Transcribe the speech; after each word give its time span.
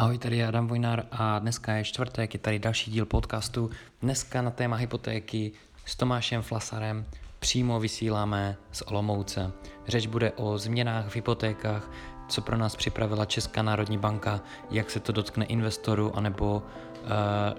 Ahoj, 0.00 0.18
tady 0.18 0.36
je 0.36 0.46
Adam 0.46 0.66
Vojnár 0.66 1.06
a 1.12 1.38
dneska 1.38 1.72
je 1.72 1.84
čtvrtek, 1.84 2.34
je 2.34 2.40
tady 2.40 2.58
další 2.58 2.90
díl 2.90 3.06
podcastu. 3.06 3.70
Dneska 4.02 4.42
na 4.42 4.50
téma 4.50 4.76
hypotéky 4.76 5.52
s 5.84 5.96
Tomášem 5.96 6.42
Flasarem 6.42 7.06
přímo 7.38 7.80
vysíláme 7.80 8.56
z 8.72 8.82
Olomouce. 8.82 9.52
Řeč 9.88 10.06
bude 10.06 10.32
o 10.32 10.58
změnách 10.58 11.08
v 11.08 11.14
hypotékách, 11.14 11.90
co 12.28 12.42
pro 12.42 12.56
nás 12.56 12.76
připravila 12.76 13.24
Česká 13.24 13.62
národní 13.62 13.98
banka, 13.98 14.40
jak 14.70 14.90
se 14.90 15.00
to 15.00 15.12
dotkne 15.12 15.44
investorů 15.44 16.16
anebo 16.16 16.56
uh, 16.56 17.08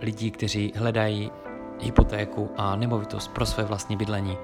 lidí, 0.02 0.32
kteří 0.32 0.74
hledají 0.76 1.32
hypotéku 1.80 2.52
a 2.58 2.76
nemovitost 2.76 3.28
pro 3.28 3.46
své 3.46 3.64
vlastní 3.64 3.98
bydlení. 3.98 4.38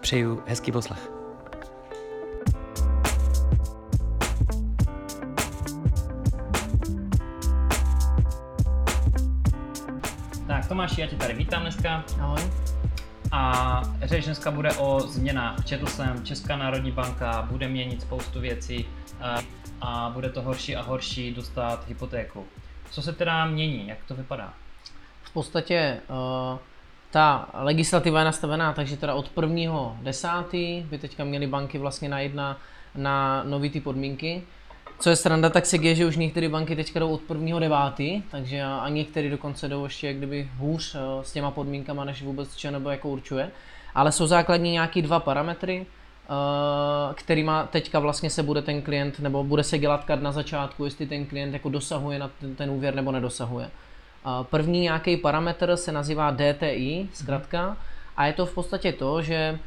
Přeju 0.00 0.42
hezký 0.46 0.72
poslech. 0.72 1.23
Tomáši, 10.74 11.00
já 11.00 11.06
tě 11.06 11.16
tady 11.16 11.34
vítám 11.34 11.62
dneska. 11.62 12.04
Ahoj. 12.20 12.40
A 13.32 13.82
řeč 14.02 14.24
dneska 14.24 14.50
bude 14.50 14.72
o 14.72 15.00
změnách. 15.00 15.64
Četl 15.64 15.86
jsem, 15.86 16.24
Česká 16.24 16.56
národní 16.56 16.92
banka 16.92 17.42
bude 17.50 17.68
měnit 17.68 18.02
spoustu 18.02 18.40
věcí 18.40 18.86
a, 19.20 19.38
a 19.80 20.10
bude 20.14 20.28
to 20.28 20.42
horší 20.42 20.76
a 20.76 20.82
horší 20.82 21.34
dostat 21.34 21.88
hypotéku. 21.88 22.46
Co 22.90 23.02
se 23.02 23.12
teda 23.12 23.44
mění? 23.44 23.88
Jak 23.88 23.98
to 24.08 24.14
vypadá? 24.14 24.54
V 25.22 25.32
podstatě 25.32 26.00
uh, 26.08 26.58
ta 27.10 27.48
legislativa 27.52 28.18
je 28.18 28.24
nastavená, 28.24 28.72
takže 28.72 28.96
teda 28.96 29.14
od 29.14 29.34
1.10. 29.36 30.86
by 30.86 30.98
teďka 30.98 31.24
měly 31.24 31.46
banky 31.46 31.78
vlastně 31.78 32.08
najít 32.08 32.34
na, 32.34 32.56
na 32.94 33.42
nový 33.44 33.70
ty 33.70 33.80
podmínky. 33.80 34.42
Co 34.98 35.10
je 35.10 35.16
sranda, 35.16 35.50
tak 35.50 35.66
se 35.66 35.78
děje, 35.78 35.94
že 35.94 36.06
už 36.06 36.16
některé 36.16 36.48
banky 36.48 36.76
teďka 36.76 37.00
jdou 37.00 37.10
od 37.10 37.20
1.9., 37.28 38.22
takže 38.30 38.62
a 38.62 38.88
některé 38.88 39.30
dokonce 39.30 39.68
jdou 39.68 39.84
ještě 39.84 40.12
kdyby 40.12 40.48
hůř 40.58 40.94
uh, 40.94 41.00
s 41.22 41.32
těma 41.32 41.50
podmínkama, 41.50 42.04
než 42.04 42.22
vůbec 42.22 42.66
nebo 42.70 42.90
jako 42.90 43.08
určuje. 43.08 43.50
Ale 43.94 44.12
jsou 44.12 44.26
základní 44.26 44.72
nějaký 44.72 45.02
dva 45.02 45.20
parametry, 45.20 45.86
Uh, 46.30 47.14
kterýma 47.14 47.66
teďka 47.66 47.98
vlastně 47.98 48.30
se 48.30 48.42
bude 48.42 48.62
ten 48.62 48.82
klient, 48.82 49.20
nebo 49.20 49.44
bude 49.44 49.64
se 49.64 49.78
dělat 49.78 50.04
kad 50.04 50.22
na 50.22 50.32
začátku, 50.32 50.84
jestli 50.84 51.06
ten 51.06 51.26
klient 51.26 51.52
jako 51.52 51.68
dosahuje 51.68 52.18
na 52.18 52.30
ten, 52.40 52.54
ten 52.54 52.70
úvěr 52.70 52.94
nebo 52.94 53.12
nedosahuje. 53.12 53.70
Uh, 54.26 54.46
první 54.46 54.80
nějaký 54.80 55.16
parametr 55.16 55.76
se 55.76 55.92
nazývá 55.92 56.30
DTI, 56.30 57.08
zkrátka, 57.12 57.76
a 58.16 58.26
je 58.26 58.32
to 58.32 58.46
v 58.46 58.54
podstatě 58.54 58.92
to, 58.92 59.22
že 59.22 59.58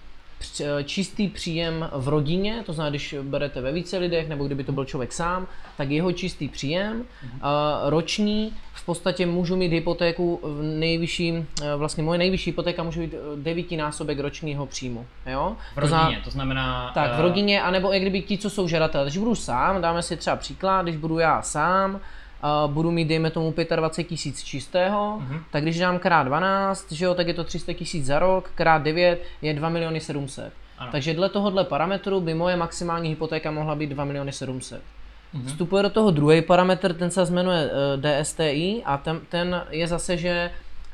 čistý 0.83 1.27
příjem 1.27 1.89
v 1.93 2.07
rodině, 2.07 2.63
to 2.65 2.73
znamená, 2.73 2.89
když 2.89 3.15
berete 3.21 3.61
ve 3.61 3.71
více 3.71 3.97
lidech, 3.97 4.29
nebo 4.29 4.45
kdyby 4.45 4.63
to 4.63 4.71
byl 4.71 4.85
člověk 4.85 5.13
sám, 5.13 5.47
tak 5.77 5.89
jeho 5.89 6.11
čistý 6.11 6.47
příjem 6.47 7.05
uh, 7.23 7.39
roční 7.85 8.53
v 8.73 8.85
podstatě 8.85 9.25
můžu 9.25 9.55
mít 9.55 9.71
hypotéku 9.71 10.39
v 10.43 10.63
nejvyšší, 10.63 11.31
uh, 11.31 11.45
vlastně 11.77 12.03
moje 12.03 12.19
nejvyšší 12.19 12.49
hypotéka 12.49 12.83
může 12.83 12.99
být 12.99 13.13
devítinásobek 13.35 14.19
ročního 14.19 14.65
příjmu. 14.65 15.05
Jo? 15.25 15.55
V 15.75 15.77
rodině, 15.77 15.97
to 15.97 15.99
znamená, 15.99 16.21
to 16.23 16.31
znamená 16.31 16.91
tak, 16.93 17.17
v 17.17 17.21
rodině, 17.21 17.61
anebo 17.61 17.95
i 17.95 17.99
kdyby 17.99 18.21
ti, 18.21 18.37
co 18.37 18.49
jsou 18.49 18.67
žadatelé. 18.67 19.05
Když 19.05 19.17
budu 19.17 19.35
sám, 19.35 19.81
dáme 19.81 20.03
si 20.03 20.17
třeba 20.17 20.35
příklad, 20.35 20.81
když 20.81 20.95
budu 20.95 21.19
já 21.19 21.41
sám, 21.41 21.99
uh, 22.43 22.71
budu 22.73 22.91
mít, 22.91 23.05
dejme 23.05 23.31
tomu, 23.31 23.53
25 23.75 24.03
tisíc 24.09 24.43
čistého, 24.43 25.21
uh-huh. 25.21 25.41
tak 25.51 25.63
když 25.63 25.79
dám 25.79 25.99
krát 25.99 26.23
12, 26.23 26.91
že 26.91 27.05
jo, 27.05 27.13
tak 27.13 27.27
je 27.27 27.33
to 27.33 27.43
300 27.43 27.73
tisíc 27.73 28.05
za 28.05 28.19
rok, 28.19 28.51
krát 28.55 28.77
9 28.77 29.23
je 29.41 29.53
2 29.53 29.69
miliony 29.69 29.99
700. 29.99 30.53
Ano. 30.77 30.91
Takže 30.91 31.13
dle 31.13 31.29
tohohle 31.29 31.63
parametru 31.63 32.21
by 32.21 32.33
moje 32.33 32.57
maximální 32.57 33.09
hypotéka 33.09 33.51
mohla 33.51 33.75
být 33.75 33.89
2 33.89 34.05
miliony 34.05 34.31
700. 34.31 34.81
Uh-huh. 35.35 35.45
Vstupuje 35.45 35.83
do 35.83 35.89
toho 35.89 36.11
druhý 36.11 36.41
parametr, 36.41 36.93
ten 36.93 37.11
se 37.11 37.25
jmenuje 37.25 37.65
uh, 37.65 38.01
DSTI 38.01 38.81
a 38.85 38.97
ten, 38.97 39.21
ten 39.29 39.63
je 39.69 39.87
zase, 39.87 40.17
že 40.17 40.51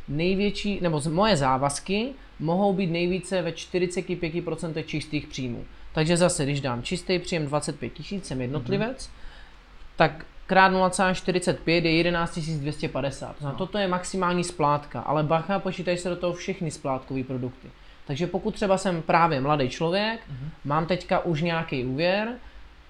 největší, 0.08 0.80
nebo 0.82 1.02
moje 1.10 1.38
závazky 1.38 2.10
mohou 2.40 2.74
být 2.74 2.92
nejvíce 2.92 3.42
ve 3.42 3.52
45% 3.52 4.84
čistých 4.86 5.28
příjmů. 5.28 5.66
Takže 5.94 6.18
zase, 6.18 6.44
když 6.44 6.62
dám 6.62 6.84
čistý 6.84 7.20
příjem 7.20 7.46
25 7.46 7.90
tisíc, 7.90 8.26
jsem 8.26 8.42
jednotlivec, 8.42 8.98
uh-huh. 8.98 9.12
tak 9.96 10.26
krát 10.48 10.72
0,45 10.72 11.86
je 11.86 11.92
11 11.92 12.40
250. 12.40 13.36
To 13.40 13.46
no. 13.46 13.52
toto 13.52 13.78
je 13.78 13.88
maximální 13.88 14.44
splátka, 14.44 15.02
ale 15.02 15.24
bacha, 15.24 15.60
počítají 15.60 15.98
se 15.98 16.10
do 16.10 16.16
toho 16.16 16.34
všechny 16.34 16.72
splátkové 16.72 17.24
produkty. 17.24 17.68
Takže 18.08 18.28
pokud 18.28 18.54
třeba 18.54 18.78
jsem 18.78 19.02
právě 19.02 19.42
mladý 19.42 19.70
člověk, 19.70 20.20
uh-huh. 20.20 20.50
mám 20.66 20.86
teďka 20.86 21.20
už 21.20 21.42
nějaký 21.42 21.86
úvěr 21.86 22.28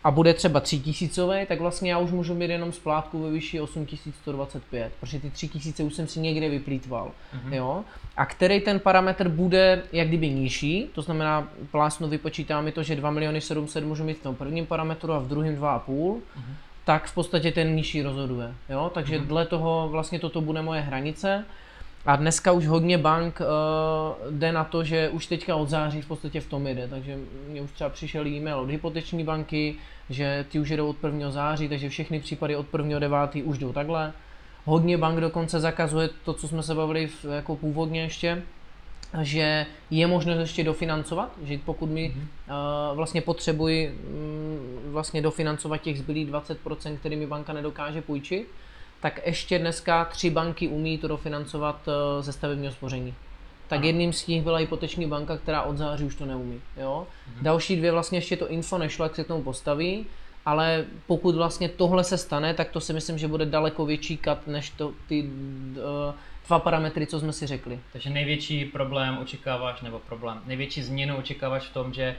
a 0.04 0.12
bude 0.12 0.34
třeba 0.34 0.60
3000, 0.60 1.46
tak 1.46 1.60
vlastně 1.60 1.92
já 1.92 1.98
už 1.98 2.12
můžu 2.12 2.36
mít 2.36 2.50
jenom 2.50 2.72
splátku 2.72 3.24
ve 3.24 3.32
výši 3.32 3.62
8125, 3.62 4.92
protože 5.00 5.20
ty 5.20 5.30
3000 5.30 5.84
už 5.84 5.94
jsem 5.94 6.08
si 6.08 6.20
někde 6.20 6.50
vyplýtval. 6.50 7.08
Uh-huh. 7.08 7.54
Jo? 7.54 7.84
A 8.18 8.26
který 8.26 8.62
ten 8.62 8.80
parametr 8.80 9.30
bude 9.30 9.84
jak 9.92 10.08
kdyby 10.08 10.30
nižší, 10.30 10.90
to 10.94 11.02
znamená 11.02 11.48
plásnu 11.72 12.08
vypočítá 12.08 12.62
mi 12.62 12.72
to, 12.72 12.84
že 12.84 12.96
2 12.96 13.12
miliony 13.12 13.42
700 13.42 13.84
můžu 13.84 14.04
mít 14.04 14.18
v 14.18 14.24
tom 14.24 14.36
prvním 14.36 14.66
parametru 14.66 15.14
a 15.14 15.20
v 15.20 15.28
druhém 15.28 15.56
2,5, 15.56 15.82
uh-huh 15.88 16.20
tak 16.86 17.06
v 17.06 17.14
podstatě 17.14 17.52
ten 17.52 17.76
nižší 17.76 18.02
rozhoduje. 18.02 18.54
Jo? 18.70 18.92
Takže 18.94 19.20
mm-hmm. 19.20 19.28
dle 19.28 19.46
toho 19.46 19.90
vlastně 19.92 20.20
toto 20.20 20.42
bude 20.42 20.62
moje 20.62 20.82
hranice. 20.82 21.46
A 22.06 22.16
dneska 22.16 22.52
už 22.52 22.68
hodně 22.68 22.98
bank 22.98 23.42
uh, 23.42 24.34
jde 24.34 24.52
na 24.52 24.64
to, 24.64 24.84
že 24.84 25.10
už 25.10 25.26
teďka 25.26 25.56
od 25.56 25.70
září 25.70 26.02
v 26.02 26.08
podstatě 26.08 26.42
v 26.42 26.48
tom 26.48 26.68
jde. 26.68 26.88
Takže 26.88 27.18
mě 27.48 27.62
už 27.62 27.72
třeba 27.72 27.90
přišel 27.90 28.28
e-mail 28.28 28.60
od 28.60 28.70
hypoteční 28.70 29.24
banky, 29.24 29.76
že 30.10 30.46
ty 30.52 30.60
už 30.60 30.70
jedou 30.70 30.90
od 30.90 31.04
1. 31.04 31.32
září, 31.32 31.70
takže 31.70 31.90
všechny 31.90 32.20
případy 32.20 32.56
od 32.56 32.66
1. 32.74 33.00
9. 33.00 33.20
už 33.44 33.58
jdou 33.58 33.74
takhle. 33.74 34.14
Hodně 34.66 34.98
bank 34.98 35.20
dokonce 35.20 35.60
zakazuje 35.60 36.10
to, 36.26 36.34
co 36.34 36.48
jsme 36.48 36.64
se 36.64 36.76
bavili 36.76 37.08
v, 37.08 37.26
jako 37.26 37.56
původně 37.56 38.02
ještě, 38.02 38.44
že 39.22 39.66
je 39.90 40.08
možnost 40.08 40.40
ještě 40.40 40.64
dofinancovat, 40.64 41.32
že 41.44 41.58
pokud 41.66 41.90
mi 41.90 42.10
mm-hmm. 42.10 42.90
uh, 42.90 42.98
vlastně 42.98 43.22
potřebuji 43.22 43.90
um, 43.90 44.92
vlastně 44.92 45.22
dofinancovat 45.22 45.82
těch 45.82 46.00
zbylých 46.00 46.32
20%, 46.32 46.98
který 46.98 47.16
mi 47.16 47.28
banka 47.28 47.54
nedokáže 47.54 48.02
půjčit, 48.02 48.48
tak 49.02 49.20
ještě 49.26 49.60
dneska 49.60 50.06
tři 50.06 50.30
banky 50.30 50.68
umí 50.68 50.98
to 50.98 51.08
dofinancovat 51.08 51.88
uh, 51.88 52.24
ze 52.24 52.34
stavebního 52.34 52.74
spoření. 52.74 53.14
Tak 53.68 53.78
Aha. 53.78 53.86
jedním 53.86 54.14
z 54.14 54.28
nich 54.28 54.44
byla 54.44 54.58
hypoteční 54.58 55.08
banka, 55.08 55.38
která 55.38 55.62
od 55.62 55.78
září 55.78 56.06
už 56.06 56.16
to 56.16 56.26
neumí. 56.26 56.62
Jo? 56.78 57.08
Mm-hmm. 57.08 57.44
Další 57.44 57.76
dvě 57.76 57.92
vlastně 57.92 58.18
ještě 58.18 58.38
to 58.38 58.50
info 58.50 58.78
nešlo, 58.78 59.06
jak 59.06 59.16
se 59.16 59.24
k 59.24 59.28
tomu 59.28 59.44
postaví, 59.44 60.06
ale 60.46 60.86
pokud 61.08 61.36
vlastně 61.36 61.70
tohle 61.70 62.04
se 62.04 62.18
stane, 62.18 62.54
tak 62.54 62.70
to 62.70 62.82
si 62.82 62.94
myslím, 62.94 63.18
že 63.18 63.28
bude 63.28 63.46
daleko 63.46 63.86
větší 63.86 64.18
kat, 64.18 64.48
než 64.48 64.70
to 64.70 64.92
ty 65.08 65.24
uh, 65.24 66.14
dva 66.48 66.60
parametry, 66.60 67.08
co 67.08 67.20
jsme 67.20 67.34
si 67.34 67.48
řekli. 67.48 67.80
Takže 67.94 68.10
největší 68.10 68.66
problém 68.66 69.18
očekáváš, 69.18 69.82
nebo 69.82 70.00
problém, 70.00 70.42
největší 70.46 70.82
změnu 70.84 71.18
očekáváš 71.18 71.64
v 71.68 71.74
tom, 71.74 71.94
že 71.94 72.16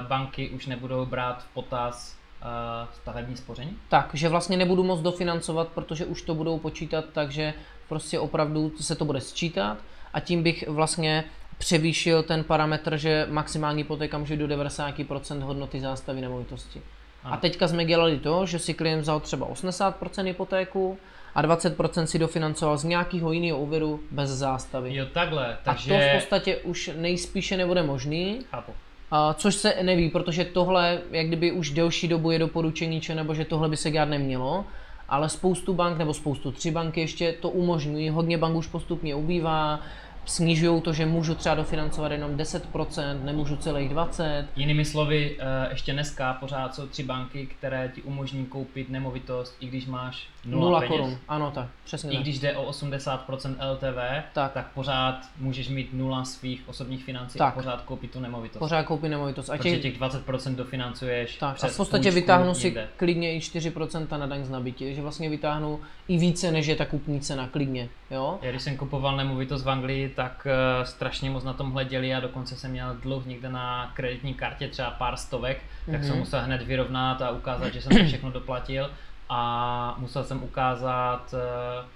uh, 0.00 0.06
banky 0.06 0.50
už 0.50 0.66
nebudou 0.66 1.06
brát 1.06 1.42
v 1.42 1.54
potaz 1.54 2.18
uh, 2.42 2.48
stavební 2.92 3.36
spoření? 3.36 3.78
Tak, 3.88 4.10
že 4.12 4.28
vlastně 4.28 4.56
nebudu 4.56 4.82
moc 4.82 5.00
dofinancovat, 5.00 5.68
protože 5.68 6.04
už 6.04 6.22
to 6.22 6.34
budou 6.34 6.58
počítat, 6.58 7.04
takže 7.12 7.54
prostě 7.88 8.18
opravdu 8.18 8.72
se 8.80 8.94
to 8.94 9.04
bude 9.04 9.20
sčítat 9.20 9.78
a 10.12 10.20
tím 10.20 10.42
bych 10.42 10.68
vlastně 10.68 11.24
převýšil 11.58 12.22
ten 12.22 12.44
parametr, 12.44 12.96
že 12.96 13.26
maximální 13.30 13.82
hypotéka 13.82 14.18
může 14.18 14.36
do 14.36 14.46
90% 14.46 15.40
hodnoty 15.40 15.80
zástavy 15.80 16.20
nemovitosti. 16.20 16.82
Ano. 17.24 17.34
A 17.34 17.36
teďka 17.36 17.68
jsme 17.68 17.84
dělali 17.84 18.18
to, 18.18 18.46
že 18.46 18.58
si 18.58 18.74
klient 18.74 19.00
vzal 19.00 19.20
třeba 19.20 19.46
80% 19.46 20.24
hypotéku, 20.24 20.98
a 21.34 21.42
20% 21.42 22.04
si 22.04 22.18
dofinancoval 22.18 22.78
z 22.78 22.84
nějakého 22.84 23.32
jiného 23.32 23.58
úvěru 23.58 24.00
bez 24.10 24.30
zástavy. 24.30 24.94
Jo, 24.94 25.06
takhle. 25.12 25.56
Takže... 25.64 25.96
A 25.96 25.98
to 25.98 26.04
v 26.08 26.20
podstatě 26.20 26.56
už 26.56 26.90
nejspíše 26.96 27.56
nebude 27.56 27.82
možný. 27.82 28.40
Chápu. 28.50 28.72
A, 29.10 29.34
což 29.34 29.54
se 29.54 29.74
neví, 29.82 30.10
protože 30.10 30.44
tohle, 30.44 30.98
jak 31.10 31.26
kdyby 31.26 31.52
už 31.52 31.70
delší 31.70 32.08
dobu 32.08 32.30
je 32.30 32.38
doporučení, 32.38 33.00
či 33.00 33.14
nebo 33.14 33.34
že 33.34 33.44
tohle 33.44 33.68
by 33.68 33.76
se 33.76 33.90
dělat 33.90 34.08
nemělo, 34.08 34.64
ale 35.08 35.28
spoustu 35.28 35.74
bank, 35.74 35.98
nebo 35.98 36.14
spoustu, 36.14 36.52
tři 36.52 36.70
banky 36.70 37.00
ještě 37.00 37.32
to 37.32 37.50
umožňují, 37.50 38.10
hodně 38.10 38.38
bank 38.38 38.56
už 38.56 38.66
postupně 38.66 39.14
ubývá, 39.14 39.80
snižují 40.26 40.80
to, 40.82 40.92
že 40.92 41.06
můžu 41.06 41.34
třeba 41.34 41.54
dofinancovat 41.54 42.12
jenom 42.12 42.36
10%, 42.36 43.24
nemůžu 43.24 43.56
celých 43.56 43.90
20%. 43.90 44.44
Jinými 44.56 44.84
slovy, 44.84 45.36
eh, 45.38 45.68
ještě 45.70 45.92
dneska 45.92 46.32
pořád 46.32 46.74
jsou 46.74 46.86
tři 46.86 47.02
banky, 47.02 47.46
které 47.46 47.92
ti 47.94 48.02
umožní 48.02 48.46
koupit 48.46 48.90
nemovitost, 48.90 49.56
i 49.60 49.66
když 49.66 49.86
máš 49.86 50.28
0, 50.44 50.60
0 50.60 50.80
peněz. 50.80 50.90
korun. 50.90 51.18
Ano, 51.28 51.50
tak, 51.50 51.68
přesně 51.84 52.10
I 52.10 52.14
tak. 52.14 52.22
když 52.22 52.38
jde 52.38 52.56
o 52.56 52.70
80% 52.70 53.56
LTV, 53.72 54.24
tak. 54.32 54.52
tak 54.52 54.72
pořád 54.72 55.20
můžeš 55.38 55.68
mít 55.68 55.92
nula 55.92 56.24
svých 56.24 56.62
osobních 56.66 57.04
financí 57.04 57.38
tak. 57.38 57.52
a 57.52 57.56
pořád 57.56 57.82
koupit 57.82 58.10
tu 58.10 58.20
nemovitost. 58.20 58.58
Pořád 58.58 58.82
koupit 58.82 59.08
nemovitost. 59.08 59.50
A 59.50 59.56
těch, 59.58 59.82
těch 59.82 60.00
20% 60.00 60.54
dofinancuješ 60.54 61.36
tak. 61.36 61.56
Přes 61.56 61.70
a 61.70 61.74
v 61.74 61.76
podstatě 61.76 62.10
vytáhnu 62.10 62.54
si 62.54 62.76
klidně 62.96 63.36
i 63.36 63.38
4% 63.38 64.18
na 64.18 64.26
daň 64.26 64.44
z 64.44 64.50
nabití, 64.50 64.94
že 64.94 65.02
vlastně 65.02 65.30
vytáhnu 65.30 65.80
i 66.08 66.18
více, 66.18 66.52
než 66.52 66.66
je 66.66 66.76
ta 66.76 66.84
kupní 66.84 67.20
cena, 67.20 67.48
klidně. 67.48 67.88
Jo? 68.10 68.38
Já 68.42 68.50
když 68.50 68.62
jsem 68.62 68.76
kupoval 68.76 69.16
nemovitost 69.16 69.62
v 69.62 69.70
Anglii, 69.70 70.08
tak 70.08 70.46
uh, 70.46 70.84
strašně 70.84 71.30
moc 71.30 71.44
na 71.44 71.52
tom 71.52 71.72
hleděli 71.72 72.14
a 72.14 72.20
dokonce 72.20 72.56
jsem 72.56 72.70
měl 72.70 72.94
dluh 72.94 73.26
někde 73.26 73.48
na 73.48 73.92
kreditní 73.94 74.34
kartě 74.34 74.68
třeba 74.68 74.90
pár 74.90 75.16
stovek, 75.16 75.62
tak 75.86 75.94
mm-hmm. 75.94 76.06
jsem 76.06 76.18
musel 76.18 76.40
hned 76.40 76.62
vyrovnat 76.62 77.22
a 77.22 77.30
ukázat, 77.30 77.74
že 77.74 77.82
jsem 77.82 77.96
to 77.98 78.04
všechno 78.04 78.30
doplatil 78.30 78.90
a 79.28 79.96
musel 79.98 80.24
jsem 80.24 80.42
ukázat, 80.42 81.34
uh, 81.34 81.86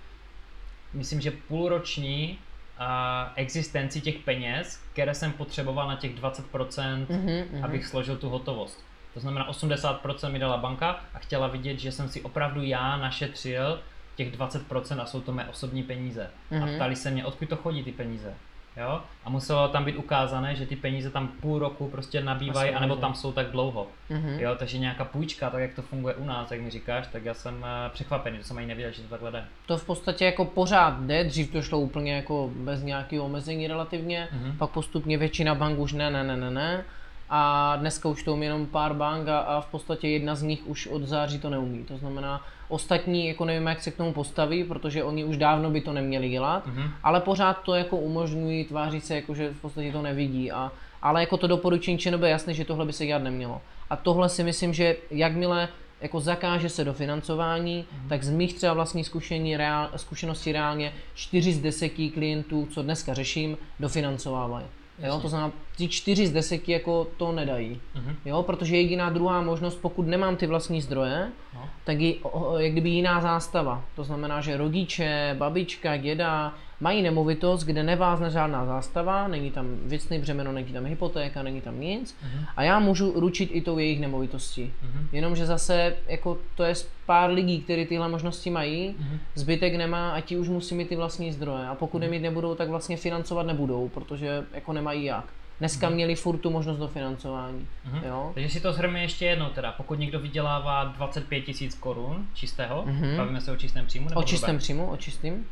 myslím, 0.93 1.21
že 1.21 1.31
půlroční 1.31 2.39
uh, 2.81 2.87
existenci 3.35 4.01
těch 4.01 4.19
peněz, 4.19 4.81
které 4.93 5.15
jsem 5.15 5.33
potřeboval 5.33 5.89
na 5.89 5.97
těch 5.97 6.15
20%, 6.21 7.07
mm-hmm. 7.07 7.65
abych 7.65 7.87
složil 7.87 8.17
tu 8.17 8.29
hotovost. 8.29 8.85
To 9.15 9.21
znamená 9.21 9.51
80% 9.51 10.33
mi 10.33 10.39
dala 10.39 10.57
banka 10.57 11.01
a 11.15 11.19
chtěla 11.19 11.47
vidět, 11.47 11.79
že 11.79 11.93
jsem 11.93 12.09
si 12.09 12.23
opravdu 12.23 12.63
já 12.63 12.97
našetřil 12.97 13.81
těch 14.19 14.37
20% 14.39 15.01
a 15.01 15.07
jsou 15.07 15.21
to 15.21 15.33
mé 15.33 15.49
osobní 15.49 15.83
peníze. 15.83 16.31
Mm-hmm. 16.53 16.63
A 16.63 16.67
Mhm. 16.67 16.75
ptali 16.75 16.97
se 16.97 17.11
mě, 17.11 17.25
odkud 17.25 17.49
to 17.49 17.57
chodí 17.57 17.83
ty 17.85 17.93
peníze. 17.93 18.35
Jo? 18.77 19.01
A 19.25 19.31
muselo 19.31 19.69
tam 19.69 19.85
být 19.85 19.97
ukázané, 19.97 20.55
že 20.55 20.67
ty 20.67 20.77
peníze 20.77 21.11
tam 21.11 21.29
půl 21.29 21.59
roku 21.59 21.89
prostě 21.89 22.23
nabývají, 22.23 22.69
Asi 22.71 22.77
anebo 22.77 22.97
tam 22.97 23.15
jsou 23.15 23.33
tak 23.33 23.51
dlouho. 23.51 23.87
Mhm. 24.11 24.39
Jo, 24.41 24.55
takže 24.59 24.79
nějaká 24.79 25.05
půjčka, 25.05 25.51
tak 25.51 25.61
jak 25.61 25.75
to 25.75 25.83
funguje 25.83 26.15
u 26.15 26.25
nás, 26.25 26.51
jak 26.51 26.61
mi 26.61 26.71
říkáš, 26.71 27.07
tak 27.13 27.25
já 27.25 27.35
jsem 27.35 27.65
eh, 27.65 27.91
překvapený, 27.91 28.39
to 28.39 28.45
jsem 28.45 28.59
ani 28.59 28.67
nevěděl, 28.67 28.93
že 28.93 29.03
to 29.03 29.09
takhle 29.09 29.31
jde. 29.31 29.45
To 29.67 29.77
v 29.79 29.85
podstatě 29.87 30.25
jako 30.25 30.45
pořád 30.45 31.01
jde, 31.01 31.25
dřív 31.25 31.53
to 31.53 31.63
šlo 31.63 31.81
úplně 31.81 32.15
jako 32.17 32.51
bez 32.55 32.83
nějakého 32.83 33.25
omezení 33.25 33.67
relativně, 33.69 34.29
Mhm. 34.33 34.53
pak 34.59 34.71
postupně 34.71 35.19
většina 35.19 35.55
bank 35.55 35.79
už 35.79 35.93
ne, 35.93 36.11
ne, 36.11 36.25
ne, 36.25 36.37
ne, 36.37 36.51
ne. 36.51 36.85
A 37.31 37.77
dneska 37.77 38.09
už 38.09 38.23
to 38.23 38.33
umí 38.33 38.45
jenom 38.47 38.67
pár 38.67 38.95
bank 38.95 39.29
a, 39.29 39.39
a 39.39 39.61
v 39.61 39.67
podstatě 39.67 40.09
jedna 40.09 40.35
z 40.35 40.43
nich 40.43 40.67
už 40.67 40.87
od 40.87 41.03
září 41.03 41.39
to 41.39 41.51
neumí. 41.51 41.85
To 41.85 41.97
znamená, 41.99 42.47
ostatní 42.69 43.29
jako 43.29 43.45
nevím, 43.45 43.67
jak 43.67 43.83
se 43.83 43.91
k 43.91 43.97
tomu 43.97 44.13
postaví, 44.13 44.65
protože 44.65 45.05
oni 45.05 45.25
už 45.25 45.37
dávno 45.37 45.71
by 45.71 45.81
to 45.81 45.93
neměli 45.93 46.29
dělat, 46.29 46.67
Mhm. 46.67 46.91
ale 47.03 47.21
pořád 47.21 47.63
to 47.63 47.75
jako 47.75 47.97
umožňují, 47.97 48.65
tváří 48.65 49.01
se 49.01 49.15
jako, 49.15 49.35
že 49.35 49.51
v 49.51 49.61
podstatě 49.61 49.93
to 49.93 50.03
nevidí. 50.03 50.51
A, 50.53 50.73
ale 51.03 51.21
jako 51.21 51.37
to 51.37 51.47
doporučení 51.47 51.99
ČNB 51.99 52.23
je 52.23 52.29
jasné, 52.29 52.55
že 52.55 52.65
tohle 52.65 52.87
by 52.87 52.93
se 52.93 53.07
dělat 53.07 53.23
nemělo. 53.23 53.61
A 53.91 53.97
tohle 53.97 54.29
si 54.29 54.45
myslím, 54.45 54.75
že 54.75 54.97
jakmile 55.11 55.69
jako 56.01 56.21
zakáže 56.21 56.69
se 56.69 56.85
dofinancování, 56.85 57.85
mm. 58.03 58.09
tak 58.09 58.23
z 58.23 58.31
mých 58.31 58.55
třeba 58.55 58.75
vlastních 58.75 59.07
zkušení, 59.07 59.57
reál, 59.57 59.89
zkušeností 59.97 60.53
reálně 60.53 60.93
4 61.15 61.53
z 61.53 61.61
10 61.61 61.89
klientů, 62.15 62.69
co 62.71 62.83
dneska 62.83 63.15
řeším, 63.15 63.57
dofinancovávají. 63.81 64.67
Jo, 65.03 65.19
to 65.23 65.29
znamená, 65.29 65.53
ty 65.77 65.89
4 65.89 66.27
z 66.27 66.33
10 66.33 66.69
jako 66.69 67.07
to 67.17 67.33
nedají. 67.33 67.81
Mhm. 67.95 68.17
Jo, 68.25 68.43
protože 68.43 68.77
jediná 68.77 69.11
druhá 69.11 69.43
možnost, 69.43 69.75
pokud 69.83 70.07
nemám 70.07 70.37
ty 70.37 70.47
vlastní 70.47 70.81
zdroje, 70.83 71.29
No. 71.55 71.69
tak 71.85 72.01
je 72.01 72.15
jak 72.59 72.73
kdyby 72.73 72.89
jiná 72.91 73.21
zástava. 73.21 73.85
To 73.97 74.05
znamená, 74.05 74.41
že 74.41 74.57
rodiče, 74.57 75.35
babička, 75.39 75.97
děda 75.97 76.55
mají 76.81 77.03
nemovitost, 77.03 77.65
kde 77.65 77.83
nevázne 77.83 78.31
žádná 78.31 78.67
zástava, 78.67 79.29
není 79.29 79.51
tam 79.51 79.67
věcný 79.85 80.19
břemeno, 80.19 80.53
není 80.53 80.73
tam 80.73 80.85
hypotéka, 80.85 81.43
není 81.43 81.61
tam 81.61 81.81
nic 81.81 82.17
a 82.57 82.63
já 82.63 82.79
můžu 82.79 83.13
ručit 83.21 83.51
i 83.53 83.61
tou 83.61 83.79
jejich 83.79 84.01
nemovitostí. 84.01 84.73
Mhm. 84.83 85.09
Jenomže 85.13 85.47
zase 85.47 85.97
jako 86.07 86.39
to 86.55 86.65
je 86.65 86.75
pár 87.07 87.31
lidí, 87.31 87.61
kteří 87.61 87.87
tyhle 87.87 88.09
možnosti 88.09 88.51
mají, 88.51 88.95
Mhm. 88.99 89.19
zbytek 89.35 89.75
nemá 89.75 90.11
a 90.11 90.21
ti 90.21 90.37
už 90.39 90.49
musí 90.49 90.75
mít 90.75 90.89
ty 90.89 90.97
vlastní 90.97 91.33
zdroje 91.33 91.67
a 91.67 91.75
pokud 91.75 91.99
Mhm. 91.99 92.03
je 92.05 92.11
mít 92.11 92.23
nebudou, 92.23 92.55
tak 92.55 92.69
vlastně 92.69 92.97
financovat 92.97 93.47
nebudou, 93.47 93.89
protože 93.89 94.45
jako 94.55 94.73
nemají 94.73 95.05
jak. 95.05 95.25
Dneska 95.59 95.89
měli 95.89 96.15
furt 96.15 96.39
tu 96.39 96.51
možnost 96.51 96.79
dofinancování. 96.79 97.67
Mhm. 97.85 98.01
Jo? 98.07 98.31
Takže 98.35 98.49
si 98.49 98.61
to 98.61 98.73
shrneme 98.73 99.03
ještě 99.03 99.27
jednou 99.27 99.47
teda, 99.49 99.73
pokud 99.73 99.99
někdo 99.99 100.21
vydělává 100.21 100.85
25 100.85 101.41
tisíc 101.41 101.75
korun 101.75 102.27
čistého, 102.35 102.83
Mhm. 102.87 103.17
bavíme 103.17 103.41
se 103.41 103.53
o 103.53 103.57
čistém 103.57 103.87
příjmu 103.87 104.09
nebo 104.09 104.21
O 104.21 104.23
čistém 104.25 104.47
hrubém? 104.49 104.59
příjmu, 104.59 104.87
o 104.91 104.97
čistým. 104.97 105.47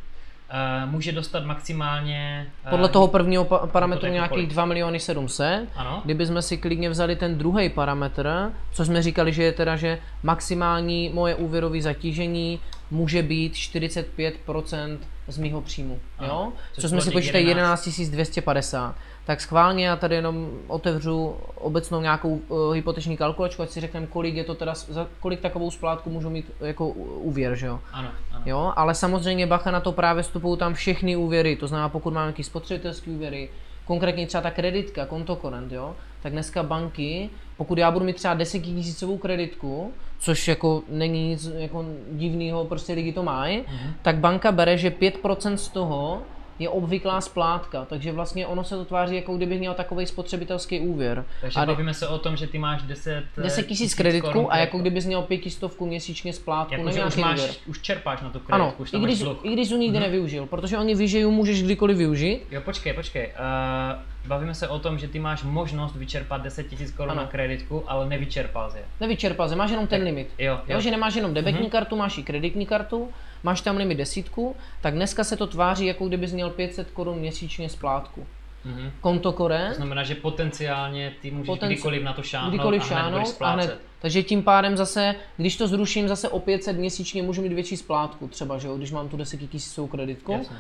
Eh, 0.51 0.87
může 0.87 1.13
dostat 1.13 1.45
maximálně... 1.45 2.47
eh, 2.67 2.71
Podle 2.71 2.89
toho 2.89 3.09
prvního 3.09 3.45
pa- 3.45 3.67
parametru 3.67 4.09
nějakých 4.09 4.29
kolik? 4.31 4.51
2 4.51 4.65
miliony 4.65 5.01
700. 5.01 5.69
Ano. 5.77 6.01
Kdyby 6.05 6.27
jsme 6.27 6.43
si 6.43 6.57
klidně 6.57 6.91
vzali 6.91 7.17
ten 7.17 7.39
druhý 7.39 7.69
parametr, 7.69 8.53
co 8.73 8.85
jsme 8.85 9.03
říkali, 9.03 9.33
že 9.33 9.43
je 9.43 9.53
teda, 9.53 9.77
že 9.77 9.99
maximální 10.23 11.11
moje 11.15 11.35
úvěrové 11.35 11.81
zatížení 11.83 12.61
může 12.91 13.23
být 13.23 13.53
45% 13.53 14.99
z 15.29 15.39
mýho 15.39 15.61
příjmu. 15.61 16.01
Ano, 16.19 16.29
Jo? 16.29 16.53
což 16.73 16.83
Co 16.83 16.89
jsme 16.89 17.01
si 17.01 17.11
počítali 17.11 17.45
11 17.45 17.87
11 17.87 18.11
250. 18.11 18.95
Tak 19.25 19.41
schválně 19.41 19.87
já 19.87 19.97
tady 19.97 20.15
jenom 20.15 20.51
otevřu 20.67 21.37
obecnou 21.55 22.01
nějakou 22.01 22.29
uh, 22.29 22.75
hypoteční 22.75 23.17
kalkulačku, 23.17 23.63
ať 23.63 23.71
si 23.71 23.81
řekneme, 23.81 24.07
kolik 24.07 24.35
je 24.35 24.45
to 24.45 24.55
teda, 24.55 24.75
za 24.75 25.07
kolik 25.21 25.41
takovou 25.41 25.71
splátku 25.71 26.11
můžu 26.11 26.31
mít 26.31 26.53
jako 26.61 26.89
úvěr, 26.89 27.55
že 27.57 27.67
jo? 27.67 27.81
Ano, 27.93 28.11
ano. 28.33 28.43
Jo, 28.47 28.73
ale 28.77 28.95
samozřejmě 28.95 29.47
bacha 29.47 29.71
na 29.71 29.81
to 29.81 29.93
právě 29.93 30.23
vstupují 30.23 30.59
tam 30.59 30.75
všechny 30.75 31.17
úvěry, 31.17 31.57
to 31.57 31.67
znamená 31.67 31.89
pokud 31.89 32.15
máme 32.15 32.27
nějaký 32.27 32.43
spotřebitelský 32.45 33.11
úvěry, 33.11 33.49
konkrétně 33.85 34.27
třeba 34.27 34.43
ta 34.43 34.51
kreditka, 34.51 35.07
kontokorent, 35.07 35.73
jo, 35.73 35.97
tak 36.23 36.33
dneska 36.33 36.63
banky, 36.63 37.31
pokud 37.57 37.79
já 37.79 37.91
budu 37.91 38.05
mít 38.05 38.17
třeba 38.17 38.35
10 38.35 38.59
tisícovou 38.59 39.19
kreditku, 39.19 39.93
což 40.19 40.49
jako 40.49 40.83
není 40.89 41.29
nic 41.29 41.51
jako 41.57 41.85
divného, 42.13 42.65
prostě 42.65 42.93
lidi 42.93 43.13
to 43.13 43.23
mají, 43.23 43.59
Mhm. 43.69 43.93
tak 44.03 44.17
banka 44.17 44.53
bere, 44.53 44.79
že 44.79 44.91
5% 44.91 45.55
z 45.57 45.69
toho 45.69 46.23
je 46.59 46.69
obvyklá 46.69 47.21
splátka, 47.21 47.85
takže 47.85 48.13
vlastně 48.13 48.47
ono 48.47 48.65
se 48.65 48.77
to 48.77 48.85
tváří, 48.85 49.15
jako 49.17 49.37
kdybych 49.37 49.59
měl 49.59 49.75
takový 49.75 50.07
spotřebitelský 50.07 50.81
úvěr. 50.81 51.25
Takže 51.41 51.61
a 51.61 51.67
bavíme 51.67 51.95
se 51.95 52.09
o 52.09 52.19
tom, 52.19 52.37
že 52.37 52.47
ty 52.47 52.59
máš 52.59 52.83
10 52.83 53.25
eh, 53.39 53.43
10 53.43 53.67
tisíc 53.67 53.95
korun 53.95 54.03
kreditku 54.03 54.53
a 54.53 54.57
jako 54.57 54.79
kdybys 54.79 55.07
měl 55.07 55.23
pětistovku 55.23 55.87
měsíčně 55.87 56.33
splátku 56.33 56.75
Jako, 56.75 56.91
že 56.91 57.05
už, 57.05 57.17
máš, 57.17 57.39
úvěr. 57.41 57.51
už 57.67 57.81
čerpáš 57.81 58.21
na 58.21 58.29
tu 58.31 58.39
kreditku, 58.39 58.53
Ano, 58.55 58.75
už 58.79 58.89
i 58.89 58.93
tam 58.93 59.01
máš 59.01 59.09
když, 59.11 59.23
dluh. 59.23 59.39
i 59.43 59.53
když 59.53 59.69
jsi 59.69 59.75
nikdy 59.79 60.01
nevyužil, 60.01 60.47
protože 60.47 60.79
oni 60.79 60.95
ví, 60.95 61.09
že 61.09 61.19
ji 61.19 61.27
můžeš 61.27 61.63
kdykoliv 61.63 61.97
využít. 61.97 62.41
Jo, 62.51 62.61
počkej, 62.61 62.93
počkej. 62.93 63.27
Uh, 63.27 64.29
bavíme 64.29 64.55
se 64.55 64.69
o 64.69 64.79
tom, 64.79 64.99
že 64.99 65.09
ty 65.09 65.19
máš 65.19 65.43
možnost 65.43 65.97
vyčerpat 65.97 66.43
10 66.43 66.73
000 66.81 66.93
korun 66.97 67.17
na 67.17 67.27
kreditku, 67.27 67.85
ale 67.87 68.09
nevyčerpal 68.09 68.71
jsi 68.71 68.77
je. 68.79 68.85
Nevyčerpal 69.01 69.49
jsi, 69.49 69.55
máš 69.57 69.71
jenom 69.71 69.87
ten 69.87 70.03
limit. 70.03 70.29
Jo, 70.39 70.53
Jo, 70.53 70.61
jo. 70.69 70.81
že 70.81 70.91
nemáš 70.91 71.15
jenom 71.15 71.35
debetní 71.35 71.71
kartu, 71.71 71.97
máš 71.97 72.19
i 72.19 72.23
kreditní 72.23 72.67
kartu, 72.67 73.09
máš 73.43 73.61
tam 73.61 73.77
limit 73.77 73.95
desítku, 73.95 74.57
tak 74.81 74.95
dneska 74.95 75.25
se 75.25 75.37
to 75.37 75.47
tváří, 75.47 75.87
jako 75.87 76.09
kdybys 76.09 76.33
měl 76.33 76.51
500 76.51 76.91
korun 76.91 77.19
měsíčně 77.19 77.69
splátku. 77.69 78.27
Mhm. 78.65 78.91
Konto 79.01 79.33
To 79.33 79.37
Kore, 79.37 79.73
znamená, 79.77 80.05
že 80.05 80.15
potenciálně 80.15 81.13
ty 81.23 81.31
můžeš 81.31 81.49
Potenci- 81.49 81.67
kdykoliv 81.67 82.03
na 82.03 82.13
to 82.13 82.23
šáhnout 82.23 82.51
kdykoliv 82.55 82.93
a 82.93 83.03
hned 83.03 83.37
a 83.41 83.51
hned. 83.51 83.81
Takže 84.01 84.23
tím 84.23 84.43
pádem 84.43 84.77
zase, 84.77 85.15
když 85.37 85.57
to 85.57 85.69
zruším 85.69 86.09
zase 86.09 86.29
o 86.29 86.41
500 86.41 86.77
měsíčně, 86.77 87.23
můžu 87.23 87.43
mít 87.43 87.53
větší 87.53 87.77
splátku 87.77 88.29
třeba, 88.29 88.59
že 88.59 88.69
jo, 88.69 88.77
když 88.77 88.93
mám 88.93 89.09
tu 89.09 89.17
10 89.17 89.37
tisícovou 89.51 89.87
kreditku. 89.87 90.33
Jasně. 90.33 90.57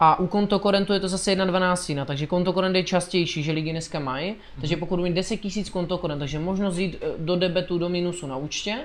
A 0.00 0.18
u 0.18 0.26
kontokorentu 0.26 0.92
je 0.92 1.00
to 1.00 1.08
zase 1.08 1.32
1,12, 1.36 2.04
takže 2.04 2.26
kontokorent 2.26 2.76
je 2.76 2.84
častější, 2.84 3.42
že 3.42 3.52
lidi 3.52 3.70
dneska 3.70 3.98
mají. 3.98 4.34
Takže 4.60 4.76
pokud 4.76 4.96
budu 4.96 5.02
mít 5.02 5.14
10 5.14 5.36
tisíc 5.36 5.70
kontokorent, 5.70 6.18
takže 6.18 6.38
možnost 6.38 6.76
jít 6.78 6.96
eh, 7.00 7.06
do 7.18 7.36
debetu, 7.36 7.78
do 7.78 7.88
minusu 7.88 8.26
na 8.26 8.36
účtě, 8.36 8.78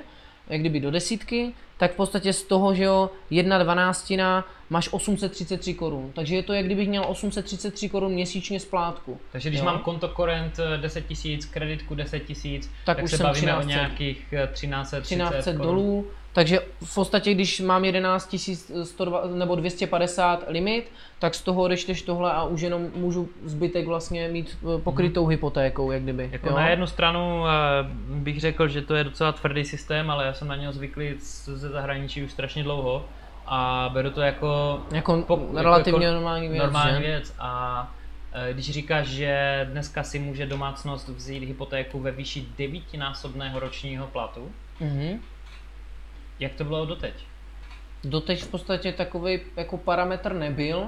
jak 0.49 0.59
kdyby 0.59 0.79
do 0.79 0.91
desítky, 0.91 1.51
tak 1.77 1.93
v 1.93 1.95
podstatě 1.95 2.33
z 2.33 2.43
toho, 2.43 2.73
že 2.75 2.83
jo, 2.83 3.09
1,12 3.31 4.43
máš 4.69 4.89
833 4.91 5.73
korun. 5.73 6.11
Takže 6.15 6.35
je 6.35 6.43
to, 6.43 6.53
jak 6.53 6.65
kdybych 6.65 6.89
měl 6.89 7.05
833 7.07 7.89
korun 7.89 8.11
měsíčně 8.11 8.59
splátku. 8.59 9.19
Takže 9.31 9.49
když 9.49 9.59
Jo? 9.59 9.65
mám 9.65 9.79
konto 9.79 10.07
korent 10.07 10.57
10 10.81 11.05
tisíc, 11.07 11.45
kreditku 11.45 11.95
10 11.95 12.19
tisíc, 12.19 12.69
Tak 12.85 12.95
tak, 12.95 13.05
už 13.05 13.11
se 13.11 13.17
bavíme 13.23 13.51
1300. 13.51 13.59
o 13.65 13.67
nějakých 13.69 14.25
eh, 14.33 14.47
1330 14.53 15.15
1300 15.15 15.51
korun. 15.51 15.67
dolů. 15.67 16.07
Takže 16.35 16.59
v 16.83 16.95
podstatě, 16.95 17.33
když 17.33 17.59
mám 17.59 17.85
11 17.85 18.35
102, 18.83 19.21
nebo 19.33 19.55
250 19.55 20.43
limit, 20.47 20.91
tak 21.19 21.35
z 21.35 21.41
toho 21.41 21.61
odečteš 21.61 22.01
tohle 22.01 22.31
a 22.33 22.43
už 22.43 22.61
jenom 22.61 22.87
můžu 22.95 23.29
zbytek 23.43 23.87
vlastně 23.87 24.27
mít 24.27 24.57
eh, 24.63 24.81
pokrytou 24.81 25.27
hypotékou, 25.27 25.91
jak 25.91 26.03
kdyby. 26.03 26.29
Jako 26.31 26.49
jo? 26.49 26.55
na 26.55 26.69
jednu 26.69 26.87
stranu 26.87 27.43
eh, 27.47 27.51
bych 28.09 28.39
řekl, 28.39 28.67
že 28.67 28.81
to 28.81 28.95
je 28.95 29.03
docela 29.03 29.31
tvrdý 29.31 29.65
systém, 29.65 30.11
ale 30.11 30.25
já 30.25 30.33
jsem 30.33 30.47
na 30.47 30.55
něho 30.55 30.73
zvyklý 30.73 31.13
z- 31.19 31.45
ze 31.49 31.69
zahraničí 31.69 32.23
už 32.23 32.31
strašně 32.31 32.63
dlouho 32.63 33.05
a 33.45 33.89
beru 33.93 34.09
to 34.09 34.21
jako, 34.21 34.79
Jako 34.91 35.17
pok- 35.17 35.61
relativně 35.61 36.11
normální 36.11 36.47
věc, 36.47 36.63
normální 36.63 36.93
že? 37.01 37.07
věc. 37.07 37.33
A 37.39 37.91
eh, 38.33 38.53
když 38.53 38.71
říkáš, 38.71 39.07
že 39.07 39.67
dneska 39.71 40.03
si 40.03 40.19
může 40.19 40.45
domácnost 40.45 41.07
vzít 41.09 41.43
hypotéku 41.43 41.99
ve 41.99 42.11
výši 42.11 42.45
devítinásobného 42.57 43.59
ročního 43.59 44.07
platu, 44.07 44.51
Mhm. 44.79 45.19
Jak 46.39 46.53
to 46.53 46.63
bylo 46.63 46.85
doteď? 46.85 47.13
Doteď 48.03 48.43
v 48.43 48.47
podstatě 48.47 48.91
takový 48.91 49.39
jako 49.57 49.77
parametr 49.77 50.33
nebyl 50.33 50.87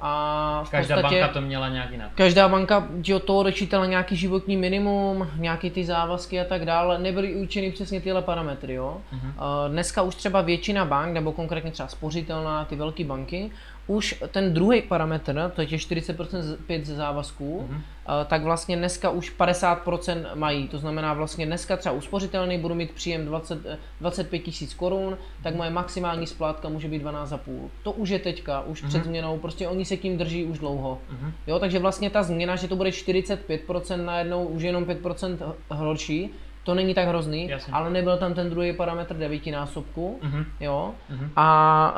a 0.00 0.62
v 0.66 0.70
Každá 0.70 0.96
podstatě 0.96 1.20
banka 1.20 1.34
to 1.34 1.40
měla 1.40 1.68
nějak 1.68 1.90
jinak. 1.90 2.10
každá 2.14 2.48
banka 2.48 2.88
od 3.16 3.24
toho 3.24 3.38
odečítala 3.38 3.86
nějaký 3.86 4.16
životní 4.16 4.56
minimum, 4.56 5.30
nějaký 5.36 5.70
ty 5.70 5.84
závazky 5.84 6.40
a 6.40 6.44
tak 6.44 6.64
dále, 6.64 6.98
nebyly 6.98 7.34
určeny 7.34 7.72
přesně 7.72 8.00
tyhle 8.00 8.22
parametry, 8.22 8.74
jo. 8.74 9.00
Mhm. 9.12 9.28
Uh, 9.28 9.72
Dneska 9.72 10.02
už 10.02 10.14
třeba 10.14 10.40
většina 10.40 10.84
bank, 10.84 11.12
nebo 11.14 11.32
konkrétně 11.32 11.70
třeba 11.70 11.88
spořitelná, 11.88 12.64
ty 12.64 12.76
velké 12.76 13.04
banky, 13.04 13.50
už 13.86 14.14
ten 14.30 14.54
druhý 14.54 14.82
parametr, 14.82 15.50
to 15.54 15.60
je 15.60 15.66
těch 15.66 15.80
40% 15.80 16.42
z- 16.42 16.56
pět 16.66 16.86
ze 16.86 16.94
závazků, 16.94 17.66
Mhm. 17.70 17.80
eh, 18.08 18.24
tak 18.24 18.42
vlastně 18.42 18.76
dneska 18.76 19.10
už 19.10 19.30
50% 19.30 20.26
mají. 20.34 20.68
To 20.68 20.78
znamená 20.78 21.14
vlastně 21.14 21.46
dneska 21.46 21.76
třeba 21.76 21.92
uspořitelný 21.94 22.58
budu 22.58 22.74
mít 22.74 22.90
příjem 22.90 23.26
20, 23.26 23.58
eh, 23.66 23.78
25 24.00 24.38
tisíc 24.38 24.74
korun, 24.74 25.18
tak 25.42 25.54
moje 25.54 25.70
maximální 25.70 26.26
splátka 26.26 26.68
může 26.68 26.88
být 26.88 26.98
12,5. 27.02 27.70
To 27.82 27.92
už 27.92 28.08
je 28.08 28.18
teďka, 28.18 28.60
už 28.60 28.82
před 28.82 29.04
změnou, 29.04 29.38
prostě 29.38 29.68
oni 29.68 29.84
se 29.84 29.96
tím 29.96 30.18
drží 30.18 30.44
už 30.44 30.58
dlouho. 30.58 30.98
Mhm. 31.10 31.32
Jo, 31.46 31.58
takže 31.58 31.78
vlastně 31.78 32.10
ta 32.10 32.22
změna, 32.22 32.56
že 32.56 32.68
to 32.68 32.76
bude 32.76 32.92
45% 32.92 34.04
najednou, 34.04 34.44
už 34.46 34.62
jenom 34.62 34.84
5% 34.84 35.38
h- 35.40 35.54
horší, 35.76 36.30
to 36.66 36.74
není 36.74 36.94
tak 36.94 37.08
hrozný, 37.08 37.48
Jasně. 37.48 37.72
ale 37.72 37.90
nebyl 37.90 38.16
tam 38.18 38.34
ten 38.34 38.50
druhý 38.50 38.72
parametr 38.72 39.16
devítinásobku, 39.16 40.18
Mhm. 40.22 40.44
jo. 40.60 40.94
Mhm. 41.10 41.30
A 41.36 41.94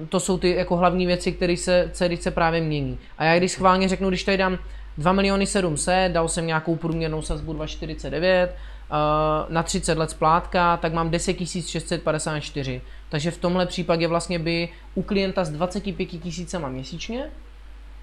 uh, 0.00 0.06
to 0.08 0.20
jsou 0.20 0.38
ty 0.38 0.50
jako 0.56 0.76
hlavní 0.76 1.06
věci, 1.06 1.32
které 1.32 1.56
se, 1.56 1.90
se 2.20 2.30
právě 2.30 2.60
mění. 2.60 2.98
A 3.18 3.24
já 3.24 3.38
když 3.38 3.52
schválně 3.52 3.88
řeknu, 3.88 4.08
když 4.08 4.24
tady 4.24 4.36
dám 4.38 4.58
2 4.98 5.12
miliony 5.12 5.46
700, 5.46 6.12
dal 6.12 6.28
jsem 6.28 6.46
nějakou 6.46 6.76
průměrnou 6.76 7.22
sazbu 7.22 7.52
2,49, 7.54 8.48
uh, 8.48 9.52
na 9.52 9.62
30 9.62 9.98
let 9.98 10.10
splátka, 10.10 10.76
tak 10.76 10.92
mám 10.92 11.10
10 11.10 11.36
654. 11.46 12.80
Takže 13.08 13.30
v 13.30 13.38
tomhle 13.38 13.66
případě 13.66 14.06
vlastně 14.08 14.38
by 14.38 14.68
u 14.94 15.02
klienta 15.02 15.44
s 15.44 15.50
25 15.50 16.06
tisícama 16.06 16.68
měsíčně 16.68 17.24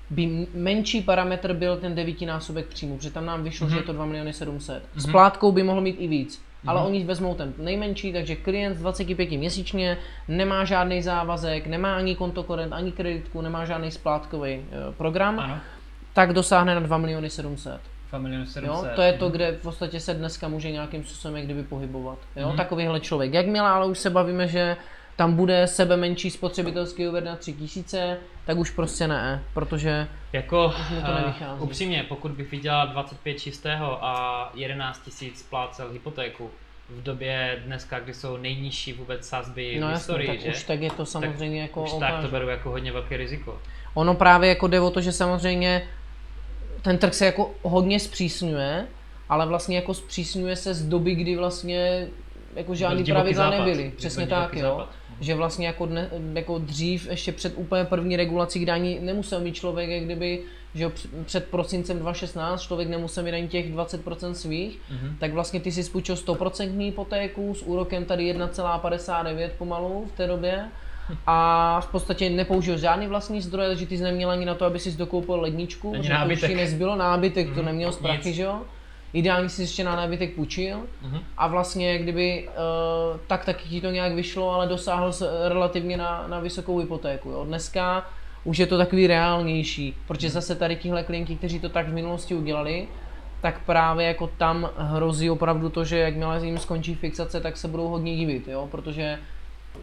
by 0.10 0.48
menší 0.54 1.02
parametr 1.02 1.54
byl 1.54 1.78
ten 1.78 1.96
devítinásobek 1.96 2.66
příjmu, 2.68 2.98
protože 2.98 3.12
tam 3.12 3.26
nám 3.26 3.44
vyšlo, 3.44 3.70
že 3.70 3.78
je 3.78 3.84
to 3.84 3.94
2 3.94 4.06
miliony 4.06 4.34
700. 4.34 4.84
S 4.96 5.06
plátkou 5.12 5.52
by 5.52 5.64
mohl 5.64 5.82
mít 5.82 5.96
i 6.00 6.08
víc, 6.08 6.42
ale 6.68 6.82
oni 6.82 7.04
vezmou 7.04 7.36
ten 7.36 7.54
nejmenší, 7.58 8.14
takže 8.14 8.36
klient 8.36 8.76
z 8.76 8.80
25 8.80 9.32
měsíčně 9.32 9.98
nemá 10.28 10.66
žádný 10.66 11.02
závazek, 11.02 11.68
nemá 11.68 11.96
ani 11.96 12.16
kontokorent, 12.16 12.74
ani 12.74 12.92
kreditku, 12.92 13.42
nemá 13.42 13.66
žádný 13.66 13.92
splátkový 13.92 14.52
eh, 14.54 14.62
program, 14.98 15.40
Ano. 15.40 15.58
tak 16.14 16.34
dosáhne 16.34 16.76
na 16.76 16.82
2 16.82 16.98
miliony 16.98 17.30
700. 17.30 17.80
2 18.10 18.20
miliony 18.20 18.46
700. 18.48 18.86
Jo, 18.90 18.96
to 18.96 19.02
je 19.02 19.14
to, 19.14 19.30
kde 19.30 19.52
v 19.52 19.62
podstatě 19.62 20.00
se 20.00 20.14
dneska 20.14 20.48
může 20.48 20.72
nějakým 20.72 21.04
způsobem 21.04 21.44
kdyby 21.44 21.64
pohybovat. 21.64 22.18
Jo, 22.36 22.48
Mhm. 22.48 22.58
takovýhle 22.58 23.00
člověk. 23.00 23.34
Jakmile 23.34 23.70
ale 23.70 23.86
už 23.86 24.00
se 24.00 24.10
bavíme, 24.10 24.48
že 24.48 24.78
tam 25.16 25.36
bude 25.36 25.68
sebe 25.68 25.98
menší 25.98 26.32
spotřebitelský 26.32 27.08
úvěr 27.08 27.24
na 27.24 27.36
3000, 27.36 28.18
tak 28.46 28.58
už 28.58 28.70
prostě 28.70 29.08
ne, 29.08 29.44
protože 29.54 30.08
Jako 30.34 30.74
mi 30.96 31.02
to 31.02 31.12
eh, 31.12 31.22
nevychází. 31.22 31.62
upřímně, 31.62 32.06
pokud 32.10 32.32
bych 32.32 32.52
vydělal 32.52 32.88
25 32.88 33.40
čistého 33.40 34.06
a 34.06 34.52
11 34.56 35.02
tisíc 35.06 35.40
splácel 35.40 35.90
hypotéku 35.92 36.50
v 36.90 37.04
době 37.04 37.62
dneska, 37.66 38.00
kdy 38.00 38.14
jsou 38.14 38.38
nejnižší 38.38 38.94
vůbec 38.94 39.28
sazby 39.28 39.78
no 39.80 39.88
v 39.88 39.92
historii, 39.92 40.28
tak 40.28 40.40
že? 40.40 40.50
už 40.50 40.64
tak 40.64 40.82
je 40.82 40.90
to 40.92 41.06
samozřejmě 41.06 41.62
jako 41.62 41.84
už 41.84 41.94
tak 42.00 42.22
to 42.22 42.28
beru 42.28 42.50
jako 42.50 42.70
hodně 42.70 42.92
velké 42.92 43.18
riziko. 43.18 43.60
Ono 43.94 44.16
právě 44.16 44.50
jako 44.50 44.68
jde 44.68 44.80
o 44.80 44.90
to, 44.90 45.02
že 45.02 45.12
samozřejmě 45.12 45.88
ten 46.82 46.98
trh 46.98 47.14
se 47.14 47.26
jako 47.26 47.52
hodně 47.64 48.00
zpřísňuje, 48.00 48.88
ale 49.30 49.46
vlastně 49.46 49.76
jako 49.76 49.94
zpřísňuje 49.94 50.56
se 50.56 50.74
z 50.74 50.86
doby, 50.86 51.16
kdy 51.16 51.36
vlastně 51.36 52.08
jako 52.56 52.76
žádný 52.76 53.04
pravidla 53.04 53.50
nebyly. 53.50 53.84
Byl 53.84 53.92
Přesně 53.98 54.28
tak, 54.28 54.54
jo. 54.54 54.62
západ. 54.62 54.90
Že 55.22 55.36
vlastně 55.36 55.68
jako, 55.68 55.86
dne, 55.86 56.10
jako 56.34 56.58
dřív, 56.60 57.08
ještě 57.10 57.32
před 57.32 57.54
úplně 57.56 57.84
první 57.86 58.16
regulací, 58.16 58.60
kdy 58.60 58.72
ani 58.72 59.00
nemusel 59.02 59.40
mít 59.40 59.56
člověk, 59.56 59.90
jak 59.90 60.04
kdyby, 60.04 60.42
že 60.76 60.92
před 61.26 61.46
prosincem 61.46 62.00
2016 62.00 62.62
člověk 62.62 62.90
nemusel 62.90 63.24
mít 63.24 63.34
ani 63.34 63.48
těch 63.48 63.74
20% 63.74 64.32
svých, 64.36 64.80
Mhm. 64.92 65.16
tak 65.20 65.34
vlastně 65.34 65.60
ty 65.60 65.72
si 65.72 65.84
spůjčil 65.84 66.16
100% 66.16 66.80
hypotéku 66.86 67.54
s 67.54 67.62
úrokem 67.62 68.06
tady 68.06 68.24
1,59 68.34 69.50
pomalu 69.58 70.06
v 70.14 70.18
té 70.18 70.28
době 70.28 70.66
a 71.28 71.80
v 71.82 71.88
podstatě 71.88 72.30
nepoužil 72.30 72.78
žádný 72.78 73.08
vlastní 73.08 73.42
zdroje, 73.42 73.68
takže 73.70 73.86
ty 73.86 73.98
jsi 73.98 74.04
neměl 74.04 74.30
ani 74.30 74.46
na 74.46 74.56
to, 74.56 74.66
aby 74.66 74.80
si 74.80 74.92
dokoupil 74.98 75.36
ledničku, 75.42 75.92
protože 75.92 76.10
to 76.10 76.14
nábytek. 76.14 76.56
nezbylo, 76.56 76.96
nábytek 76.96 77.48
to 77.48 77.54
Mhm, 77.56 77.66
neměl 77.66 77.92
z 77.92 77.98
prachy, 77.98 78.34
že 78.34 78.44
jo. 78.44 78.62
Ideálně 79.16 79.50
si 79.50 79.62
ještě 79.62 79.84
na 79.84 79.96
nábytek 79.96 80.36
půjčil 80.36 80.80
Mhm. 81.02 81.20
a 81.38 81.48
vlastně 81.48 81.98
kdyby 82.00 82.48
uh, 82.48 83.20
tak 83.28 83.46
taky 83.46 83.70
ti 83.70 83.82
to 83.82 83.90
nějak 83.92 84.14
vyšlo, 84.14 84.52
ale 84.52 84.68
dosáhl 84.68 85.14
se 85.14 85.50
relativně 85.50 85.98
na, 85.98 86.26
na 86.28 86.40
vysokou 86.40 86.78
hypotéku. 86.80 87.30
Jo. 87.30 87.46
Dneska 87.46 88.10
už 88.44 88.58
je 88.58 88.68
to 88.68 88.78
takový 88.78 89.08
reálnější, 89.08 89.96
protože 90.08 90.30
zase 90.30 90.56
tady 90.56 90.76
tihle 90.76 91.04
klienti, 91.04 91.36
kteří 91.36 91.60
to 91.60 91.70
tak 91.70 91.88
v 91.88 91.94
minulosti 91.94 92.36
udělali, 92.36 92.88
tak 93.42 93.60
právě 93.66 94.08
jako 94.08 94.28
tam 94.38 94.70
hrozí 94.78 95.30
opravdu 95.30 95.70
to, 95.70 95.86
že 95.86 95.98
jakmile 96.00 96.46
jim 96.46 96.58
skončí 96.58 96.96
fixace, 96.96 97.42
tak 97.42 97.58
se 97.58 97.68
budou 97.68 97.88
hodně 97.88 98.16
divit, 98.16 98.48
jo, 98.48 98.68
protože 98.72 99.20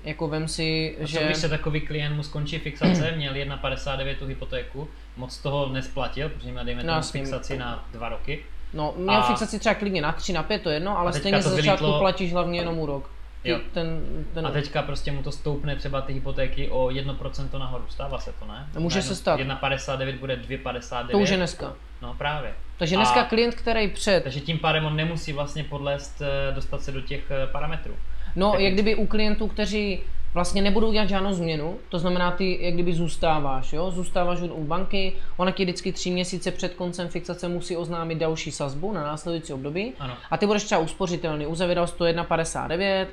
jako 0.04 0.28
vem 0.28 0.48
si, 0.48 0.96
A 1.02 1.06
že... 1.06 1.18
co 1.18 1.24
když 1.24 1.36
se 1.36 1.48
takový 1.48 1.80
klient 1.80 2.14
mu 2.16 2.22
skončí 2.22 2.58
fixace, 2.58 3.12
měl 3.16 3.34
1,59 3.34 4.16
tu 4.16 4.26
hypotéku, 4.26 4.88
moc 5.16 5.38
toho 5.38 5.68
nesplatil, 5.68 6.28
protože 6.28 6.50
měl 6.52 6.64
dejme 6.64 6.82
No, 6.84 7.02
fixaci 7.02 7.58
na 7.58 7.84
dva 7.92 8.08
roky. 8.08 8.44
No, 8.74 8.94
měl 8.96 9.14
A- 9.16 9.22
fixaci 9.22 9.58
třeba 9.58 9.74
klidně 9.74 10.02
na 10.02 10.12
3, 10.12 10.32
na 10.32 10.42
5, 10.42 10.62
to 10.62 10.68
je 10.68 10.76
jedno, 10.76 10.98
ale 10.98 11.12
stejně 11.12 11.38
to 11.38 11.48
ze 11.48 11.56
začátku 11.56 11.84
vylítlo- 11.84 11.98
platíš 11.98 12.32
hlavně 12.32 12.60
jenom 12.60 12.78
úrok. 12.78 13.10
Ty, 13.42 13.48
Jo. 13.50 13.58
ten, 13.74 14.00
ten, 14.34 14.46
A 14.46 14.50
teďka 14.50 14.82
prostě 14.82 15.12
mu 15.12 15.22
to 15.22 15.32
stoupne 15.32 15.76
třeba 15.76 16.00
ty 16.00 16.12
hypotéky 16.12 16.70
o 16.70 16.90
1% 16.90 17.58
nahoru. 17.58 17.84
Stává 17.88 18.18
se 18.18 18.32
to, 18.32 18.44
ne? 18.46 18.66
Může 18.78 18.96
Najednou 18.96 19.14
se 19.14 19.20
stát. 19.20 19.40
1,59 19.40 20.18
bude 20.18 20.36
2,59. 20.36 21.12
to 21.12 21.18
už 21.18 21.30
je 21.30 21.36
dneska. 21.36 21.72
No 22.02 22.14
právě. 22.18 22.52
Takže 22.78 22.96
A- 22.96 22.98
dneska 22.98 23.24
klient, 23.24 23.54
který 23.54 23.88
před 23.88 24.24
Takže 24.24 24.40
tím 24.40 24.58
pádem 24.58 24.84
on 24.84 24.96
nemusí 24.96 25.32
vlastně 25.32 25.64
podlézt, 25.64 26.22
eh, 26.22 26.52
dostat 26.54 26.82
se 26.82 26.92
do 26.92 27.00
těch 27.00 27.30
eh, 27.30 27.46
parametrů. 27.46 27.94
No, 28.36 28.50
Tak 28.52 28.60
jak 28.60 28.72
kdyby 28.72 28.94
u 28.94 29.06
klientů, 29.06 29.48
kteří 29.48 30.00
vlastně 30.34 30.62
nebudou 30.62 30.92
dělat 30.92 31.08
žádnou 31.08 31.32
změnu, 31.32 31.76
to 31.88 31.98
znamená, 31.98 32.30
ty 32.30 32.58
jak 32.60 32.74
kdyby 32.74 32.92
zůstáváš, 32.94 33.72
jo, 33.72 33.90
zůstáváš 33.90 34.40
u 34.40 34.64
banky, 34.64 35.12
ona 35.36 35.50
ti 35.50 35.64
vždycky 35.64 35.92
tři 35.92 36.10
měsíce 36.10 36.50
před 36.50 36.74
koncem 36.74 37.08
fixace 37.08 37.48
musí 37.48 37.76
oznámit 37.76 38.14
další 38.18 38.50
sazbu 38.50 38.92
na 38.92 39.02
následující 39.02 39.52
období 39.52 39.92
Ano. 39.98 40.14
a 40.30 40.36
ty 40.36 40.46
budeš 40.46 40.64
třeba 40.64 40.80
uspořitelný, 40.80 41.46
uzavíral 41.46 41.84
101,59 41.84 43.06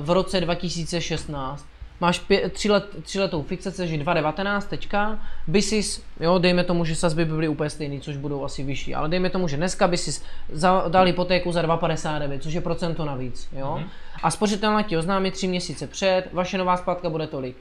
v 0.00 0.10
roce 0.10 0.40
2016. 0.40 1.71
Máš 2.02 2.18
pě, 2.18 2.48
tři, 2.48 2.70
let, 2.70 2.84
tři 3.02 3.20
letou 3.20 3.42
fixaci, 3.42 3.76
takže 3.76 3.96
2,19 3.96 4.62
teďka, 4.62 5.18
by 5.46 5.62
si, 5.62 6.02
jo, 6.20 6.38
dejme 6.38 6.64
tomu, 6.64 6.84
že 6.84 6.94
sazby 6.94 7.24
by 7.24 7.32
byly 7.32 7.48
úplně 7.48 7.70
stejný, 7.70 8.00
což 8.00 8.16
budou 8.16 8.44
asi 8.44 8.62
vyšší, 8.62 8.94
ale 8.94 9.08
dejme 9.08 9.30
tomu, 9.30 9.48
že 9.48 9.56
dneska 9.56 9.88
by 9.88 9.96
si 9.96 10.22
za, 10.52 10.84
dal 10.88 11.04
hypotéku 11.04 11.52
za 11.52 11.62
2,59, 11.62 12.38
což 12.38 12.52
je 12.52 12.60
procento 12.60 13.04
navíc, 13.04 13.48
jo. 13.52 13.76
Mhm. 13.78 13.88
A 14.22 14.30
spořitelna 14.30 14.82
ti 14.82 14.96
oznámí 14.96 15.30
tři 15.30 15.48
měsíce 15.48 15.86
před, 15.86 16.22
vaše 16.32 16.58
nová 16.58 16.76
splátka 16.76 17.10
bude 17.10 17.26
tolik. 17.26 17.56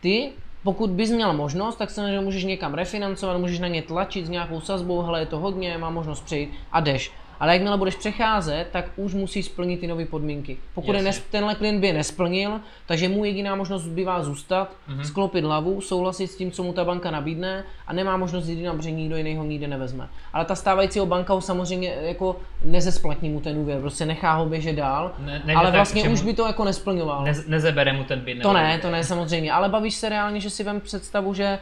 Ty, 0.00 0.32
pokud 0.62 0.90
bys 0.90 1.10
měl 1.10 1.32
možnost, 1.32 1.76
tak 1.76 1.90
samozřejmě 1.90 2.20
můžeš 2.20 2.44
někam 2.44 2.74
refinancovat, 2.74 3.38
můžeš 3.38 3.58
na 3.58 3.68
ně 3.68 3.82
tlačit 3.82 4.26
s 4.26 4.28
nějakou 4.28 4.60
sazbou, 4.60 5.02
hele 5.02 5.20
je 5.20 5.26
to 5.26 5.38
hodně, 5.38 5.78
má 5.78 5.90
možnost 5.90 6.20
přejít 6.20 6.52
a 6.72 6.80
jdeš. 6.80 7.12
Ale 7.44 7.52
jakmile 7.52 7.76
budeš 7.78 7.94
přecházet, 7.94 8.66
tak 8.72 8.84
už 8.96 9.14
musíš 9.14 9.46
splnit 9.46 9.80
ty 9.80 9.86
nové 9.86 10.04
podmínky. 10.04 10.56
Pokud 10.74 10.92
je 10.92 10.96
Jasně. 10.96 11.06
nes, 11.06 11.22
tenhle 11.30 11.54
klient 11.54 11.80
by 11.80 11.86
je 11.86 11.92
nesplnil, 11.92 12.60
takže 12.86 13.08
mu 13.08 13.24
jediná 13.24 13.54
možnost 13.54 13.86
bývá 13.86 14.22
zůstat, 14.22 14.72
mm-hmm. 14.88 15.02
sklopit 15.02 15.44
hlavu, 15.44 15.80
souhlasit 15.80 16.26
s 16.26 16.36
tím, 16.36 16.50
co 16.50 16.62
mu 16.62 16.72
ta 16.72 16.84
banka 16.84 17.10
nabídne 17.10 17.64
a 17.86 17.92
nemá 17.92 18.16
možnost 18.16 18.48
jít 18.48 18.58
jinam, 18.58 18.76
protože 18.76 18.90
nikdo 18.90 19.16
jiný 19.16 19.36
ho 19.36 19.44
nikde 19.44 19.68
nevezme. 19.68 20.08
Ale 20.32 20.44
ta 20.44 20.54
stávajícího 20.54 21.06
banka 21.06 21.34
ho 21.34 21.40
samozřejmě 21.40 21.94
jako 22.00 22.40
nezesplatní 22.64 23.30
mu 23.30 23.40
ten 23.40 23.58
úvěr, 23.58 23.80
prostě 23.80 24.06
nechá 24.06 24.34
ho 24.34 24.46
běžet 24.46 24.72
dál, 24.72 25.12
Ne- 25.18 25.42
ale 25.54 25.66
tak, 25.66 25.74
vlastně 25.74 26.08
už 26.08 26.22
by 26.22 26.34
to 26.34 26.46
jako 26.46 26.64
nesplňoval. 26.64 27.24
Ne, 27.24 27.34
nezebere 27.46 27.92
mu 27.92 28.04
ten 28.04 28.20
byt. 28.20 28.42
To 28.42 28.52
ne, 28.52 28.78
to 28.78 28.90
ne 28.90 29.04
samozřejmě, 29.04 29.52
ale 29.52 29.68
bavíš 29.68 29.94
se 29.94 30.08
reálně, 30.08 30.40
že 30.40 30.50
si 30.50 30.64
vem 30.64 30.80
představu, 30.80 31.34
že 31.34 31.58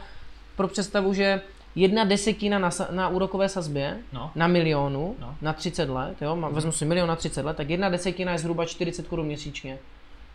pro 0.55 0.67
představu, 0.67 1.13
že 1.13 1.41
jedna 1.75 2.03
desetina 2.03 2.59
na, 2.59 2.69
na 2.91 3.07
úrokové 3.09 3.49
sazbě, 3.49 3.97
No. 4.13 4.31
na 4.35 4.47
milionu, 4.47 5.15
No. 5.19 5.35
na 5.41 5.53
30 5.53 5.89
let, 5.89 6.21
jo, 6.21 6.35
má- 6.35 6.49
vezmu 6.49 6.71
si 6.71 6.85
milion 6.85 7.07
na 7.09 7.15
30 7.15 7.45
let, 7.45 7.57
tak 7.57 7.69
jedna 7.69 7.89
desetina 7.89 8.31
je 8.31 8.37
zhruba 8.37 8.65
40 8.65 9.07
korun 9.07 9.25
měsíčně. 9.25 9.77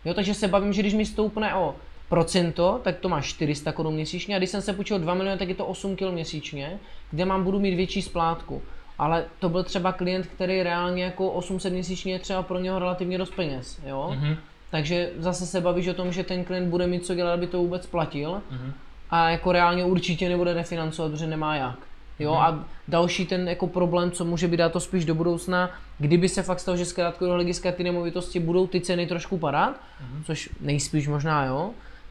Jo, 0.05 0.13
takže 0.13 0.33
se 0.33 0.47
bavím, 0.47 0.73
že 0.73 0.81
když 0.81 0.93
mi 0.93 1.05
stoupne 1.05 1.55
o 1.55 1.75
procento, 2.09 2.79
tak 2.83 2.97
to 2.99 3.09
má 3.09 3.21
400 3.21 3.71
korun 3.71 3.93
měsíčně 3.93 4.35
a 4.35 4.37
když 4.37 4.49
jsem 4.49 4.61
se 4.61 4.73
půjčil 4.73 4.99
2 4.99 5.13
miliony, 5.13 5.39
tak 5.39 5.49
je 5.49 5.55
to 5.55 5.65
8 5.65 5.95
kg 5.95 6.11
měsíčně, 6.11 6.79
kde 7.11 7.25
mám 7.25 7.43
budu 7.43 7.59
mít 7.59 7.75
větší 7.75 8.01
splátku. 8.01 8.61
Ale 8.97 9.25
to 9.39 9.49
byl 9.49 9.63
třeba 9.63 9.91
klient, 9.91 10.27
který 10.27 10.63
reálně 10.63 11.03
jako 11.03 11.29
800 11.31 11.73
měsíčně 11.73 12.13
je 12.13 12.19
třeba 12.19 12.43
pro 12.43 12.59
něho 12.59 12.79
relativně 12.79 13.17
dost 13.17 13.33
peněz, 13.35 13.79
jo. 13.85 14.11
Mhm. 14.13 14.35
Takže 14.71 15.09
zase 15.17 15.45
se 15.45 15.61
bavíš 15.61 15.87
o 15.87 15.93
tom, 15.93 16.11
že 16.11 16.23
ten 16.23 16.43
klient 16.43 16.69
bude 16.69 16.87
mít 16.87 17.05
co 17.05 17.15
dělat, 17.15 17.33
aby 17.33 17.47
to 17.47 17.57
vůbec 17.57 17.85
platil 17.85 18.41
Mhm. 18.51 18.73
A 19.11 19.29
jako 19.29 19.51
reálně 19.51 19.85
určitě 19.85 20.29
nebude 20.29 20.53
refinancovat, 20.53 21.11
protože 21.11 21.27
nemá 21.27 21.55
jak. 21.55 21.75
Jo, 22.19 22.31
Mhm. 22.33 22.41
a 22.41 22.65
další 22.87 23.25
ten 23.25 23.49
jako 23.49 23.67
problém, 23.67 24.11
co 24.11 24.25
může 24.25 24.47
být 24.47 24.61
a 24.61 24.69
to 24.69 24.79
spíš 24.79 25.05
do 25.05 25.15
budoucna, 25.15 25.69
kdyby 25.99 26.29
se 26.29 26.43
fakt 26.43 26.59
stalo, 26.59 26.77
že 26.77 26.85
z 26.85 26.93
krátkodobého 26.93 27.35
hlediska 27.35 27.71
ty 27.71 27.83
nemovitosti 27.83 28.39
budou 28.39 28.67
ty 28.67 28.81
ceny 28.81 29.07
trošku 29.07 29.37
padat, 29.37 29.81
Mhm. 30.01 30.23
což 30.23 30.49
nejspíš 30.61 31.07
možná 31.07 31.45
jo, 31.45 31.69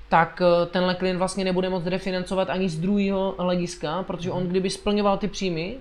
tak 0.08 0.42
eh, 0.44 0.66
tenhle 0.66 0.94
klient 0.94 1.18
vlastně 1.18 1.44
nebude 1.44 1.68
moct 1.68 1.86
refinancovat 1.86 2.50
ani 2.50 2.68
z 2.68 2.78
druhého 2.78 3.34
hlediska, 3.38 4.02
protože 4.02 4.28
Mhm. 4.30 4.38
on 4.38 4.46
kdyby 4.48 4.70
splňoval 4.70 5.18
ty 5.18 5.28
příjmy, 5.28 5.76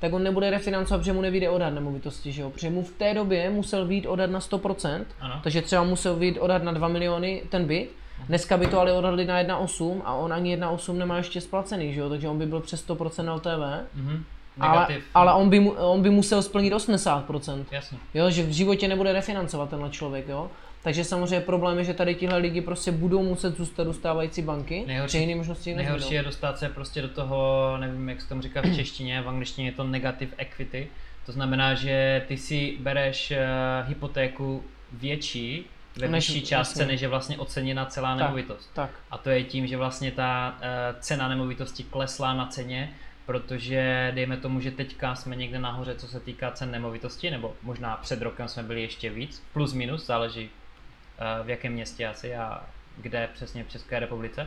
tak 0.00 0.12
on 0.12 0.22
nebude 0.22 0.50
refinancovat, 0.50 1.00
protože 1.00 1.12
mu 1.12 1.20
nevyjde 1.22 1.50
odhad 1.50 1.74
nemovitosti, 1.74 2.32
že 2.32 2.42
jo? 2.42 2.50
Protože 2.50 2.70
mu 2.70 2.82
v 2.82 2.90
té 2.90 3.14
době 3.14 3.50
musel 3.50 3.84
být 3.86 4.06
odhad 4.06 4.30
na 4.30 4.40
100%, 4.40 5.04
Ano. 5.20 5.40
takže 5.42 5.62
třeba 5.62 5.84
musel 5.84 6.16
být 6.16 6.38
odhad 6.38 6.62
na 6.62 6.72
2 6.72 6.88
miliony 6.88 7.42
ten 7.50 7.64
byt, 7.64 7.90
dneska 8.26 8.56
by 8.56 8.66
to 8.66 8.80
ale 8.80 8.92
odhadli 8.92 9.24
na 9.24 9.42
1,8 9.42 10.02
a 10.04 10.12
on 10.14 10.32
ani 10.32 10.56
1,8 10.56 10.96
nemá 10.98 11.16
ještě 11.16 11.40
splacený, 11.40 11.94
že 11.94 12.00
jo? 12.00 12.08
Takže 12.08 12.28
on 12.28 12.38
by 12.38 12.46
byl 12.46 12.60
přes 12.60 12.86
100% 12.86 13.28
LTV, 13.34 13.84
Mhm. 13.94 14.24
ale, 14.60 14.80
Negativ. 14.80 15.04
ale 15.14 15.32
on, 15.34 15.50
by, 15.50 15.60
mu- 15.60 15.72
on 15.72 16.02
by 16.02 16.10
musel 16.10 16.42
splnit 16.42 16.72
80%. 16.72 17.64
Jasně. 17.70 17.98
Jo, 18.14 18.30
že 18.30 18.42
v 18.42 18.50
životě 18.50 18.88
nebude 18.88 19.12
refinancovat 19.12 19.70
tenhle 19.70 19.90
člověk, 19.90 20.28
jo. 20.28 20.50
Takže 20.82 21.04
samozřejmě 21.04 21.40
problém 21.40 21.78
je, 21.78 21.84
že 21.84 21.94
tady 21.94 22.14
tihle 22.14 22.38
lidi 22.38 22.60
prostě 22.60 22.92
budou 22.92 23.22
muset 23.22 23.56
zůstat 23.56 23.86
u 23.86 23.92
stávající 23.92 24.42
banky, 24.42 24.84
Nejhorší- 24.86 25.12
že 25.12 25.18
jiné 25.18 25.34
možnosti 25.34 25.74
Nejhorší 25.74 26.14
je 26.14 26.22
dostat 26.22 26.58
se 26.58 26.68
prostě 26.68 27.02
do 27.02 27.08
toho, 27.08 27.72
nevím 27.80 28.08
jak 28.08 28.20
se 28.20 28.28
tomu 28.28 28.42
říká 28.42 28.60
v 28.62 28.74
češtině, 28.76 29.22
v 29.22 29.28
angličtině 29.28 29.68
je 29.68 29.72
to 29.72 29.84
negative 29.84 30.30
equity, 30.36 30.88
To 31.26 31.32
znamená, 31.32 31.74
že 31.74 32.24
ty 32.28 32.36
si 32.36 32.76
bereš 32.80 33.30
uh, 33.30 33.88
hypotéku 33.88 34.62
větší, 34.92 35.64
ve 36.00 36.08
vyšší 36.08 36.42
částce, 36.42 36.86
než 36.86 37.00
je 37.00 37.08
vlastně 37.08 37.38
oceněna 37.38 37.86
celá 37.86 38.16
Tak. 38.16 38.18
nemovitost. 38.18 38.70
Tak. 38.74 38.90
A 39.10 39.18
to 39.18 39.30
je 39.30 39.44
tím, 39.44 39.66
že 39.66 39.76
vlastně 39.76 40.12
ta 40.12 40.54
uh, 40.56 41.00
cena 41.00 41.28
nemovitosti 41.28 41.84
klesla 41.84 42.34
na 42.34 42.46
ceně, 42.46 42.92
protože 43.26 44.12
dejme 44.14 44.36
tomu, 44.36 44.60
že 44.60 44.70
teďka 44.70 45.14
jsme 45.14 45.36
někde 45.36 45.58
nahoře, 45.58 45.94
co 45.94 46.08
se 46.08 46.20
týká 46.20 46.50
cen 46.50 46.70
nemovitosti, 46.70 47.30
nebo 47.30 47.54
možná 47.62 47.96
před 47.96 48.22
rokem 48.22 48.48
jsme 48.48 48.62
byli 48.62 48.82
ještě 48.82 49.10
víc, 49.10 49.42
plus 49.52 49.72
minus, 49.72 50.06
záleží 50.06 50.50
uh, 50.50 51.46
v 51.46 51.50
jakém 51.50 51.72
městě 51.72 52.08
asi 52.08 52.36
a 52.36 52.62
kde 52.96 53.28
přesně 53.34 53.64
v 53.64 53.68
České 53.68 53.98
republice. 54.00 54.46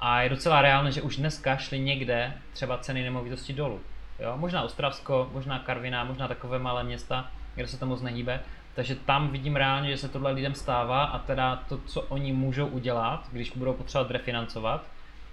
A 0.00 0.20
je 0.22 0.28
docela 0.28 0.62
reálné, 0.62 0.92
že 0.92 1.02
už 1.02 1.16
dneska 1.16 1.56
šly 1.56 1.78
někde 1.78 2.32
třeba 2.52 2.78
ceny 2.78 3.02
nemovitosti 3.02 3.52
dolů. 3.52 3.80
Jo? 4.18 4.36
Možná 4.36 4.62
Ostravsko, 4.62 5.30
možná 5.32 5.58
Karviná, 5.58 6.04
možná 6.04 6.28
takové 6.28 6.58
malé 6.58 6.84
města, 6.84 7.30
kde 7.54 7.66
se 7.66 7.78
to 7.78 7.86
moc 7.86 8.02
nehýbe. 8.02 8.40
Takže 8.76 8.94
tam 8.94 9.28
vidím 9.28 9.56
reálně, 9.56 9.90
že 9.90 9.96
se 9.96 10.08
tohle 10.08 10.32
lidem 10.32 10.54
stává 10.54 11.04
a 11.04 11.18
teda 11.18 11.62
to, 11.68 11.78
co 11.86 12.00
oni 12.00 12.32
můžou 12.32 12.66
udělat, 12.66 13.24
když 13.32 13.52
budou 13.56 13.72
potřebovat 13.72 14.10
refinancovat, 14.10 14.84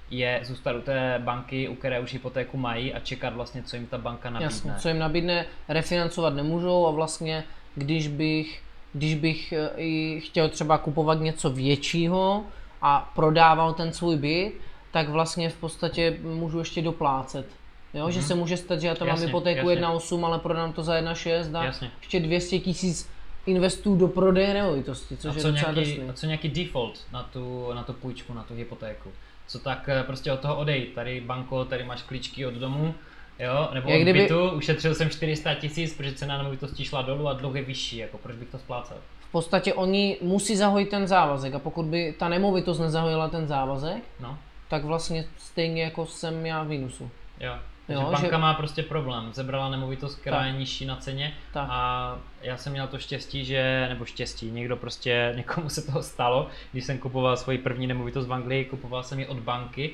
je 0.09 0.39
zůstat 0.43 0.75
u 0.75 0.81
té 0.81 1.21
banky, 1.23 1.67
u 1.69 1.75
které 1.75 2.00
už 2.00 2.13
hypotéku 2.13 2.57
mají 2.57 2.93
a 2.93 3.00
čekat 3.00 3.33
vlastně, 3.33 3.63
co 3.63 3.75
jim 3.75 3.88
ta 3.88 3.97
banka 3.97 4.29
nabídne. 4.29 4.45
Jasně, 4.45 4.73
co 4.79 4.88
jim 4.88 5.00
nabídne, 5.00 5.45
refinancovat 5.69 6.33
nemůžou 6.33 6.88
a 6.88 6.91
vlastně, 6.91 7.43
když 7.75 8.07
bych, 8.07 8.62
když 8.93 9.15
bych 9.15 9.53
eh, 9.53 9.69
i 9.77 10.21
chtěl 10.25 10.50
třeba 10.50 10.77
kupovat 10.77 11.19
něco 11.19 11.50
většího 11.50 12.43
a 12.81 13.12
prodával 13.15 13.73
ten 13.73 13.93
svůj 13.93 14.15
byt, 14.17 14.53
tak 14.91 15.09
vlastně 15.09 15.50
v 15.50 15.55
podstatě 15.57 16.17
můžu 16.21 16.59
ještě 16.59 16.81
doplácet. 16.81 17.45
Jo, 17.93 18.09
že 18.12 18.21
se 18.21 18.35
může 18.35 18.57
stát, 18.57 18.79
že 18.81 18.88
já 18.88 18.95
tam 18.95 19.07
mám 19.07 19.17
Mhm. 19.17 19.25
Hypotéku 19.25 19.69
jasně. 19.69 19.85
1,8, 19.88 20.25
ale 20.25 20.39
prodám 20.39 20.73
to 20.73 20.83
za 20.83 20.93
1,6 20.95 21.55
a 21.59 21.63
Jasně. 21.65 21.91
ještě 22.01 22.19
200 22.19 22.59
tisíc 22.59 23.09
investuju 23.45 23.95
do 23.95 24.07
prodeje 24.07 24.53
nemovitosti, 24.53 25.17
což 25.17 25.31
A 25.31 25.38
je 25.38 25.41
co 25.41 25.51
docela 25.51 25.71
nějaký, 25.73 25.91
drsný. 25.91 26.09
a 26.09 26.13
co 26.13 26.25
nějaký 26.25 26.50
default 26.50 27.00
na 27.12 27.23
tu, 27.23 27.73
na 27.73 27.83
tu 27.83 27.93
půjčku, 27.93 28.33
na 28.33 28.43
tu 28.43 28.53
hypotéku? 28.55 29.09
Co 29.47 29.59
tak 29.59 29.89
eh, 29.89 30.03
prostě 30.03 30.31
od 30.31 30.39
toho 30.39 30.55
odejít? 30.55 30.93
Tady 30.93 31.21
banko, 31.21 31.65
tady 31.65 31.83
máš 31.83 32.01
klíčky 32.01 32.45
od 32.45 32.53
domu, 32.53 32.95
jo, 33.39 33.69
nebo 33.73 33.89
Jak 33.89 34.00
od 34.00 34.01
kdyby- 34.03 34.19
bytu, 34.21 34.50
ušetřil 34.50 34.95
jsem 34.95 35.09
400 35.09 35.53
tisíc, 35.55 35.93
protože 35.97 36.13
cena 36.13 36.38
nemovitosti 36.38 36.85
šla 36.85 37.01
dolů 37.01 37.27
a 37.27 37.33
dluh 37.33 37.55
je 37.55 37.62
vyšší, 37.62 37.97
jako 37.97 38.17
proč 38.17 38.35
bych 38.35 38.50
to 38.50 38.57
splácel? 38.59 38.97
V 39.19 39.31
podstatě 39.31 39.73
oni 39.73 40.17
musí 40.21 40.55
zahojit 40.55 40.89
ten 40.89 41.07
závazek 41.07 41.53
a 41.55 41.59
pokud 41.59 41.85
by 41.85 42.15
ta 42.19 42.29
nemovitost 42.29 42.79
nezahojila 42.79 43.29
ten 43.29 43.47
závazek, 43.47 44.03
No, 44.19 44.38
tak 44.67 44.83
vlastně 44.83 45.25
stejně 45.38 45.83
jako 45.83 46.05
jsem 46.05 46.45
já 46.45 46.63
v 46.63 46.67
mínusu. 46.67 47.09
jo. 47.39 47.53
Jo, 47.90 48.02
banka 48.12 48.28
že- 48.30 48.38
má 48.38 48.54
prostě 48.54 48.84
problém, 48.84 49.34
zebrala 49.34 49.70
nemovitost, 49.70 50.16
která 50.16 50.38
Tak. 50.38 50.46
je 50.48 50.52
nižší 50.54 50.86
na 50.86 50.96
ceně 50.96 51.34
Tak. 51.54 51.68
a 51.72 52.18
já 52.42 52.58
jsem 52.58 52.72
měl 52.74 52.88
to 52.88 53.00
štěstí, 53.00 53.46
že, 53.46 53.86
nebo 53.90 54.06
štěstí, 54.06 54.52
někdo 54.52 54.78
prostě, 54.78 55.34
někomu 55.38 55.70
se 55.70 55.82
toho 55.86 56.04
stalo, 56.04 56.48
když 56.72 56.84
jsem 56.86 56.98
kupoval 56.98 57.38
svoji 57.38 57.58
první 57.58 57.88
nemovitost 57.88 58.28
v 58.28 58.34
Anglii, 58.34 58.66
kupoval 58.66 59.04
jsem 59.04 59.20
ji 59.20 59.28
od 59.28 59.40
banky 59.40 59.94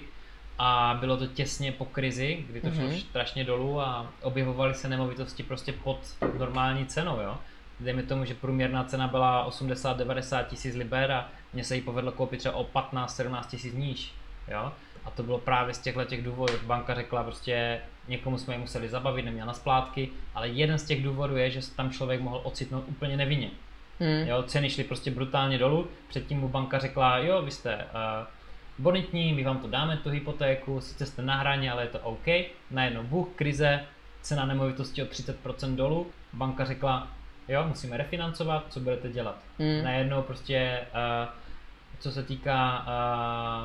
a 0.59 0.97
bylo 0.99 1.17
to 1.17 1.27
těsně 1.27 1.71
po 1.71 1.85
krizi, 1.85 2.45
kdy 2.49 2.61
to 2.61 2.71
šlo 2.71 2.83
Mhm. 2.83 2.99
strašně 2.99 3.43
dolů 3.43 3.81
a 3.81 4.07
objevovaly 4.21 4.73
se 4.73 4.87
nemovitosti 4.89 5.43
prostě 5.43 5.71
pod 5.73 5.99
normální 6.39 6.85
cenou, 6.85 7.19
jo. 7.21 7.37
Dejme 7.79 8.03
tomu, 8.03 8.25
že 8.25 8.33
průměrná 8.33 8.83
cena 8.83 9.07
byla 9.07 9.45
80-90 9.47 10.43
tisíc 10.47 10.75
liber 10.75 11.11
a 11.11 11.27
mně 11.53 11.63
se 11.63 11.75
jí 11.75 11.81
povedlo 11.81 12.11
koupit 12.11 12.39
třeba 12.39 12.55
o 12.55 12.63
15-17 12.63 13.47
tisíc 13.49 13.73
níž, 13.73 14.11
jo. 14.51 14.71
A 15.09 15.11
to 15.11 15.23
bylo 15.23 15.37
právě 15.37 15.73
z 15.73 15.79
těchto 15.79 16.05
těch 16.05 16.23
důvodů. 16.23 16.53
Banka 16.63 16.95
řekla 16.95 17.23
prostě, 17.23 17.79
někomu 18.07 18.37
jsme 18.37 18.53
ji 18.53 18.59
museli 18.59 18.89
zabavit, 18.89 19.25
neměl 19.25 19.45
na 19.45 19.53
splátky, 19.53 20.09
ale 20.35 20.47
jeden 20.47 20.77
z 20.77 20.85
těch 20.85 21.03
důvodů 21.03 21.37
je, 21.37 21.49
že 21.49 21.61
se 21.61 21.75
tam 21.75 21.91
člověk 21.91 22.21
mohl 22.21 22.41
ocitnout 22.43 22.83
úplně 22.87 23.17
nevinně. 23.17 23.49
Hmm. 23.99 24.27
Jo, 24.27 24.43
ceny 24.43 24.69
šly 24.69 24.83
prostě 24.83 25.11
brutálně 25.11 25.57
dolů, 25.57 25.87
předtím 26.07 26.39
mu 26.39 26.47
banka 26.47 26.79
řekla, 26.79 27.17
jo, 27.17 27.41
vy 27.41 27.51
jste 27.51 27.75
uh, 27.75 28.27
bonitní, 28.79 29.33
my 29.33 29.43
vám 29.43 29.57
to 29.57 29.67
dáme, 29.67 29.97
tu 29.97 30.09
hypotéku, 30.09 30.81
sice 30.81 31.05
jste 31.05 31.21
na 31.21 31.35
hraně, 31.35 31.71
ale 31.71 31.83
je 31.83 31.87
to 31.87 31.99
OK. 31.99 32.27
Najednou 32.71 33.03
bůh, 33.03 33.27
krize, 33.35 33.85
cena 34.21 34.45
nemovitosti 34.45 35.03
o 35.03 35.05
30% 35.05 35.75
dolů, 35.75 36.07
banka 36.33 36.65
řekla, 36.65 37.07
jo, 37.47 37.65
musíme 37.67 37.97
refinancovat, 37.97 38.65
co 38.69 38.79
budete 38.79 39.09
dělat. 39.09 39.43
Hmm. 39.59 39.83
Najednou 39.83 40.21
prostě, 40.21 40.79
uh, 40.93 41.29
co 41.99 42.11
se 42.11 42.23
týká 42.23 42.85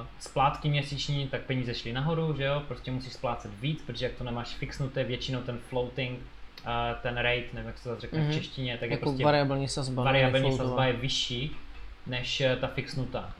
uh, 0.00 0.06
splátky 0.18 0.68
měsíční, 0.68 1.26
tak 1.28 1.40
peníze 1.42 1.74
šly 1.74 1.92
nahoru, 1.92 2.34
že 2.36 2.44
jo, 2.44 2.62
prostě 2.68 2.90
musíš 2.90 3.12
splácet 3.12 3.50
víc, 3.60 3.82
protože 3.86 4.04
jak 4.06 4.14
to 4.14 4.24
nemáš 4.24 4.48
fixnuté, 4.48 5.04
většinou 5.04 5.40
ten 5.40 5.58
floating, 5.68 6.18
uh, 6.18 6.70
ten 7.02 7.16
rate, 7.16 7.44
nevím 7.52 7.66
jak 7.66 7.78
se 7.78 7.88
to 7.88 8.00
řekne 8.00 8.18
Mhm. 8.20 8.30
v 8.30 8.34
češtině, 8.34 8.76
tak 8.80 8.90
je 8.90 8.94
Jako 8.94 9.02
prostě 9.04 9.24
variabilní 9.24 9.68
sazba. 9.68 10.02
variabilní 10.04 10.56
sazba 10.56 10.84
je 10.86 10.92
vyšší 10.92 11.56
než 12.06 12.40
eh, 12.40 12.56
ta 12.56 12.66
fixnutá, 12.66 13.30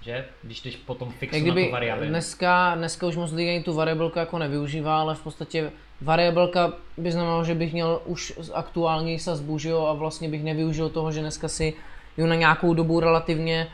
že? 0.00 0.24
Když 0.42 0.60
jdeš 0.62 0.76
potom 0.76 1.10
fixu 1.10 1.36
Jak 1.36 1.44
na 1.46 1.50
tu 1.50 1.54
kdyby 1.54 1.72
variabilní. 1.72 2.10
dneska, 2.10 2.74
dneska 2.74 3.06
už 3.06 3.16
moc 3.16 3.32
lidí 3.32 3.48
ani 3.50 3.62
tu 3.62 3.74
variabilku 3.74 4.18
jako 4.18 4.38
nevyužívá, 4.38 5.00
ale 5.00 5.14
v 5.14 5.22
podstatě 5.22 5.70
variabilka 6.00 6.72
by 6.98 7.12
znamenalo, 7.12 7.44
že 7.44 7.54
bych 7.54 7.72
měl 7.72 8.02
už 8.04 8.32
aktuální 8.54 9.18
sazbu, 9.18 9.58
že 9.58 9.68
jo, 9.68 9.86
a 9.86 9.92
vlastně 9.92 10.28
bych 10.28 10.42
nevyužil 10.44 10.88
toho, 10.88 11.12
že 11.12 11.20
dneska 11.20 11.48
si 11.48 11.74
ju 12.16 12.26
na 12.26 12.34
nějakou 12.34 12.74
dobu 12.74 13.00
relativně 13.00 13.66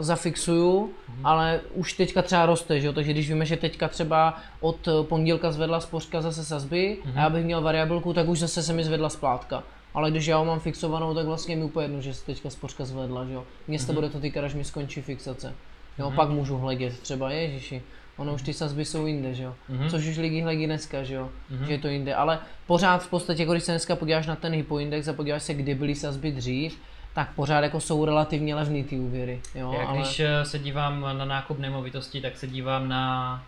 zafixuju, 0.00 0.90
Mhm. 1.08 1.26
ale 1.26 1.60
už 1.74 1.92
teďka 1.92 2.22
třeba 2.22 2.46
roste, 2.46 2.80
že 2.80 2.86
jo, 2.86 2.92
takže 2.92 3.10
když 3.12 3.28
víme, 3.28 3.46
že 3.46 3.56
teďka 3.56 3.88
třeba 3.88 4.38
od 4.60 4.88
eh, 4.88 4.90
pondělka 5.02 5.52
zvedla 5.52 5.80
spořka 5.80 6.20
zase 6.20 6.44
sazby 6.44 6.96
Mhm. 7.04 7.18
a 7.18 7.20
já 7.22 7.30
bych 7.30 7.44
měl 7.44 7.60
variabilku, 7.62 8.12
tak 8.12 8.28
už 8.28 8.38
zase 8.38 8.62
se 8.62 8.72
mi 8.72 8.84
zvedla 8.84 9.08
splátka. 9.08 9.62
Ale 9.94 10.10
když 10.10 10.26
já 10.26 10.36
ho 10.36 10.44
mám 10.44 10.60
fixovanou, 10.60 11.14
tak 11.14 11.26
vlastně 11.26 11.56
mi 11.56 11.64
úplně 11.64 11.84
jedno, 11.84 12.00
že 12.00 12.14
se 12.14 12.26
teďka 12.26 12.50
spořka 12.50 12.84
zvedla, 12.84 13.24
že 13.24 13.32
jo. 13.32 13.44
Mně 13.68 13.78
se 13.78 13.86
to 13.86 13.92
bude 13.92 14.08
to 14.10 14.20
týkat, 14.20 14.44
až 14.44 14.54
mi 14.54 14.64
skončí 14.64 15.02
fixace. 15.02 15.54
Jo, 15.98 16.10
pak 16.16 16.28
můžu 16.30 16.56
hledět 16.58 17.00
třeba, 17.00 17.30
ježiši, 17.30 17.82
ono 18.16 18.34
už 18.34 18.42
ty 18.42 18.52
sazby 18.52 18.84
jsou 18.84 19.06
jinde, 19.06 19.34
že 19.34 19.42
jo. 19.42 19.54
Mhm. 19.68 19.88
Což 19.90 20.06
už 20.06 20.16
lidi 20.18 20.40
hledí 20.40 20.66
dneska, 20.66 21.02
že 21.02 21.14
jo, 21.14 21.30
že 21.66 21.72
je 21.72 21.78
to 21.78 21.88
jinde. 21.88 22.14
Ale 22.14 22.38
pořád 22.66 23.02
v 23.02 23.10
podstatě, 23.10 23.42
jako 23.42 23.52
když 23.52 23.64
se 23.64 23.72
dneska 23.72 23.96
podíváš 23.96 24.26
na 24.26 24.36
ten 24.36 24.52
hypoindex 24.52 25.08
a 25.08 25.12
podíváš 25.12 25.42
se, 25.42 25.54
kdy 25.54 25.74
byly 25.74 25.94
sazby 25.94 26.32
dřív, 26.32 26.78
tak 27.14 27.32
pořád 27.34 27.60
jako 27.60 27.80
jsou 27.80 28.04
relativně 28.04 28.54
levný 28.54 28.84
ty 28.84 28.98
úvěry, 28.98 29.40
jo, 29.54 29.72
Já 29.78 29.86
ale... 29.86 29.98
když 29.98 30.20
eh, 30.20 30.44
se 30.44 30.58
dívám 30.58 31.00
na 31.18 31.24
nákup 31.24 31.58
nemovitosti, 31.58 32.20
tak 32.20 32.36
se 32.36 32.46
dívám 32.46 32.88
na 32.88 33.42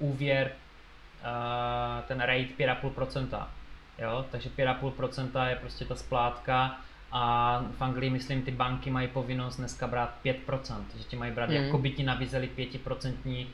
uh, 0.00 0.08
úvěr, 0.10 0.50
uh, 1.22 2.04
ten 2.08 2.20
rate 2.20 2.48
5,5%. 2.58 3.46
Jo? 3.98 4.24
Takže 4.30 4.50
5,5% 4.58 5.46
je 5.48 5.56
prostě 5.56 5.84
ta 5.84 5.94
splátka 5.94 6.76
a 7.12 7.62
v 7.78 7.82
Anglii, 7.82 8.10
myslím, 8.10 8.42
ty 8.42 8.50
banky 8.50 8.90
mají 8.90 9.08
povinnost 9.08 9.56
dneska 9.56 9.86
brát 9.86 10.14
5%, 10.24 10.34
že 10.96 11.04
ti 11.04 11.16
mají 11.16 11.32
brát, 11.32 11.50
Mhm. 11.50 11.54
jako 11.64 11.78
by 11.78 11.90
ti 11.90 12.02
nabízeli 12.02 12.48
5% 12.56 13.46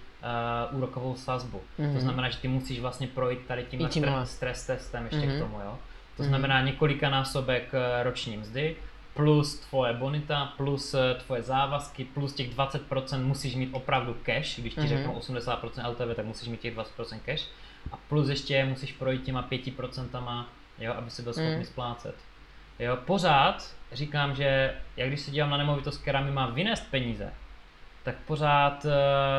uh, 0.72 0.78
úrokovou 0.78 1.16
sazbu. 1.16 1.60
Mhm. 1.78 1.94
To 1.94 2.00
znamená, 2.00 2.28
že 2.28 2.38
ty 2.38 2.48
musíš 2.48 2.80
vlastně 2.80 3.06
projít 3.06 3.40
tady 3.46 3.62
stre- 3.64 4.22
stres 4.22 4.66
testem 4.66 5.04
ještě 5.04 5.26
Mhm. 5.26 5.36
k 5.36 5.38
tomu, 5.38 5.60
jo. 5.60 5.78
To 6.16 6.24
znamená 6.24 6.60
několika 6.62 7.10
násobek 7.10 7.74
eh, 7.74 8.02
roční 8.02 8.36
mzdy, 8.36 8.76
plus 9.14 9.54
tvoje 9.58 9.92
bonita, 9.92 10.52
plus 10.56 10.94
eh, 10.94 11.14
tvoje 11.14 11.42
závazky, 11.42 12.04
plus 12.04 12.32
těch 12.34 12.56
20% 12.56 13.22
musíš 13.24 13.54
mít 13.54 13.68
opravdu 13.72 14.16
cash, 14.22 14.58
když 14.60 14.74
ti 14.74 14.80
Mhm. 14.80 14.88
řeknou 14.88 15.18
80% 15.18 15.90
LTV, 15.90 16.14
tak 16.16 16.26
musíš 16.26 16.48
mít 16.48 16.60
těch 16.60 16.74
20% 16.76 17.20
cash. 17.24 17.48
A 17.92 17.96
plus 18.08 18.28
ještě 18.28 18.64
musíš 18.64 18.92
projít 18.92 19.22
těma 19.22 19.42
5%, 19.42 20.46
jo, 20.78 20.92
aby 20.96 21.10
si 21.10 21.22
byl 21.22 21.32
schopný 21.32 21.54
Mhm. 21.54 21.64
splácet. 21.64 22.14
Jo, 22.78 22.96
pořád 23.04 23.74
říkám, 23.92 24.34
že 24.34 24.74
jak 24.96 25.08
když 25.08 25.20
se 25.20 25.30
dívám 25.30 25.50
na 25.50 25.56
nemovitost, 25.56 25.98
která 25.98 26.20
mi 26.20 26.30
má 26.30 26.46
vynést 26.46 26.90
peníze, 26.90 27.32
tak 28.02 28.14
pořád 28.26 28.84
uh, 28.84 28.90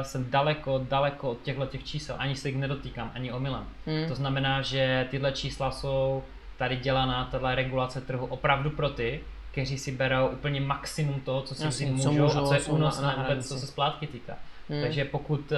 jsem 0.02 0.32
daleko, 0.32 0.86
daleko 0.90 1.32
od 1.32 1.42
těchto 1.42 1.66
těch 1.66 1.84
čísel, 1.84 2.16
ani 2.20 2.36
se 2.36 2.50
jich 2.50 2.58
nedotýkám, 2.58 3.12
ani 3.16 3.32
omylem. 3.32 3.68
Hmm. 3.86 4.08
To 4.08 4.16
znamená, 4.16 4.62
že 4.62 5.08
tyhle 5.12 5.32
čísla 5.32 5.72
jsou 5.72 6.24
tady 6.58 6.76
dělaná, 6.76 7.26
tahle 7.32 7.56
regulace 7.56 8.02
trhu 8.02 8.26
opravdu 8.26 8.70
pro 8.70 8.89
ty, 8.89 9.20
kteří 9.52 9.78
si 9.78 9.91
berou 9.91 10.28
úplně 10.28 10.62
maximum 10.62 11.22
toho, 11.22 11.41
co 11.41 11.56
si 11.56 11.63
Jasně, 11.63 11.86
vzít 11.86 12.04
co 12.04 12.12
můžou, 12.12 12.24
můžou 12.24 12.39
a 12.39 12.48
co 12.48 12.54
je 12.54 12.62
únosné 12.62 13.08
na 13.08 13.15
vůbec, 13.15 13.48
co 13.48 13.60
se 13.60 13.68
splátky 13.68 14.08
týká. 14.08 14.38
Hmm. 14.70 14.82
Takže 14.82 15.06
pokud 15.06 15.52
uh, 15.52 15.58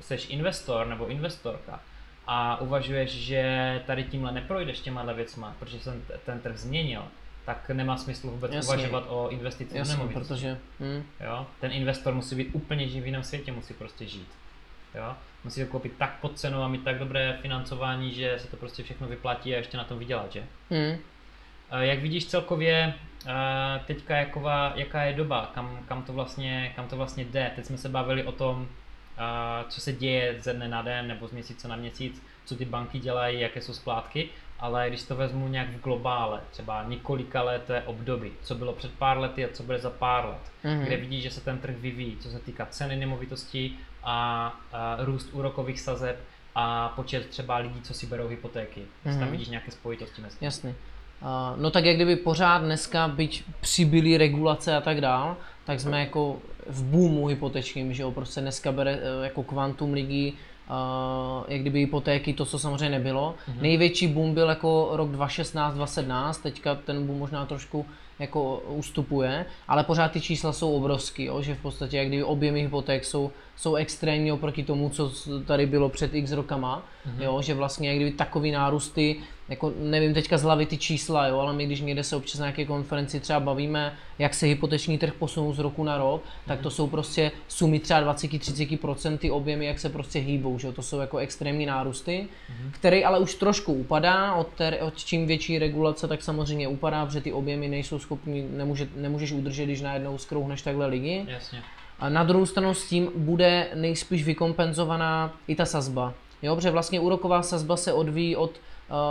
jsi 0.00 0.14
investor 0.14 0.86
nebo 0.86 1.06
investorka 1.06 1.80
a 2.26 2.60
uvažuješ, 2.60 3.10
že 3.10 3.82
tady 3.86 4.04
tímhle 4.04 4.32
neprojdeš 4.32 4.80
těma 4.80 5.12
věcma, 5.12 5.56
protože 5.58 5.78
jsem 5.78 6.02
ten 6.24 6.40
trh 6.40 6.56
změnil, 6.56 7.02
tak 7.44 7.68
nemá 7.68 7.96
smysl 7.96 8.30
vůbec 8.30 8.52
Jasně. 8.52 8.74
uvažovat 8.74 9.04
o 9.08 9.28
investici 9.28 9.72
do 9.72 9.78
Jasně, 9.78 9.96
nemovitosti. 9.96 10.28
protože... 10.28 10.58
Hmm. 10.80 11.04
Jo? 11.20 11.46
Ten 11.60 11.72
investor 11.72 12.14
musí 12.14 12.36
být 12.36 12.48
úplně 12.52 12.88
živý 12.88 13.00
v 13.00 13.06
jiném 13.06 13.22
světě, 13.22 13.52
musí 13.52 13.74
prostě 13.74 14.06
žít. 14.06 14.28
Jo? 14.94 15.16
Musí 15.44 15.60
to 15.60 15.66
koupit 15.66 15.92
tak 15.98 16.18
pod 16.20 16.38
cenou 16.38 16.62
a 16.62 16.68
mít 16.68 16.84
tak 16.84 16.98
dobré 16.98 17.38
financování, 17.42 18.14
že 18.14 18.38
se 18.38 18.48
to 18.48 18.56
prostě 18.56 18.82
všechno 18.82 19.06
vyplatí 19.06 19.54
a 19.54 19.56
ještě 19.56 19.76
na 19.76 19.84
tom 19.84 19.98
vydělat, 19.98 20.32
že? 20.32 20.42
Eh, 21.70 21.86
Jak 21.86 21.98
vidíš 21.98 22.26
celkově 22.26 22.94
teďka 23.86 24.16
jaková, 24.16 24.72
jaká 24.76 25.02
je 25.02 25.14
doba, 25.14 25.50
kam, 25.54 25.78
kam, 25.88 26.02
to 26.02 26.12
vlastně, 26.12 26.72
kam 26.76 26.88
to 26.88 26.96
vlastně 26.96 27.24
jde? 27.24 27.52
Teď 27.56 27.64
jsme 27.64 27.78
se 27.78 27.88
bavili 27.88 28.24
o 28.24 28.32
tom, 28.32 28.68
co 29.68 29.80
se 29.80 29.92
děje 29.92 30.34
ze 30.40 30.52
dne 30.52 30.68
na 30.68 30.82
den 30.82 31.08
nebo 31.08 31.28
z 31.28 31.32
měsíce 31.32 31.68
na 31.68 31.76
měsíc, 31.76 32.22
co 32.44 32.56
ty 32.56 32.64
banky 32.64 32.98
dělají, 32.98 33.40
jaké 33.40 33.60
jsou 33.60 33.72
splátky. 33.72 34.28
ale 34.60 34.88
když 34.88 35.02
to 35.02 35.16
vezmu 35.16 35.48
nějak 35.48 35.68
v 35.68 35.80
globále, 35.80 36.40
třeba 36.50 36.84
několika 36.88 37.42
leté 37.42 37.82
období, 37.82 38.30
co 38.42 38.54
bylo 38.54 38.72
před 38.72 38.90
pár 38.92 39.18
lety 39.18 39.44
a 39.44 39.48
co 39.52 39.62
bude 39.62 39.78
za 39.78 39.90
pár 39.90 40.24
let, 40.24 40.52
mm-hmm. 40.64 40.84
kde 40.84 40.96
vidíš, 40.96 41.22
že 41.22 41.30
se 41.30 41.40
ten 41.40 41.58
trh 41.58 41.74
vyvíjí, 41.76 42.16
co 42.16 42.28
se 42.30 42.38
týká 42.38 42.66
ceny 42.66 42.96
nemovitostí 42.96 43.78
a, 44.04 44.46
a 44.72 44.96
růst 44.98 45.28
úrokových 45.32 45.80
sazeb 45.80 46.16
a 46.54 46.88
počet 46.88 47.26
třeba 47.26 47.56
lidí, 47.56 47.80
co 47.82 47.94
si 47.94 48.06
berou 48.06 48.28
hypotéky. 48.28 48.80
Mm-hmm. 48.80 49.12
Tam 49.12 49.20
mhm. 49.20 49.30
vidíš 49.30 49.48
nějaké 49.48 49.70
spojitosti 49.70 50.22
mezi. 50.22 50.36
Jasně. 50.40 50.74
Uh, 51.22 51.60
no 51.62 51.70
tak 51.70 51.84
jak 51.84 51.96
kdyby 51.96 52.16
pořád 52.16 52.58
dneska, 52.58 53.08
byť 53.08 53.44
přibyly 53.60 54.16
regulace 54.16 54.76
a 54.76 54.80
tak 54.80 55.00
dál, 55.00 55.36
tak 55.64 55.80
jsme 55.80 56.00
jako 56.00 56.38
v 56.66 56.82
boomu 56.82 57.26
hypotečním, 57.26 57.94
že 57.94 58.02
jo, 58.02 58.10
prostě 58.10 58.40
dneska 58.40 58.72
bere 58.72 58.94
uh, 58.94 59.24
jako 59.24 59.42
kvantum 59.42 59.92
lidí 59.92 60.32
uh, 60.70 61.44
jak 61.48 61.60
kdyby 61.60 61.78
hypotéky, 61.80 62.32
to, 62.32 62.44
co 62.44 62.58
samozřejmě 62.58 62.98
nebylo. 62.98 63.34
Mm-hmm. 63.34 63.62
Největší 63.62 64.06
boom 64.06 64.34
byl 64.34 64.48
jako 64.48 64.88
rok 64.92 65.10
2016, 65.10 65.74
2017, 65.74 66.38
teďka 66.38 66.74
ten 66.74 67.06
boom 67.06 67.18
možná 67.18 67.46
trošku 67.46 67.86
jako 68.18 68.62
ustupuje, 68.68 69.46
ale 69.68 69.84
pořád 69.84 70.12
ty 70.12 70.20
čísla 70.20 70.52
jsou 70.52 70.72
obrovský, 70.76 71.24
jo, 71.24 71.42
že 71.42 71.54
v 71.54 71.62
podstatě 71.62 71.96
jak 71.96 72.08
kdyby 72.08 72.24
objemy 72.24 72.62
hypoték 72.62 73.04
jsou, 73.04 73.30
jsou 73.56 73.74
extrémní 73.74 74.32
oproti 74.32 74.62
tomu, 74.62 74.88
co 74.88 75.12
tady 75.46 75.66
bylo 75.66 75.88
před 75.88 76.14
x 76.14 76.32
rokama, 76.32 76.82
mm-hmm. 77.06 77.22
jo, 77.22 77.42
že 77.42 77.54
vlastně 77.54 77.88
jak 77.88 77.96
kdyby 77.96 78.12
takový 78.12 78.50
nárůsty 78.50 79.16
jako 79.48 79.72
nevím 79.80 80.14
teďka 80.14 80.38
z 80.38 80.42
hlavy 80.42 80.66
ty 80.66 80.76
čísla, 80.76 81.26
jo, 81.26 81.38
ale 81.38 81.52
my 81.52 81.66
když 81.66 81.80
někde 81.80 82.04
se 82.04 82.16
občas 82.16 82.40
na 82.40 82.46
nějaké 82.46 82.64
konferenci 82.64 83.20
třeba 83.20 83.40
bavíme, 83.40 83.94
jak 84.18 84.34
se 84.34 84.46
hypoteční 84.46 84.98
trh 84.98 85.12
posunul 85.12 85.54
z 85.54 85.58
roku 85.58 85.84
na 85.84 85.98
rok, 85.98 86.22
tak 86.46 86.60
to 86.60 86.70
jsou 86.70 86.86
prostě 86.86 87.32
sumy 87.48 87.78
třeba 87.78 88.14
20-30% 88.14 89.18
ty 89.18 89.30
objemy, 89.30 89.66
jak 89.66 89.78
se 89.78 89.88
prostě 89.88 90.18
hýbou, 90.18 90.58
že 90.58 90.72
to 90.72 90.82
jsou 90.82 90.98
jako 90.98 91.18
extrémní 91.18 91.66
nárůsty, 91.66 92.28
mm-hmm. 92.28 92.70
který 92.70 93.04
ale 93.04 93.18
už 93.18 93.34
trošku 93.34 93.72
upadá, 93.72 94.34
od, 94.34 94.48
ter, 94.48 94.78
od 94.80 94.96
čím 94.96 95.26
větší 95.26 95.58
regulace, 95.58 96.08
tak 96.08 96.22
samozřejmě 96.22 96.68
upadá, 96.68 97.06
protože 97.06 97.20
ty 97.20 97.32
objemy 97.32 97.68
nejsou 97.68 97.98
schopni, 98.08 98.48
nemůže, 98.50 98.88
nemůžeš 98.96 99.32
udržet, 99.32 99.64
když 99.64 99.80
najednou 99.80 100.18
skrouhneš 100.18 100.62
takhle 100.62 100.86
lidi. 100.86 101.24
Jasně. 101.28 101.62
A 101.98 102.08
na 102.08 102.24
druhou 102.24 102.46
stranu 102.46 102.74
s 102.74 102.88
tím 102.88 103.10
bude 103.16 103.68
nejspíš 103.74 104.24
vykompenzovaná 104.24 105.36
i 105.48 105.54
ta 105.54 105.64
sazba. 105.64 106.14
Jo, 106.42 106.56
protože 106.56 106.70
vlastně 106.70 107.00
úroková 107.00 107.42
sazba 107.42 107.76
se 107.76 107.92
odvíjí 107.92 108.36
od 108.36 108.50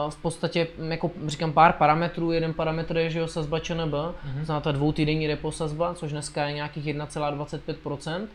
v 0.10 0.22
podstatě, 0.22 0.68
jako 0.90 1.12
říkám, 1.28 1.54
pár 1.54 1.74
parametrů. 1.74 2.32
Jeden 2.32 2.54
parametr 2.54 2.98
je, 2.98 3.10
že 3.10 3.20
jo, 3.20 3.28
sazba 3.28 3.60
ČNB, 3.60 3.94
mm-hmm. 3.94 4.44
znamená 4.44 4.62
ta 4.62 4.72
dvoutýdenní 4.72 5.28
repo 5.28 5.52
sazba, 5.52 5.94
což 5.94 6.12
dneska 6.12 6.48
je 6.48 6.54
nějakých 6.54 6.86
1,25%. 6.86 8.28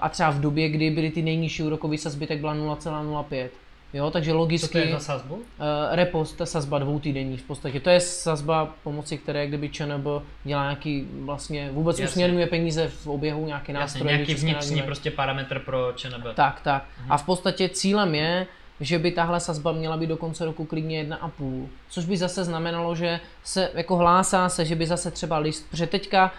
A 0.00 0.08
třeba 0.08 0.30
v 0.30 0.40
době, 0.40 0.68
kdy 0.68 0.90
byly 0.90 1.10
ty 1.10 1.22
nejnižší 1.22 1.62
úrokové 1.62 1.98
sazby, 1.98 2.26
tak 2.26 2.38
byla 2.38 2.54
0,05. 2.54 3.48
Jo, 3.92 4.10
takže 4.10 4.32
logicky... 4.32 4.66
Co 4.66 4.72
to 4.72 4.78
je 4.78 4.92
za 4.92 5.00
sazbu? 5.00 5.34
Uh, 5.34 5.42
repo, 5.90 6.24
ta 6.24 6.46
sazba 6.46 6.78
dvoutýdenní 6.78 7.36
v 7.36 7.42
podstatě. 7.42 7.80
To 7.80 7.90
je 7.90 8.00
sazba 8.00 8.74
pomocí 8.82 9.18
které 9.18 9.46
kdyby 9.46 9.68
ČNB 9.68 10.06
dělá 10.44 10.62
nějaký 10.62 11.08
vlastně, 11.20 11.70
vůbec 11.72 11.98
Jasně. 11.98 12.10
usměrňuje 12.10 12.46
peníze 12.46 12.88
v 12.88 13.06
oběhu, 13.06 13.46
nějaký 13.46 13.72
nástroj. 13.72 14.06
nějaký 14.06 14.34
vnitřní 14.34 14.82
prostě 14.82 15.10
parametr 15.10 15.58
pro 15.58 15.92
ČNB. 15.96 16.24
Tak, 16.34 16.60
tak. 16.60 16.84
Mhm. 17.00 17.12
A 17.12 17.16
v 17.16 17.24
podstatě 17.24 17.68
cílem 17.68 18.14
je, 18.14 18.46
že 18.80 18.98
by 18.98 19.10
tahle 19.10 19.40
sazba 19.40 19.72
měla 19.72 19.96
být 19.96 20.06
do 20.06 20.16
konce 20.16 20.44
roku 20.44 20.64
klidně 20.64 21.04
1,5, 21.04 21.66
což 21.88 22.04
by 22.04 22.16
zase 22.16 22.44
znamenalo, 22.44 22.94
že 22.94 23.20
se 23.44 23.70
jako 23.74 23.96
hlásá 23.96 24.48
se, 24.48 24.64
že 24.64 24.76
by 24.76 24.86
zase 24.86 25.10
třeba 25.10 25.38
list, 25.38 25.70
protože 25.70 25.86
teďka 25.86 26.32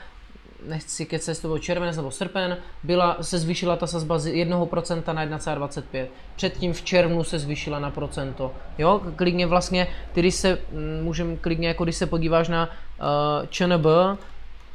nechci 0.67 1.05
kecat, 1.05 1.35
z 1.35 1.39
toho 1.39 1.59
červenec 1.59 1.97
nebo 1.97 2.11
srpen, 2.11 2.57
byla, 2.83 3.17
se 3.21 3.39
zvýšila 3.39 3.75
ta 3.75 3.87
sazba 3.87 4.19
z 4.19 4.25
1% 4.25 5.13
na 5.13 5.25
1,25. 5.25 6.07
Předtím 6.35 6.73
v 6.73 6.81
červnu 6.81 7.23
se 7.23 7.39
zvýšila 7.39 7.79
na 7.79 7.91
procento. 7.91 8.51
Jo, 8.77 9.01
klidně 9.15 9.47
vlastně, 9.47 9.87
když 10.13 10.35
se, 10.35 10.57
mm, 10.71 11.03
můžem 11.03 11.37
klidně, 11.37 11.67
jako 11.67 11.83
když 11.83 11.95
se 11.95 12.05
podíváš 12.05 12.49
na 12.49 12.69
uh, 12.69 13.47
ČNB, 13.49 13.85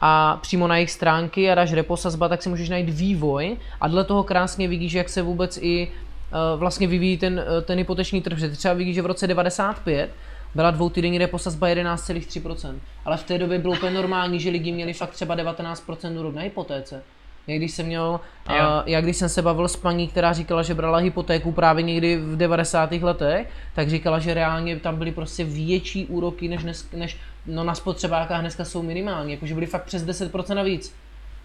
a 0.01 0.39
přímo 0.43 0.67
na 0.67 0.77
jejich 0.77 0.91
stránky 0.91 1.51
a 1.51 1.55
dáš 1.55 1.73
repo 1.73 1.97
sazba, 1.97 2.29
tak 2.29 2.43
si 2.43 2.49
můžeš 2.49 2.69
najít 2.69 2.91
vývoj 2.91 3.57
a 3.81 3.89
dle 3.89 4.05
toho 4.05 4.23
krásně 4.23 4.69
vidíš, 4.69 4.93
jak 4.93 5.09
se 5.09 5.23
vůbec 5.23 5.59
i 5.63 5.89
Eh, 6.35 6.57
vlastně 6.57 6.87
vyvíjí 6.87 7.19
ten, 7.19 7.45
eh, 7.59 7.63
ten 7.63 7.79
hypoteční 7.79 8.21
trh. 8.21 8.39
Třeba 8.57 8.75
vidíš, 8.75 8.95
že 8.95 9.03
v 9.03 9.07
roce 9.07 9.27
95 9.27 10.11
byla 10.55 10.71
dvoutýdenní 10.71 11.19
repo 11.19 11.39
sazba 11.39 11.69
11,3%. 11.69 12.75
Ale 13.05 13.17
v 13.17 13.23
té 13.23 13.39
době 13.39 13.59
bylo 13.59 13.75
úplně 13.75 13.93
normální, 13.93 14.41
že 14.41 14.51
lidi 14.51 14.73
měli 14.73 14.93
fakt 14.93 15.11
třeba 15.11 15.37
19% 15.37 16.21
úrok 16.21 16.35
na 16.35 16.43
hypotéce. 16.43 17.03
Jak 17.47 17.59
když 17.59 17.73
jsem 17.73 17.87
měl, 17.87 18.21
uh, 18.51 18.57
jak 18.87 19.05
když 19.05 19.17
jsem 19.17 19.29
se 19.29 19.43
bavil 19.43 19.69
s 19.69 19.77
paní, 19.77 20.09
která 20.09 20.33
říkala, 20.33 20.63
že 20.63 20.75
brala 20.75 20.99
hypotéku 20.99 21.53
právě 21.53 21.83
někdy 21.83 22.17
v 22.17 22.37
90. 22.37 22.93
letech, 22.93 23.49
tak 23.75 23.91
říkala, 23.91 24.19
že 24.19 24.35
reálně 24.35 24.77
tam 24.77 24.97
byly 24.97 25.13
prostě 25.13 25.45
větší 25.45 26.07
úroky, 26.07 26.49
než, 26.49 26.65
než, 26.65 26.79
než 26.93 27.19
no 27.47 27.65
na 27.65 27.75
spotřebákách 27.75 28.41
dneska 28.41 28.65
jsou 28.65 28.83
minimální, 28.83 29.33
jakože 29.33 29.55
byly 29.55 29.67
fakt 29.67 29.85
přes 29.85 30.07
10% 30.07 30.55
navíc. 30.55 30.95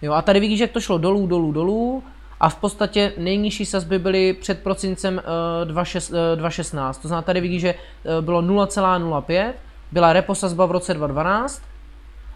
Jo, 0.02 0.14
a 0.14 0.22
tady 0.22 0.40
vidíš, 0.40 0.60
jak 0.60 0.72
to 0.72 0.82
šlo 0.82 0.98
dolů, 0.98 1.28
dolů, 1.28 1.52
dolů 1.52 2.04
a 2.40 2.50
v 2.50 2.56
podstatě 2.56 3.14
nejnižší 3.18 3.66
sazby 3.66 4.00
byly 4.00 4.34
před 4.34 4.64
prosincem 4.64 5.22
2016. 5.66 6.98
Eh, 6.98 7.02
to 7.02 7.08
znamená, 7.08 7.22
tady 7.22 7.42
vidíš, 7.42 7.62
že 7.62 7.70
eh, 7.74 8.22
bylo 8.22 8.42
0,05, 8.42 9.54
byla 9.92 10.14
repo 10.14 10.36
sazba 10.36 10.66
v 10.66 10.72
roce 10.72 10.94
2012 10.94 11.62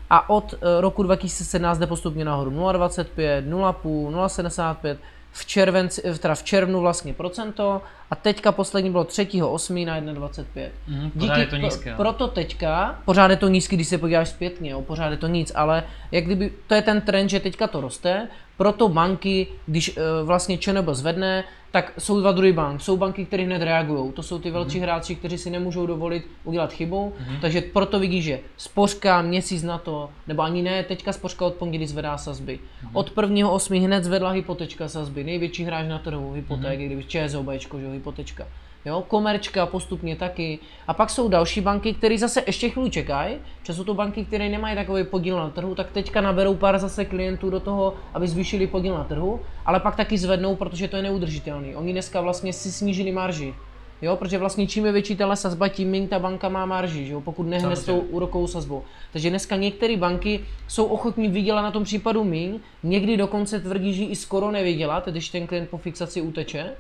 a 0.10 0.30
od 0.30 0.54
eh, 0.54 0.82
roku 0.82 1.04
2017 1.04 1.78
jde 1.78 1.88
postupně 1.88 2.26
nahoru 2.26 2.52
0,25, 2.52 3.50
0,5, 3.50 4.12
0,75, 4.12 4.98
v, 5.32 5.46
červenci, 5.46 6.02
teda 6.20 6.36
v 6.36 6.44
červnu 6.44 6.82
vlastně 6.82 7.14
procento 7.14 7.82
a 8.12 8.16
teďka 8.16 8.52
poslední 8.52 8.92
bylo 8.92 9.04
3.8. 9.04 9.86
na 9.86 10.02
1,25. 10.02 10.70
Mm, 10.88 11.12
Díky, 11.16 11.40
je 11.40 11.46
to 11.48 11.56
nízké. 11.56 11.96
Pro, 11.96 12.04
proto 12.04 12.28
teďka, 12.28 13.00
pořád 13.06 13.32
je 13.32 13.38
to 13.38 13.48
nízký, 13.48 13.76
když 13.76 13.88
se 13.88 13.98
podíváš 13.98 14.30
zpětně, 14.30 14.72
jo, 14.72 14.82
pořád 14.82 15.10
je 15.10 15.18
to 15.18 15.28
nic, 15.28 15.52
ale 15.56 15.84
jak 16.12 16.26
kdyby, 16.26 16.54
to 16.68 16.76
je 16.76 16.82
ten 16.82 17.02
trend, 17.02 17.30
že 17.30 17.40
teďka 17.40 17.68
to 17.68 17.82
roste, 17.82 18.28
proto 18.58 18.90
banky, 18.90 19.48
když 19.66 19.98
uh, 19.98 20.04
vlastně 20.28 20.58
ČNB 20.58 20.90
zvedne, 20.92 21.44
tak 21.72 21.94
jsou 21.98 22.20
dva 22.20 22.32
druhy 22.32 22.54
bank. 22.54 22.82
Jsou 22.82 22.98
banky, 22.98 23.26
které 23.26 23.44
hned 23.44 23.62
reagují. 23.62 24.12
To 24.12 24.24
jsou 24.24 24.40
ty 24.40 24.52
velcí 24.52 24.78
mm-hmm. 24.78 24.82
hráči, 24.82 25.16
kteří 25.16 25.38
si 25.38 25.50
nemůžou 25.50 25.86
dovolit 25.86 26.28
udělat 26.44 26.74
chybu. 26.74 27.14
Mm-hmm. 27.18 27.40
Takže 27.42 27.62
proto 27.62 28.00
vidíš, 28.00 28.24
že 28.24 28.40
spořka 28.58 29.22
měsíc 29.22 29.64
na 29.64 29.78
to, 29.78 30.10
nebo 30.28 30.42
ani 30.42 30.62
ne, 30.62 30.84
teďka 30.84 31.14
spořka 31.14 31.46
od 31.46 31.54
pondělí 31.54 31.88
zvedá 31.88 32.18
sazby. 32.18 32.60
Mm-hmm. 32.60 32.90
Od 32.94 33.12
prvního 33.12 33.54
osmi 33.54 33.80
hned 33.80 34.04
zvedla 34.04 34.30
hypotečka 34.30 34.88
sazby. 34.88 35.24
Největší 35.24 35.64
hráč 35.64 35.88
na 35.88 36.00
trhu 36.00 36.34
hypotéky, 36.34 36.84
mm-hmm. 36.84 36.86
kdyby 36.86 37.04
ČSOB, 37.04 37.46
že 37.80 37.92
hypotečka 37.92 38.48
jo, 38.86 39.04
komerčka 39.08 39.66
postupně 39.66 40.16
taky. 40.16 40.60
A 40.88 40.94
pak 40.94 41.10
jsou 41.10 41.28
další 41.28 41.62
banky, 41.62 41.94
které 41.94 42.18
zase 42.18 42.44
ještě 42.48 42.70
chvíli 42.70 42.90
čekají, 42.90 43.36
jsou 43.64 43.84
to 43.84 43.94
banky, 43.94 44.26
které 44.26 44.50
nemají 44.50 44.76
takový 44.76 45.04
podíl 45.04 45.38
na 45.38 45.50
trhu, 45.50 45.76
tak 45.76 45.92
teďka 45.92 46.22
naberou 46.22 46.56
pár 46.56 46.80
zase 46.80 47.06
klientů 47.06 47.50
do 47.50 47.60
toho, 47.60 47.94
aby 48.14 48.28
zvýšili 48.28 48.68
podíl 48.68 48.94
na 48.94 49.04
trhu, 49.04 49.40
ale 49.66 49.80
pak 49.80 49.96
taky 49.96 50.18
zvednou, 50.18 50.56
protože 50.56 50.88
to 50.88 50.96
je 50.96 51.04
neudržitelný. 51.04 51.76
Oni 51.76 51.92
dneska 51.92 52.22
vlastně 52.22 52.54
si 52.54 52.72
snížili 52.72 53.12
marži. 53.12 53.54
Jo, 54.02 54.16
protože 54.16 54.38
vlastně 54.38 54.68
čím 54.68 54.86
je 54.86 54.92
větší 54.92 55.16
ta 55.16 55.36
sazba, 55.36 55.68
tím 55.68 55.92
méně 55.92 56.08
ta 56.08 56.20
banka 56.20 56.50
má 56.50 56.66
marži, 56.66 57.06
že 57.06 57.14
jo, 57.14 57.22
pokud 57.22 57.44
nehne 57.44 57.76
s 57.76 57.86
tou 57.86 58.00
úrokovou 58.00 58.48
sazbou. 58.48 58.84
Takže 59.12 59.30
dneska 59.30 59.56
některé 59.56 59.98
banky 59.98 60.46
jsou 60.68 60.86
ochotní 60.86 61.28
vydělat 61.28 61.62
na 61.62 61.72
tom 61.72 61.84
případu 61.84 62.24
míň, 62.24 62.60
někdy 62.84 63.18
dokonce 63.18 63.60
tvrdí, 63.60 63.94
že 63.94 64.04
i 64.04 64.16
skoro 64.16 64.52
nevydělat, 64.52 65.08
když 65.08 65.30
ten 65.30 65.48
klient 65.48 65.70
po 65.70 65.78
fixaci 65.78 66.22
uteče, 66.22 66.72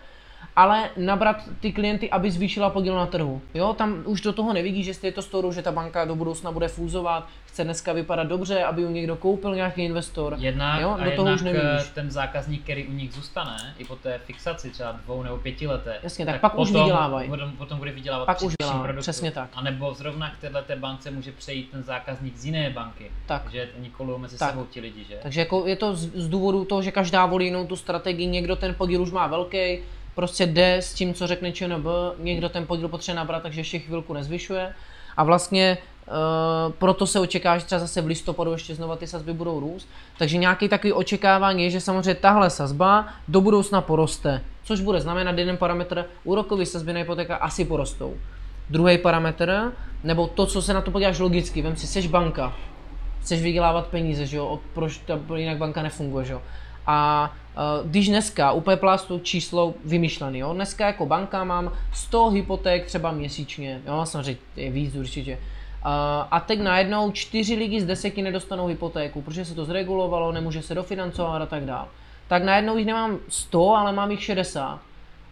ale 0.55 0.89
nabrat 0.97 1.49
ty 1.59 1.71
klienty, 1.71 2.09
aby 2.09 2.31
zvýšila 2.31 2.69
podíl 2.69 2.95
na 2.95 3.05
trhu. 3.05 3.41
Jo, 3.53 3.73
tam 3.73 4.03
už 4.05 4.21
do 4.21 4.33
toho 4.33 4.53
nevidí, 4.53 4.83
že 4.83 4.93
je 5.03 5.11
to 5.11 5.21
z 5.21 5.27
toho, 5.27 5.51
že 5.51 5.61
ta 5.61 5.71
banka 5.71 6.05
do 6.05 6.15
budoucna 6.15 6.51
bude 6.51 6.67
fúzovat, 6.67 7.27
chce 7.45 7.63
dneska 7.63 7.93
vypadat 7.93 8.23
dobře, 8.23 8.63
aby 8.63 8.81
ju 8.81 8.89
někdo 8.89 9.15
koupil 9.15 9.55
nějaký 9.55 9.81
investor. 9.81 10.35
Jednak, 10.37 10.81
jo, 10.81 10.97
do 11.03 11.11
toho 11.11 11.33
už 11.33 11.41
nevidíš. 11.41 11.89
ten 11.93 12.11
zákazník, 12.11 12.63
který 12.63 12.87
u 12.87 12.91
nich 12.91 13.13
zůstane, 13.13 13.75
i 13.77 13.85
po 13.85 13.95
té 13.95 14.17
fixaci 14.17 14.69
třeba 14.69 14.91
dvou 14.91 15.23
nebo 15.23 15.37
pěti 15.37 15.67
leté. 15.67 15.97
Jasně, 16.03 16.25
tak, 16.25 16.33
tak 16.33 16.41
pak 16.41 16.51
potom, 16.51 16.75
už 16.75 16.81
vydělávají. 16.81 17.29
Potom, 17.29 17.51
potom 17.51 17.77
bude 17.77 17.91
vydělávat 17.91 18.25
pak 18.25 18.41
už 18.41 18.53
vydělávají, 18.59 18.97
přesně 18.97 19.31
tak. 19.31 19.49
A 19.53 19.61
nebo 19.61 19.93
zrovna 19.93 20.29
k 20.29 20.37
této 20.37 20.75
bance 20.75 21.11
může 21.11 21.31
přejít 21.31 21.71
ten 21.71 21.83
zákazník 21.83 22.37
z 22.37 22.45
jiné 22.45 22.69
banky. 22.69 23.11
Tak. 23.25 23.43
Takže 23.43 23.69
oni 23.79 23.89
kolují 23.89 24.21
mezi 24.21 24.37
tak. 24.37 24.51
sebou 24.51 24.65
ti 24.65 24.79
lidi, 24.79 25.03
že? 25.03 25.19
Takže 25.23 25.39
jako 25.39 25.67
je 25.67 25.75
to 25.75 25.95
z, 25.95 26.11
z 26.15 26.29
důvodu 26.29 26.65
toho, 26.65 26.81
že 26.81 26.91
každá 26.91 27.25
volí 27.25 27.45
jinou 27.45 27.67
tu 27.67 27.75
strategii, 27.75 28.27
někdo 28.27 28.55
ten 28.55 28.75
podíl 28.75 29.01
už 29.01 29.11
má 29.11 29.27
velký, 29.27 29.79
prostě 30.15 30.45
jde 30.45 30.75
s 30.75 30.93
tím, 30.93 31.13
co 31.13 31.27
řekne 31.27 31.51
ČNB, 31.51 31.85
někdo 32.19 32.49
ten 32.49 32.65
podíl 32.65 32.87
potřebuje 32.87 33.15
nabrat, 33.15 33.43
takže 33.43 33.59
ještě 33.59 33.79
chvilku 33.79 34.13
nezvyšuje. 34.13 34.73
A 35.17 35.23
vlastně 35.23 35.77
Uh, 36.07 36.73
proto 36.73 37.07
se 37.07 37.19
očeká, 37.19 37.57
že 37.57 37.65
třeba 37.65 37.79
zase 37.79 38.01
v 38.01 38.05
listopadu 38.05 38.51
ještě 38.51 38.75
znova 38.75 38.95
ty 38.95 39.07
sazby 39.07 39.33
budou 39.33 39.59
růst. 39.59 39.89
Takže 40.17 40.37
nějaký 40.37 40.69
takový 40.69 40.93
očekávání 40.93 41.63
je, 41.63 41.69
že 41.69 41.81
samozřejmě 41.81 42.15
tahle 42.15 42.49
sazba 42.49 43.07
do 43.27 43.41
budoucna 43.41 43.81
poroste, 43.81 44.41
což 44.63 44.81
bude 44.81 45.01
znamenat 45.01 45.37
jeden 45.37 45.57
parametr, 45.57 46.05
úrokový 46.23 46.65
sazby 46.65 46.93
na 46.93 46.99
hypotéka 46.99 47.35
asi 47.35 47.65
porostou. 47.65 48.13
Druhý 48.69 48.97
parametr, 48.97 49.71
nebo 50.03 50.27
to, 50.27 50.45
co 50.45 50.61
se 50.61 50.73
na 50.73 50.81
to 50.81 50.91
podíváš 50.91 51.19
logicky, 51.19 51.61
vem 51.61 51.75
si, 51.75 51.87
seš 51.87 52.07
banka, 52.07 52.53
chceš 53.21 53.41
vydělávat 53.41 53.87
peníze, 53.87 54.25
že 54.25 54.37
jo, 54.37 54.59
proč 54.73 54.97
ta 54.97 55.19
jinak 55.35 55.57
banka 55.57 55.81
nefunguje, 55.81 56.25
že 56.25 56.33
jo. 56.33 56.41
A 56.87 57.31
uh, 57.81 57.89
když 57.89 58.09
dneska, 58.09 58.51
úplně 58.51 58.77
plástu 58.77 59.19
číslo 59.19 59.73
vymyšlený, 59.85 60.39
jo, 60.39 60.53
dneska 60.53 60.87
jako 60.87 61.05
banka 61.05 61.43
mám 61.43 61.71
100 61.93 62.29
hypoték 62.29 62.85
třeba 62.85 63.11
měsíčně, 63.11 63.81
jo, 63.87 64.05
samozřejmě 64.05 64.41
je 64.55 64.71
víc 64.71 64.95
určitě. 64.95 65.33
Uh, 65.33 65.89
a 66.31 66.39
teď 66.39 66.61
najednou 66.61 67.11
čtyři 67.11 67.55
lidi 67.55 67.81
z 67.81 67.85
deseti 67.85 68.21
nedostanou 68.21 68.67
hypotéku, 68.67 69.21
protože 69.21 69.45
se 69.45 69.55
to 69.55 69.65
zregulovalo, 69.65 70.31
nemůže 70.31 70.61
se 70.61 70.75
dofinancovat 70.75 71.41
a 71.41 71.45
tak 71.45 71.65
dále. 71.65 71.87
Tak 72.27 72.43
najednou 72.43 72.77
jich 72.77 72.87
nemám 72.87 73.17
100, 73.29 73.75
ale 73.75 73.91
mám 73.91 74.11
jich 74.11 74.23
60. 74.23 74.79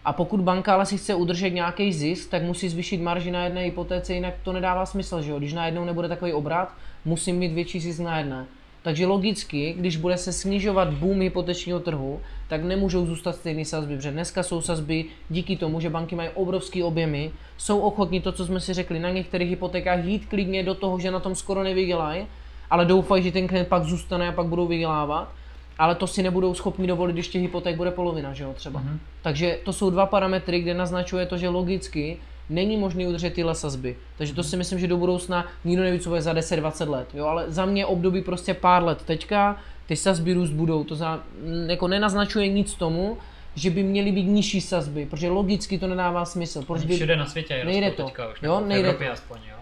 A 0.04 0.12
pokud 0.12 0.40
banka 0.40 0.74
ale 0.74 0.86
si 0.86 0.98
chce 0.98 1.14
udržet 1.14 1.50
nějaký 1.50 1.92
zisk, 1.92 2.30
tak 2.30 2.42
musí 2.42 2.68
zvýšit 2.68 3.00
marži 3.00 3.30
na 3.30 3.44
jedné 3.44 3.60
hypotéce, 3.60 4.14
jinak 4.14 4.34
to 4.42 4.52
nedává 4.52 4.86
smysl, 4.86 5.22
že 5.22 5.30
jo? 5.30 5.38
Když 5.38 5.52
najednou 5.52 5.84
nebude 5.84 6.08
takový 6.08 6.32
obrat, 6.32 6.74
musím 7.04 7.36
mít 7.36 7.52
větší 7.52 7.80
zisk 7.80 8.00
na 8.00 8.18
jedné. 8.18 8.46
Takže 8.82 9.06
logicky, 9.06 9.74
když 9.78 9.96
bude 9.96 10.16
se 10.16 10.32
snižovat 10.32 10.94
boom 10.94 11.20
hypotečního 11.20 11.80
trhu, 11.80 12.20
tak 12.48 12.62
nemůžou 12.62 13.06
zůstat 13.06 13.36
stejné 13.36 13.64
sazby, 13.64 13.96
protože 13.96 14.10
dneska 14.10 14.42
jsou 14.42 14.60
sazby 14.60 15.04
díky 15.30 15.56
tomu, 15.56 15.80
že 15.80 15.90
banky 15.90 16.14
mají 16.14 16.30
obrovské 16.34 16.84
objemy, 16.84 17.30
jsou 17.56 17.78
ochotní 17.78 18.20
to, 18.20 18.32
co 18.32 18.46
jsme 18.46 18.60
si 18.60 18.74
řekli, 18.74 18.98
na 18.98 19.10
některých 19.10 19.50
hypotékách 19.50 20.04
jít 20.04 20.26
klidně 20.26 20.62
do 20.62 20.74
toho, 20.74 20.98
že 20.98 21.10
na 21.10 21.20
tom 21.20 21.34
skoro 21.34 21.62
nevydělají, 21.62 22.26
ale 22.70 22.84
doufají, 22.84 23.22
že 23.22 23.32
ten 23.32 23.48
klient 23.48 23.68
pak 23.68 23.84
zůstane 23.84 24.28
a 24.28 24.32
pak 24.32 24.46
budou 24.46 24.66
vydělávat 24.66 25.32
ale 25.78 25.94
to 25.94 26.06
si 26.06 26.22
nebudou 26.22 26.54
schopni 26.54 26.86
dovolit, 26.86 27.12
když 27.12 27.28
těch 27.28 27.42
hypoték 27.42 27.76
bude 27.76 27.90
polovina, 27.90 28.32
že 28.32 28.44
jo, 28.44 28.52
třeba. 28.54 28.80
Mm-hmm. 28.80 28.98
Takže 29.22 29.58
to 29.64 29.72
jsou 29.72 29.90
dva 29.90 30.06
parametry, 30.06 30.60
kde 30.60 30.74
naznačuje 30.74 31.26
to, 31.26 31.36
že 31.36 31.48
logicky 31.48 32.18
není 32.50 32.76
možné 32.76 33.08
udržet 33.08 33.34
tyhle 33.34 33.54
sazby. 33.54 33.96
Takže 34.18 34.34
to 34.34 34.42
si 34.42 34.56
myslím, 34.56 34.78
že 34.78 34.86
do 34.86 34.96
budoucna 34.96 35.46
nikdo 35.64 35.82
neví, 35.82 36.00
co 36.00 36.08
bude 36.08 36.22
za 36.22 36.34
10-20 36.34 36.90
let, 36.90 37.08
jo, 37.14 37.26
ale 37.26 37.44
za 37.48 37.66
mě 37.66 37.86
období 37.86 38.22
prostě 38.22 38.54
pár 38.54 38.84
let 38.84 39.02
teďka, 39.04 39.60
ty 39.86 39.96
sazby 39.96 40.32
růst 40.32 40.50
budou, 40.50 40.84
to 40.84 40.96
za, 40.96 41.20
jako 41.66 41.88
nenaznačuje 41.88 42.48
nic 42.48 42.74
tomu, 42.74 43.18
že 43.54 43.70
by 43.70 43.82
měly 43.82 44.12
být 44.12 44.24
nižší 44.24 44.60
sazby, 44.60 45.06
protože 45.06 45.28
logicky 45.28 45.78
to 45.78 45.86
nedává 45.86 46.24
smysl. 46.24 46.62
Proč 46.62 46.84
by... 46.84 46.96
Všude 46.96 47.16
na 47.16 47.26
světě 47.26 47.54
je 47.54 47.64
nejde 47.64 47.90
to. 47.90 48.04
teďka 48.04 48.28
už, 48.28 48.42
jo, 48.42 48.60
nejde 48.66 48.92
to. 48.92 49.12
Aspoň, 49.12 49.38
jo. 49.50 49.56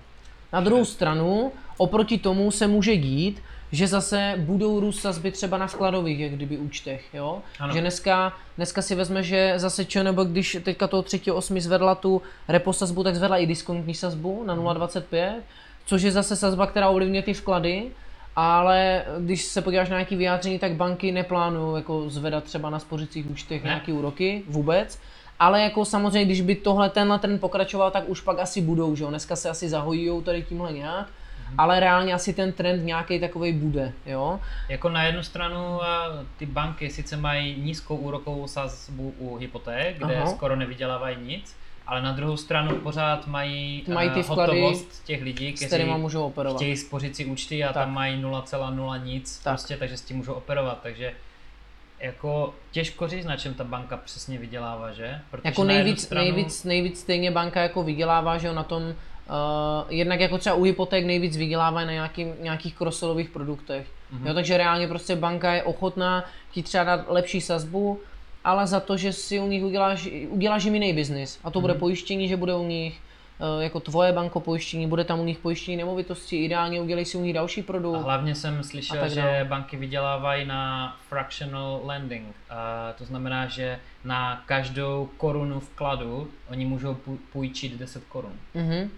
Na 0.53 0.61
druhou 0.61 0.85
stranu, 0.85 1.53
oproti 1.77 2.19
tomu 2.19 2.51
se 2.51 2.67
může 2.67 2.97
dít, 2.97 3.43
že 3.73 3.87
zase 3.87 4.35
budou 4.37 4.81
růst 4.81 5.01
sazby 5.01 5.31
třeba 5.31 5.59
na 5.59 5.67
vkladových, 5.67 6.21
jak 6.21 6.33
kdyby 6.33 6.59
účtech, 6.59 7.05
jo? 7.15 7.43
Ano. 7.61 7.73
Že 7.73 7.81
dneska, 7.81 8.33
dneska 8.57 8.83
si 8.83 8.95
vezme, 8.95 9.23
že 9.23 9.53
zase 9.57 9.87
nebo 10.03 10.25
když 10.25 10.59
teďka 10.65 10.87
toho 10.87 11.03
3.8. 11.03 11.61
zvedla 11.61 11.95
tu 11.95 12.23
repo 12.49 12.73
sazbu, 12.73 13.05
tak 13.05 13.17
zvedla 13.17 13.37
i 13.37 13.47
diskontní 13.47 13.95
sazbu 13.95 14.43
na 14.47 14.57
0,25, 14.57 15.33
což 15.87 16.03
je 16.03 16.13
zase 16.13 16.37
sazba, 16.37 16.67
která 16.67 16.89
ovlivňuje 16.89 17.23
ty 17.23 17.35
vklady, 17.35 17.91
ale 18.37 19.05
když 19.19 19.45
se 19.45 19.63
podíváš 19.63 19.89
na 19.89 19.97
nějaký 19.97 20.17
vyjádření, 20.17 20.59
tak 20.59 20.73
banky 20.73 21.13
neplánují 21.13 21.77
jako 21.77 22.11
zvedat 22.11 22.45
třeba 22.45 22.71
na 22.71 22.79
spořicích 22.79 23.31
účtech 23.31 23.63
ne. 23.63 23.69
nějaké 23.69 23.93
úroky 23.93 24.43
vůbec. 24.49 24.99
Ale 25.39 25.63
jako 25.63 25.85
samozřejmě, 25.85 26.25
když 26.25 26.41
by 26.41 26.55
tohle 26.55 26.91
tenhle 26.91 27.19
trend 27.19 27.41
pokračoval, 27.41 27.91
tak 27.91 28.09
už 28.09 28.21
pak 28.21 28.39
asi 28.39 28.61
budou, 28.61 28.95
že 28.97 29.05
jo? 29.05 29.11
Dneska 29.11 29.37
se 29.37 29.51
asi 29.51 29.69
zahojí 29.69 30.23
tady 30.23 30.43
tímhle 30.43 30.73
nějak 30.73 31.07
ale 31.59 31.81
reálně 31.81 32.15
asi 32.15 32.33
ten 32.33 32.53
trend 32.53 32.85
nějaký 32.85 33.21
takový 33.21 33.53
bude, 33.53 33.93
jo. 34.07 34.41
Jako 34.69 34.89
na 34.89 35.05
jednu 35.05 35.23
stranu 35.23 35.81
ty 36.37 36.47
banky 36.47 36.91
sice 36.91 37.17
mají 37.17 37.61
nízkou 37.61 37.97
úrokovou 37.97 38.47
sazbu 38.47 39.15
u 39.19 39.37
hypoték, 39.37 39.97
kde 39.97 40.17
Aha. 40.17 40.27
skoro 40.27 40.57
nevydělávají 40.57 41.17
nic, 41.17 41.57
ale 41.87 42.03
na 42.03 42.13
druhou 42.13 42.37
stranu 42.37 42.77
pořád 42.77 43.27
mají, 43.27 43.85
mají 43.95 44.11
ty 44.11 44.23
vklady, 44.23 44.61
hotovost 44.61 45.05
těch 45.05 45.23
lidí, 45.23 45.53
kteří 45.53 45.85
můžou 45.85 46.25
operovat. 46.25 46.57
chtějí 46.57 46.77
spořit 46.77 47.17
si 47.17 47.25
účty 47.25 47.65
a 47.65 47.67
tak. 47.67 47.75
tam 47.75 47.95
mají 47.95 48.23
0,0 48.23 49.05
nic, 49.05 49.39
tak. 49.39 49.55
prostě, 49.55 49.77
takže 49.77 49.97
s 49.97 50.03
tím 50.03 50.17
můžou 50.17 50.33
operovat, 50.33 50.79
takže 50.83 51.13
jako 52.01 52.55
těžko 52.71 53.09
říct, 53.09 53.25
na 53.25 53.37
čem 53.37 53.55
ta 53.55 53.65
banka 53.65 53.97
přesně 53.97 54.39
vydělává, 54.39 54.93
že? 54.93 55.21
Protože 55.31 55.49
jako 55.49 55.65
nejvíc, 55.65 56.03
stranu... 56.03 56.25
nejvíc, 56.25 56.65
nejvíc 56.65 57.01
stejně 57.01 57.31
banka 57.31 57.63
jako 57.63 57.83
vydělává, 57.83 58.39
že 58.39 58.53
na 58.53 58.63
tom 58.63 58.95
Uh, 59.31 59.87
jednak 59.89 60.21
jako 60.21 60.39
třeba 60.39 60.57
u 60.57 60.63
hypoték 60.63 61.07
nejvíc 61.07 61.37
vydělávají 61.37 61.87
na 61.87 61.93
nějaký, 61.93 62.27
nějakých 62.41 62.75
crosselových 62.75 63.31
produktech. 63.31 63.87
Mm-hmm. 63.87 64.27
Jo, 64.27 64.35
takže 64.35 64.57
reálně 64.57 64.89
prostě 64.89 65.17
banka 65.17 65.55
je 65.55 65.63
ochotná 65.63 66.25
ti 66.53 66.63
třeba 66.63 66.85
dát 66.85 67.05
lepší 67.09 67.41
sazbu, 67.41 68.01
ale 68.45 68.67
za 68.67 68.81
to, 68.81 68.97
že 68.97 69.13
si 69.13 69.41
u 69.41 69.47
nich 69.47 69.65
uděláš, 69.65 70.09
uděláš 70.29 70.65
jim 70.65 70.75
jiný 70.75 70.93
biznis. 70.93 71.41
A 71.45 71.51
to 71.51 71.59
mm-hmm. 71.59 71.63
bude 71.63 71.73
mhm. 71.73 71.81
pojištění, 71.81 72.29
že 72.29 72.37
bude 72.37 72.55
u 72.55 72.67
nich 72.67 73.01
uh, 73.41 73.63
jako 73.63 73.81
tvoje 73.81 74.13
banko 74.13 74.41
pojištění, 74.41 74.87
bude 74.87 75.05
tam 75.05 75.21
u 75.21 75.25
nich 75.25 75.39
pojištění 75.39 75.77
nemovitosti, 75.77 76.45
ideálně 76.45 76.81
udělej 76.81 77.05
si 77.05 77.19
u 77.19 77.23
nich 77.23 77.35
další 77.35 77.63
produkt. 77.63 77.97
A 77.97 78.03
hlavně 78.03 78.35
jsem 78.35 78.63
slyšel, 78.63 79.09
že 79.09 79.47
banky 79.49 79.77
vydělávají 79.77 80.45
na 80.45 80.97
fractional 81.09 81.81
lending. 81.85 82.27
Uh, 82.27 82.57
to 82.99 83.05
znamená, 83.05 83.47
že 83.47 83.79
na 84.05 84.43
každou 84.47 85.09
korunu 85.17 85.61
vkladu 85.61 86.29
oni 86.51 86.65
můžou 86.67 86.97
půjčit 87.33 87.79
10 87.79 88.05
korun. 88.05 88.33
Mm-hmm. 88.55 88.89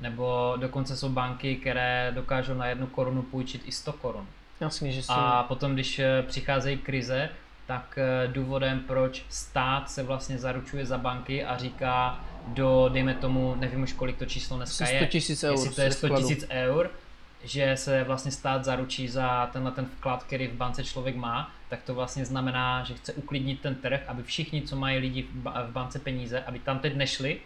Nebo 0.00 0.54
dokonce 0.60 0.96
jsou 0.96 1.08
banky, 1.08 1.56
které 1.56 2.12
dokážou 2.14 2.54
na 2.54 2.66
jednu 2.66 2.86
korunu 2.86 3.22
půjčit 3.22 3.62
i 3.64 3.72
100 3.72 3.92
korun. 3.92 4.26
Jasně, 4.60 4.92
že 4.92 5.02
si... 5.02 5.08
A 5.12 5.42
potom, 5.42 5.74
když 5.74 5.98
eh, 5.98 6.22
přicházejí 6.22 6.78
krize, 6.78 7.30
tak 7.66 7.98
eh, 7.98 8.28
důvodem, 8.28 8.80
proč 8.80 9.24
stát 9.28 9.90
se 9.90 10.02
vlastně 10.02 10.38
zaručuje 10.38 10.86
za 10.86 10.98
banky 10.98 11.44
a 11.44 11.56
říká 11.56 12.24
do, 12.46 12.88
dejme 12.92 13.14
tomu, 13.14 13.54
nevím 13.54 13.82
už 13.82 13.92
kolik 13.92 14.16
to 14.16 14.26
číslo 14.26 14.56
dneska 14.56 14.86
100 14.86 14.94
je, 14.94 15.00
eur, 15.00 15.54
jestli 15.56 15.74
to 15.74 15.80
je 15.80 15.92
100 15.92 16.08
tisíc 16.08 16.46
eur, 16.50 16.90
že 17.44 17.76
se 17.76 18.04
vlastně 18.04 18.30
stát 18.30 18.64
zaručí 18.64 19.08
za 19.08 19.46
tenhle 19.52 19.72
ten 19.72 19.86
vklad, 19.86 20.24
který 20.24 20.46
v 20.46 20.52
bance 20.52 20.84
člověk 20.84 21.16
má, 21.16 21.50
tak 21.68 21.82
to 21.82 21.94
vlastně 21.94 22.24
znamená, 22.24 22.84
že 22.84 22.94
chce 22.94 23.12
uklidnit 23.12 23.60
ten 23.60 23.74
trh, 23.74 24.00
aby 24.06 24.22
všichni, 24.22 24.62
co 24.62 24.76
mají 24.76 24.98
lidi 24.98 25.26
v 25.44 25.70
bance 25.72 25.98
peníze, 25.98 26.40
aby 26.40 26.58
tam 26.58 26.78
teď 26.78 26.96
nešli, 26.96 27.40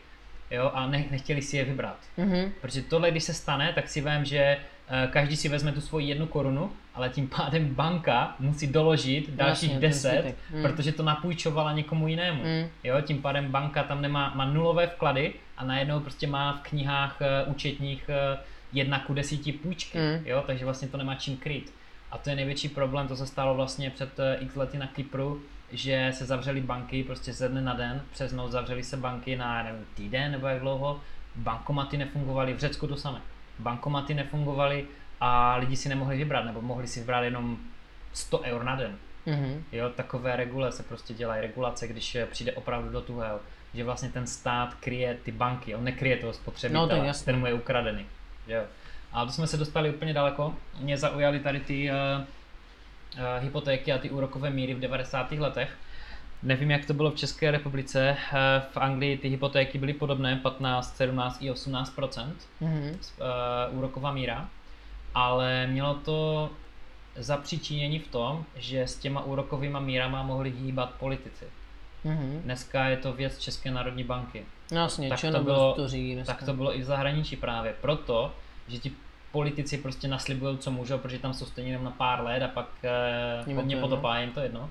jo, 0.53 0.71
a 0.75 0.87
ne, 0.87 1.05
nechtěli 1.11 1.43
si 1.43 1.57
je 1.57 1.65
vybrat. 1.65 1.97
Mm-hmm. 2.19 2.51
Protože 2.61 2.83
tohle, 2.83 3.11
když 3.11 3.25
se 3.25 3.35
stane, 3.35 3.73
tak 3.75 3.89
si 3.89 4.01
vím, 4.01 4.25
že 4.25 4.57
uh, 4.91 5.11
každý 5.11 5.37
si 5.37 5.49
vezme 5.49 5.73
tu 5.73 5.81
svoji 5.81 6.09
jednu 6.09 6.27
korunu, 6.27 6.73
ale 6.95 7.09
tím 7.09 7.29
pádem 7.29 7.75
banka 7.75 8.35
musí 8.39 8.67
doložit 8.67 9.31
dalších 9.31 9.71
Jasně, 9.71 9.89
10, 9.89 10.37
mm. 10.51 10.63
protože 10.63 10.93
to 10.93 11.03
napůjčovala 11.03 11.73
někomu 11.73 12.09
jinému. 12.09 12.43
Mm. 12.43 12.69
Jo, 12.85 13.01
tím 13.01 13.23
pádem 13.23 13.51
banka 13.51 13.83
tam 13.83 14.03
nemá, 14.03 14.33
má 14.35 14.45
nulové 14.45 14.87
vklady 14.87 15.33
a 15.57 15.65
najednou 15.65 16.01
prostě 16.01 16.27
má 16.27 16.53
v 16.53 16.69
knihách 16.69 17.19
uh, 17.21 17.53
účetních 17.53 18.09
uh, 18.09 18.41
jedna 18.73 18.99
ku 18.99 19.15
desíti 19.15 19.53
půjčky, 19.53 19.99
mm. 19.99 20.27
jo, 20.27 20.45
takže 20.47 20.65
vlastně 20.65 20.89
to 20.89 20.97
nemá 20.97 21.15
čím 21.15 21.37
kryt. 21.37 21.75
A 22.11 22.19
to 22.19 22.31
je 22.31 22.37
největší 22.37 22.69
problém, 22.69 23.09
to 23.09 23.17
se 23.17 23.27
stalo 23.27 23.55
vlastně 23.55 23.91
před 23.91 24.19
uh, 24.19 24.45
x 24.45 24.57
lety 24.57 24.79
na 24.79 24.87
Kypru, 24.87 25.43
že 25.73 26.13
se 26.15 26.27
zavřely 26.27 26.61
banky 26.61 27.05
prostě 27.05 27.33
ze 27.33 27.49
dne 27.49 27.61
na 27.61 27.75
den, 27.75 28.03
přes 28.13 28.33
noc 28.33 28.53
zavřely 28.53 28.83
se 28.83 28.97
banky 28.97 29.37
na 29.37 29.63
nevím, 29.63 29.87
týden 29.95 30.33
nebo 30.33 30.47
jak 30.47 30.61
dlouho, 30.61 31.01
bankomaty 31.37 31.97
nefungovaly, 31.97 32.55
v 32.55 32.59
Řecku 32.59 32.87
to 32.87 32.97
samé. 32.97 33.21
Bankomaty 33.59 34.15
nefungovaly 34.15 34.87
a 35.21 35.57
lidi 35.57 35.77
si 35.77 35.89
nemohli 35.89 36.17
vybrat, 36.17 36.45
nebo 36.45 36.63
mohli 36.63 36.89
si 36.89 37.01
vybrat 37.01 37.25
jenom 37.25 37.59
100 38.13 38.41
eur 38.41 38.65
na 38.65 38.77
den. 38.77 38.97
Mm-hmm. 39.27 39.63
Jo, 39.73 39.91
takové 39.91 40.37
regule 40.37 40.73
se 40.73 40.83
prostě 40.83 41.15
dělají, 41.15 41.43
regulace, 41.43 41.89
když 41.89 42.17
přijde 42.31 42.53
opravdu 42.53 42.91
do 42.91 43.01
tuhého, 43.01 43.41
že 43.75 43.85
vlastně 43.85 44.09
ten 44.09 44.27
stát 44.27 44.75
kryje 44.75 45.19
ty 45.23 45.33
banky, 45.33 45.75
on 45.75 45.85
nekryje 45.85 46.17
toho 46.17 46.33
spotřebitele, 46.33 47.07
no, 47.07 47.13
ten 47.25 47.39
mu 47.39 47.47
je 47.47 47.55
ukradený. 47.55 48.07
Jo. 48.47 48.63
A 49.13 49.27
to 49.27 49.33
jsme 49.33 49.47
se 49.47 49.57
dostali 49.57 49.95
úplně 49.95 50.15
daleko. 50.15 50.55
Mě 50.81 50.99
zaujaly 50.99 51.41
tady 51.41 51.61
ty 51.61 51.91
uh, 51.91 52.25
Eh, 53.17 53.41
hypotéky 53.41 53.93
a 53.93 53.99
ty 53.99 54.11
úrokové 54.11 54.51
míry 54.51 54.75
v 54.75 54.81
90. 54.81 55.33
letech. 55.41 55.77
Nevím, 56.43 56.71
jak 56.71 56.85
to 56.85 56.95
bylo 56.95 57.11
v 57.11 57.17
České 57.17 57.51
republice. 57.51 58.17
Eh, 58.33 58.63
v 58.73 58.77
Anglii 58.77 59.17
ty 59.17 59.29
hypotéky 59.29 59.79
byly 59.79 59.93
podobné, 59.93 60.37
15, 60.37 60.97
17 60.97 61.43
i 61.43 61.51
18 61.51 61.97
mm-hmm. 61.97 62.97
úroková 63.71 64.13
míra, 64.13 64.49
ale 65.15 65.67
mělo 65.67 65.95
to 65.95 66.51
zapříčinění 67.17 67.99
v 67.99 68.09
tom, 68.09 68.45
že 68.57 68.83
s 68.83 68.97
těma 68.97 69.25
úrokovými 69.25 69.79
mírama 69.81 70.23
mohli 70.23 70.51
hýbat 70.51 70.91
politici. 70.91 71.45
Mm-hmm. 72.05 72.41
Dneska 72.41 72.85
je 72.85 72.97
to 72.97 73.13
věc 73.13 73.39
České 73.39 73.71
národní 73.71 74.05
banky. 74.05 74.45
No 74.73 74.81
jasně, 74.81 75.09
tak 75.09 75.21
to, 75.21 75.43
bylo, 75.43 75.75
to 75.75 75.89
řídí 75.89 76.23
tak 76.25 76.43
to 76.43 76.55
bylo 76.55 76.77
i 76.77 76.81
v 76.81 76.85
zahraničí 76.85 77.37
právě. 77.37 77.75
Proto, 77.81 78.33
že 78.69 78.79
ti 78.79 78.93
politici 79.33 79.79
prostě 79.79 80.09
naslibují, 80.09 80.59
co 80.59 80.71
můžou, 80.71 80.99
protože 80.99 81.19
tam 81.19 81.35
jsou 81.35 81.47
stejně 81.47 81.71
jenom 81.71 81.85
na 81.85 81.91
pár 81.91 82.25
let 82.25 82.43
a 82.43 82.49
pak 82.49 82.69
eh, 83.49 83.55
hodně 83.55 83.77
potopá, 83.77 84.19
jim 84.19 84.31
to 84.31 84.41
jedno. 84.41 84.71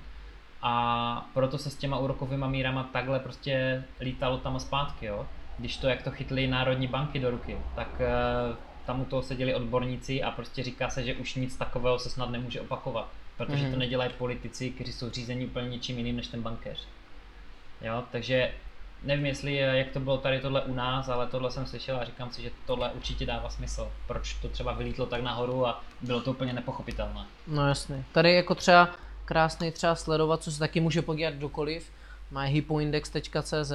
A 0.62 1.30
proto 1.34 1.58
se 1.58 1.70
s 1.70 1.76
těma 1.76 1.98
úrokovými 1.98 2.46
mírama 2.48 2.90
takhle 2.94 3.20
prostě 3.20 3.84
lítalo 4.00 4.38
tam 4.38 4.56
a 4.56 4.60
zpátky, 4.60 5.06
jo. 5.06 5.28
Když 5.58 5.78
to, 5.78 5.88
jak 5.88 6.02
to 6.02 6.12
chytli 6.12 6.48
národní 6.48 6.88
banky 6.88 7.20
do 7.20 7.32
ruky, 7.32 7.58
tak 7.76 8.02
eh, 8.02 8.56
tam 8.86 9.02
u 9.02 9.06
toho 9.06 9.22
seděli 9.22 9.56
odborníci 9.56 10.24
a 10.24 10.32
prostě 10.32 10.64
říká 10.64 10.90
se, 10.90 11.04
že 11.04 11.16
už 11.16 11.36
nic 11.36 11.58
takového 11.58 12.00
se 12.00 12.10
snad 12.10 12.30
nemůže 12.30 12.62
opakovat. 12.62 13.10
Protože 13.38 13.58
mm-hmm. 13.58 13.66
to 13.66 13.70
mhm. 13.70 13.80
nedělají 13.80 14.12
politici, 14.18 14.70
kteří 14.70 14.94
jsou 14.94 15.10
řízení 15.10 15.46
úplně 15.46 15.70
něčím 15.70 15.98
jiným 15.98 16.16
než 16.16 16.28
ten 16.28 16.42
bankéř. 16.42 16.88
Jo, 17.82 18.04
takže 18.12 18.52
nevím, 19.04 19.26
jestli 19.26 19.56
jak 19.56 19.90
to 19.90 20.00
bylo 20.00 20.18
tady 20.18 20.40
tohle 20.40 20.62
u 20.62 20.74
nás, 20.74 21.10
ale 21.10 21.28
tohle 21.28 21.52
jsem 21.52 21.66
slyšel 21.66 21.98
a 21.98 22.06
říkám 22.06 22.32
si, 22.32 22.42
že 22.42 22.52
tohle 22.66 22.92
určitě 22.92 23.26
dává 23.26 23.50
smysl. 23.50 23.92
Proč 24.08 24.34
to 24.34 24.50
třeba 24.50 24.74
vylítlo 24.74 25.06
tak 25.06 25.22
nahoru 25.22 25.68
a 25.68 25.84
bylo 26.02 26.22
to 26.22 26.32
úplně 26.32 26.54
nepochopitelné. 26.54 27.26
No 27.48 27.68
jasně. 27.68 28.04
Tady 28.12 28.34
jako 28.34 28.56
třeba 28.56 28.90
krásný 29.26 29.72
třeba 29.72 29.96
sledovat, 29.96 30.44
co 30.44 30.52
se 30.52 30.60
taky 30.60 30.80
může 30.80 31.02
podívat 31.02 31.34
kdokoliv, 31.34 31.92
má 32.32 32.42
hypoindex.cz, 32.42 33.72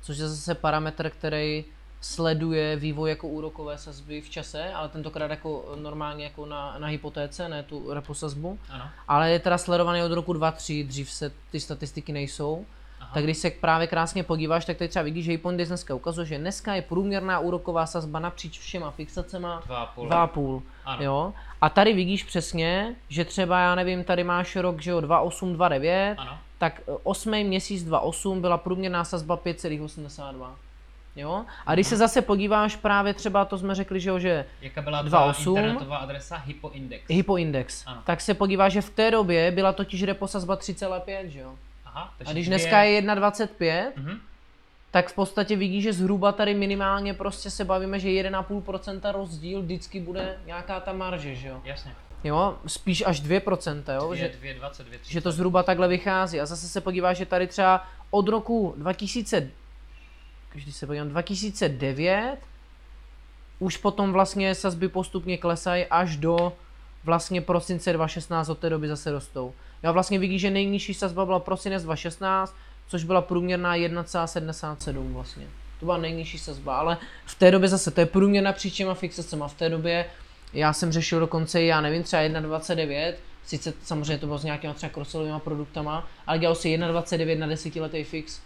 což 0.00 0.18
je 0.18 0.28
zase 0.28 0.54
parametr, 0.54 1.10
který 1.10 1.64
sleduje 2.00 2.76
vývoj 2.76 3.10
jako 3.10 3.28
úrokové 3.28 3.78
sazby 3.78 4.20
v 4.20 4.30
čase, 4.30 4.72
ale 4.72 4.88
tentokrát 4.88 5.30
jako 5.30 5.74
normálně 5.76 6.24
jako 6.24 6.46
na, 6.46 6.78
na 6.78 6.86
hypotéce, 6.86 7.48
ne 7.48 7.62
tu 7.62 7.94
repo 7.94 8.14
sazbu. 8.14 8.58
Ano. 8.68 8.88
Ale 9.08 9.30
je 9.30 9.38
teda 9.38 9.58
sledovaný 9.58 10.02
od 10.02 10.12
roku 10.12 10.32
2-3, 10.32 10.86
dřív 10.86 11.10
se 11.10 11.32
ty 11.50 11.60
statistiky 11.60 12.12
nejsou. 12.12 12.66
Aha. 13.08 13.14
Tak 13.14 13.24
když 13.24 13.38
se 13.38 13.50
právě 13.50 13.86
krásně 13.86 14.22
podíváš, 14.24 14.64
tak 14.64 14.76
tady 14.76 14.88
třeba 14.88 15.02
vidíš, 15.02 15.24
že 15.24 15.32
Hypondis 15.32 15.68
dneska 15.68 15.94
ukazuje, 15.94 16.26
že 16.26 16.38
dneska 16.38 16.74
je 16.74 16.82
průměrná 16.82 17.38
úroková 17.38 17.86
sazba 17.86 18.18
napříč 18.18 18.58
všema 18.58 18.90
fixacema 18.90 19.62
2,5. 19.68 20.08
2,5. 20.08 20.62
Ano. 20.84 21.04
Jo? 21.04 21.32
A 21.60 21.68
tady 21.68 21.92
vidíš 21.92 22.24
přesně, 22.24 22.94
že 23.08 23.24
třeba, 23.24 23.60
já 23.60 23.74
nevím, 23.74 24.04
tady 24.04 24.24
máš 24.24 24.56
rok, 24.56 24.80
že 24.82 24.90
jo, 24.90 25.00
2,8, 25.00 25.56
2,9, 25.56 26.14
Ano. 26.18 26.38
tak 26.58 26.80
8. 27.02 27.30
měsíc 27.44 27.84
2,8 27.88 28.40
byla 28.40 28.58
průměrná 28.58 29.04
sazba 29.04 29.36
5,82. 29.36 30.50
Jo? 31.16 31.44
A 31.66 31.74
když 31.74 31.86
se 31.86 31.96
zase 31.96 32.22
podíváš 32.22 32.76
právě 32.76 33.14
třeba, 33.14 33.44
to 33.44 33.58
jsme 33.58 33.74
řekli, 33.74 34.00
že 34.00 34.10
jo, 34.10 34.18
že 34.18 34.44
Jaká 34.60 34.82
byla 34.82 35.02
ta 35.02 35.08
2,8. 35.08 35.48
internetová 35.56 35.96
adresa 35.96 36.36
Hypoindex? 36.36 37.04
hypoindex, 37.08 37.84
Ano. 37.86 38.02
tak 38.04 38.20
se 38.20 38.34
podíváš, 38.34 38.72
že 38.72 38.80
v 38.80 38.90
té 38.90 39.10
době 39.10 39.50
byla 39.50 39.72
totiž 39.72 40.02
repo 40.02 40.28
sazba 40.28 40.56
3,5, 40.56 41.26
že 41.26 41.38
jo? 41.40 41.54
Aha, 41.94 42.14
A 42.26 42.32
když 42.32 42.46
dneska 42.48 42.82
je 42.82 43.02
1,25, 43.02 43.92
Mhm. 43.96 44.18
tak 44.90 45.08
v 45.08 45.14
podstatě 45.14 45.56
vidíš, 45.56 45.82
že 45.84 45.92
zhruba 45.92 46.32
tady 46.32 46.54
minimálně 46.54 47.14
prostě 47.14 47.50
se 47.50 47.64
bavíme, 47.64 47.98
že 48.00 48.08
1,5% 48.08 49.12
rozdíl 49.12 49.62
vždycky 49.62 50.00
bude 50.00 50.36
nějaká 50.46 50.80
ta 50.80 50.92
marže, 50.92 51.34
že 51.34 51.48
jo? 51.48 51.60
Jasně. 51.64 51.94
Jo, 52.24 52.58
spíš 52.66 53.02
až 53.06 53.20
2%, 53.20 53.94
jo? 53.94 54.06
Dvě, 54.08 54.18
Že, 54.18 54.36
dvě, 54.38 54.54
20, 54.54 54.86
dvě, 54.86 54.98
30. 54.98 55.12
že 55.12 55.20
to 55.20 55.32
zhruba 55.32 55.62
takhle 55.62 55.88
vychází. 55.88 56.40
A 56.40 56.46
zase 56.46 56.68
se 56.68 56.80
podíváš, 56.80 57.16
že 57.16 57.26
tady 57.26 57.46
třeba 57.46 57.86
od 58.10 58.28
roku 58.28 58.74
2000, 58.76 59.50
když 60.52 60.74
se 60.74 60.86
podívám, 60.86 61.08
2009, 61.08 62.36
už 63.58 63.76
potom 63.76 64.12
vlastně 64.12 64.54
sazby 64.54 64.88
postupně 64.88 65.38
klesají 65.38 65.86
až 65.86 66.16
do 66.16 66.52
vlastně 67.04 67.40
prosince 67.40 67.92
2016 67.92 68.48
od 68.48 68.58
té 68.58 68.70
doby 68.70 68.88
zase 68.88 69.12
rostou. 69.12 69.54
Já 69.82 69.92
vlastně 69.92 70.18
vidíš, 70.18 70.40
že 70.40 70.50
nejnižší 70.50 70.94
sazba 70.94 71.24
byla 71.26 71.40
prosinec 71.40 71.82
2016, 71.82 72.56
což 72.88 73.04
byla 73.04 73.20
průměrná 73.22 73.76
1,77 73.76 75.12
vlastně. 75.12 75.46
To 75.80 75.86
byla 75.86 75.96
nejnižší 75.96 76.38
sazba, 76.38 76.76
ale 76.78 76.98
v 77.26 77.34
té 77.34 77.50
době 77.50 77.68
zase, 77.68 77.90
to 77.90 78.00
je 78.00 78.06
průměrná 78.06 78.52
příčema 78.52 78.94
fixacema. 78.94 79.48
V 79.48 79.54
té 79.54 79.68
době 79.68 80.06
já 80.52 80.72
jsem 80.72 80.92
řešil 80.92 81.20
dokonce, 81.20 81.62
já 81.62 81.80
nevím, 81.80 82.02
třeba 82.02 82.22
1,29, 82.22 83.14
sice 83.46 83.72
samozřejmě 83.82 84.18
to 84.18 84.26
bylo 84.26 84.38
s 84.38 84.44
nějakýma 84.44 84.74
třeba 84.74 84.92
crossolovými 84.92 85.40
produktama, 85.40 86.08
ale 86.26 86.38
dělal 86.38 86.54
si 86.54 86.78
1,29 86.78 87.38
na 87.38 87.46
desetiletý 87.46 88.04
fix. 88.04 88.40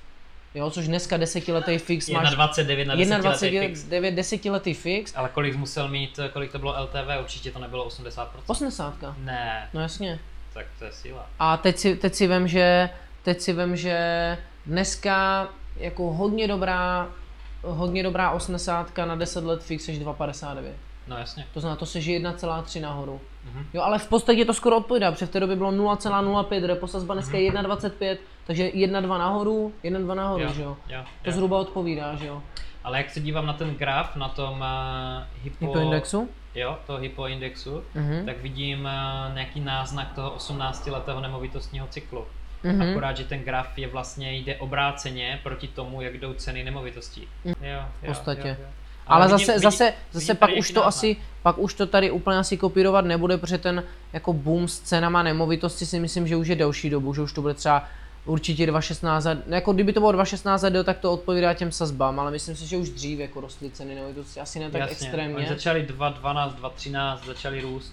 Jo, 0.54 0.70
což 0.70 0.88
dneska 0.88 1.16
desetiletý 1.16 1.78
fix 1.78 2.08
máš 2.08 2.36
1,29 2.36 2.86
na 2.86 2.94
10 2.94 3.18
letý 3.24 3.58
fix. 3.58 3.84
1,29 3.84 4.14
desetiletý 4.14 4.74
fix, 4.74 5.12
Ale 5.16 5.28
kolik 5.28 5.56
musel 5.56 5.88
mít, 5.88 6.20
kolik 6.32 6.52
to 6.52 6.58
bylo 6.58 6.82
LTV, 6.82 7.20
určitě 7.20 7.50
to 7.50 7.58
nebylo 7.58 7.88
80%. 7.88 8.26
80. 8.46 8.94
Ne, 9.18 9.68
No 9.74 9.80
jasně. 9.80 10.18
Tak 10.54 10.66
to 10.78 10.84
je 10.84 10.92
síla. 10.92 11.26
A 11.38 11.56
teď 11.56 11.76
si, 11.76 11.96
teď 11.96 12.14
si 12.14 12.26
vem, 12.26 12.48
že, 12.48 12.90
teď 13.22 13.40
si 13.40 13.52
vem, 13.52 13.76
že 13.76 14.38
dneska 14.66 15.48
jako 15.76 16.12
hodně 16.12 16.48
dobrá, 16.48 17.08
hodně 17.62 18.02
dobrá 18.02 18.30
80 18.30 18.98
na 18.98 19.16
10 19.16 19.44
let 19.44 19.62
fix 19.62 19.88
je 19.88 19.94
2,59. 19.94 20.72
No 21.06 21.16
jasně. 21.16 21.46
To 21.54 21.60
znamená, 21.60 21.76
to 21.76 21.86
se 21.86 22.00
žije 22.00 22.20
1,3 22.20 22.80
nahoru. 22.80 23.20
Mhm. 23.44 23.66
Jo, 23.72 23.82
ale 23.82 23.98
v 23.98 24.08
podstatě 24.08 24.44
to 24.44 24.54
skoro 24.54 24.76
odpovídá, 24.76 25.12
protože 25.12 25.26
v 25.26 25.30
té 25.30 25.40
době 25.40 25.56
bylo 25.56 25.72
0,05, 25.72 26.66
repo 26.66 26.88
sazba 26.88 27.14
dneska 27.14 27.38
je 27.38 27.52
1,25, 27.52 28.16
takže 28.46 28.68
1,2 28.68 29.18
nahoru, 29.18 29.72
1,2 29.84 30.14
nahoru, 30.14 30.52
že 30.54 30.62
jo. 30.62 30.76
jo, 30.88 31.04
To 31.22 31.30
jo. 31.30 31.34
zhruba 31.34 31.58
odpovídá, 31.58 32.14
že 32.14 32.26
jo. 32.26 32.42
Ale 32.84 32.98
jak 32.98 33.10
se 33.10 33.20
dívám 33.20 33.46
na 33.46 33.52
ten 33.52 33.74
graf, 33.74 34.16
na 34.16 34.28
tom 34.28 34.60
uh, 34.60 35.42
hypo, 35.42 35.66
Hypoindexu? 35.66 36.28
Jo, 36.54 36.78
toho 36.86 36.98
hypoindexu, 36.98 37.84
Mhm. 37.94 38.26
tak 38.26 38.38
vidím 38.42 38.78
uh, 38.84 39.34
nějaký 39.34 39.60
náznak 39.60 40.12
toho 40.14 40.30
18-letého 40.30 41.20
nemovitostního 41.20 41.86
cyklu. 41.86 42.24
Mhm. 42.62 42.82
Akorát, 42.82 43.16
že 43.16 43.24
ten 43.24 43.40
graf 43.40 43.78
je 43.78 43.88
vlastně 43.88 44.32
jde 44.32 44.56
obráceně 44.56 45.40
proti 45.42 45.68
tomu, 45.68 46.00
jak 46.02 46.18
jdou 46.18 46.32
ceny 46.34 46.64
nemovitostí. 46.64 47.28
Jo, 47.44 47.54
jo, 47.62 47.80
V 48.02 48.06
podstatě. 48.06 48.48
Jo, 48.48 48.56
jo. 48.60 48.66
Ale 49.06 49.26
vidím- 49.26 49.38
zase, 49.38 49.52
vidím- 49.52 49.62
zase, 49.62 49.84
vidím 49.84 49.96
zase 50.12 50.34
pak 50.34 50.50
už 50.58 50.70
to 50.70 50.80
náznak. 50.80 50.88
asi, 50.88 51.16
pak 51.42 51.58
už 51.58 51.74
to 51.74 51.86
tady 51.86 52.10
úplně 52.10 52.38
asi 52.38 52.56
kopírovat 52.56 53.04
nebude, 53.04 53.38
protože 53.38 53.58
ten 53.58 53.84
jako 54.12 54.32
boom 54.32 54.68
s 54.68 54.80
cenama 54.80 55.22
nemovitosti 55.22 55.86
si 55.86 56.00
myslím, 56.00 56.26
že 56.28 56.36
už 56.36 56.48
je 56.48 56.56
delší 56.56 56.90
dobu, 56.90 57.14
že 57.14 57.20
už 57.22 57.32
to 57.32 57.42
bude 57.42 57.54
třeba 57.54 57.84
určitě 58.24 58.66
2.16, 58.66 59.26
a- 59.30 59.42
jako 59.54 59.72
kdyby 59.72 59.92
to 59.92 60.00
bylo 60.00 60.12
2.16 60.12 60.70
do, 60.70 60.84
tak 60.84 60.98
to 60.98 61.12
odpovídá 61.12 61.54
těm 61.54 61.72
sazbám, 61.72 62.20
ale 62.20 62.30
myslím 62.30 62.56
si, 62.56 62.66
že 62.66 62.76
už 62.76 62.88
dřív 62.90 63.18
jako 63.18 63.40
rostly 63.40 63.70
ceny 63.70 63.94
nemovitosti, 63.94 64.40
asi 64.40 64.58
ne 64.60 64.70
tak 64.70 64.80
Jasně. 64.80 64.92
extrémně. 64.92 65.36
Oni 65.36 65.46
začali 65.48 65.86
2.12, 65.86 66.54
2.13, 66.54 67.18
začali 67.26 67.60
růst. 67.60 67.92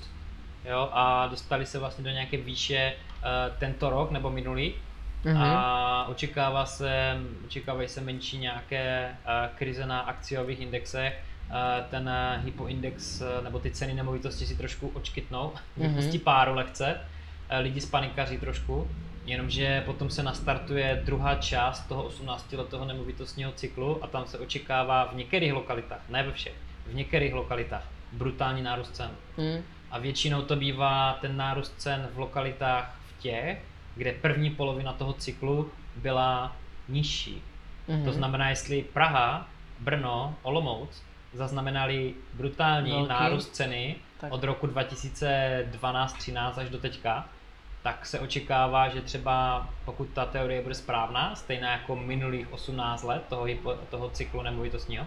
Jo, 0.66 0.90
a 0.92 1.28
dostali 1.28 1.66
se 1.66 1.80
vlastně 1.80 2.04
do 2.04 2.10
nějaké 2.10 2.38
výše 2.38 2.94
uh, 2.94 3.58
tento 3.60 3.90
rok 3.90 4.12
nebo 4.12 4.30
minulý. 4.30 4.74
Mhm. 5.26 5.38
A 5.42 6.06
očekává 6.10 6.66
se, 6.66 7.18
očekávají 7.46 7.88
se 7.90 8.02
menší 8.02 8.38
nějaké 8.38 9.10
uh, 9.26 9.58
krize 9.58 9.86
na 9.86 10.00
akciových 10.00 10.60
indexech. 10.60 11.20
Uh, 11.50 11.56
ten 11.90 12.10
hypoindex 12.46 13.22
nebo 13.44 13.60
ty 13.60 13.72
ceny 13.72 13.94
nemovitosti 13.94 14.46
si 14.46 14.56
trošku 14.56 14.92
očkytnou, 14.94 15.52
Mhm. 15.78 15.88
vypustí 15.90 16.20
páru 16.20 16.54
lehce, 16.56 16.98
lidi 17.62 17.82
spanikaří 17.82 18.38
trošku, 18.38 18.88
jenomže 19.32 19.84
potom 19.86 20.10
se 20.10 20.24
nastartuje 20.24 21.02
druhá 21.06 21.36
část 21.36 21.88
toho 21.88 22.10
18-letého 22.10 22.86
nemovitostního 22.86 23.52
cyklu 23.52 24.04
a 24.04 24.08
tam 24.08 24.26
se 24.26 24.40
očekává 24.40 25.06
v 25.06 25.16
některých 25.16 25.54
lokalitách, 25.54 26.02
ne 26.10 26.24
ve 26.24 26.32
všech, 26.32 26.56
v 26.88 26.94
některých 26.94 27.34
lokalitách 27.34 27.84
brutální 28.12 28.62
nárůst 28.62 28.96
cen. 28.96 29.12
Mhm. 29.38 29.64
A 29.92 30.00
většinou 30.00 30.42
to 30.42 30.56
bývá 30.56 31.18
ten 31.22 31.38
nárůst 31.38 31.74
cen 31.78 32.10
v 32.14 32.20
lokalitách 32.20 33.00
v 33.08 33.22
těch, 33.22 33.62
kde 33.96 34.14
první 34.14 34.50
polovina 34.50 34.94
toho 34.94 35.14
cyklu 35.14 35.72
byla 35.96 36.56
nižší. 36.90 37.42
Mhm. 37.88 38.06
To 38.06 38.12
znamená, 38.12 38.50
jestli 38.50 38.84
Praha, 38.94 39.48
Brno, 39.80 40.36
Olomouc 40.42 41.04
zaznamenali 41.34 42.14
brutální 42.34 42.92
Velký. 42.92 43.10
nárůst 43.10 43.50
ceny 43.56 43.96
Tak. 44.22 44.32
od 44.32 44.44
roku 44.44 44.68
2012-13 44.68 46.58
až 46.58 46.70
do 46.70 46.78
teďka, 46.78 47.30
tak 47.84 48.06
se 48.06 48.20
očekává, 48.20 48.90
že 48.90 49.02
třeba 49.02 49.68
pokud 49.86 50.10
ta 50.10 50.26
teorie 50.26 50.62
bude 50.62 50.76
správná, 50.76 51.36
stejná 51.36 51.72
jako 51.72 51.96
minulých 51.96 52.54
18 52.54 53.04
let 53.04 53.24
toho, 53.30 53.44
hypo, 53.44 53.74
toho 53.74 54.10
cyklu 54.10 54.42
nemovitostního, 54.42 55.06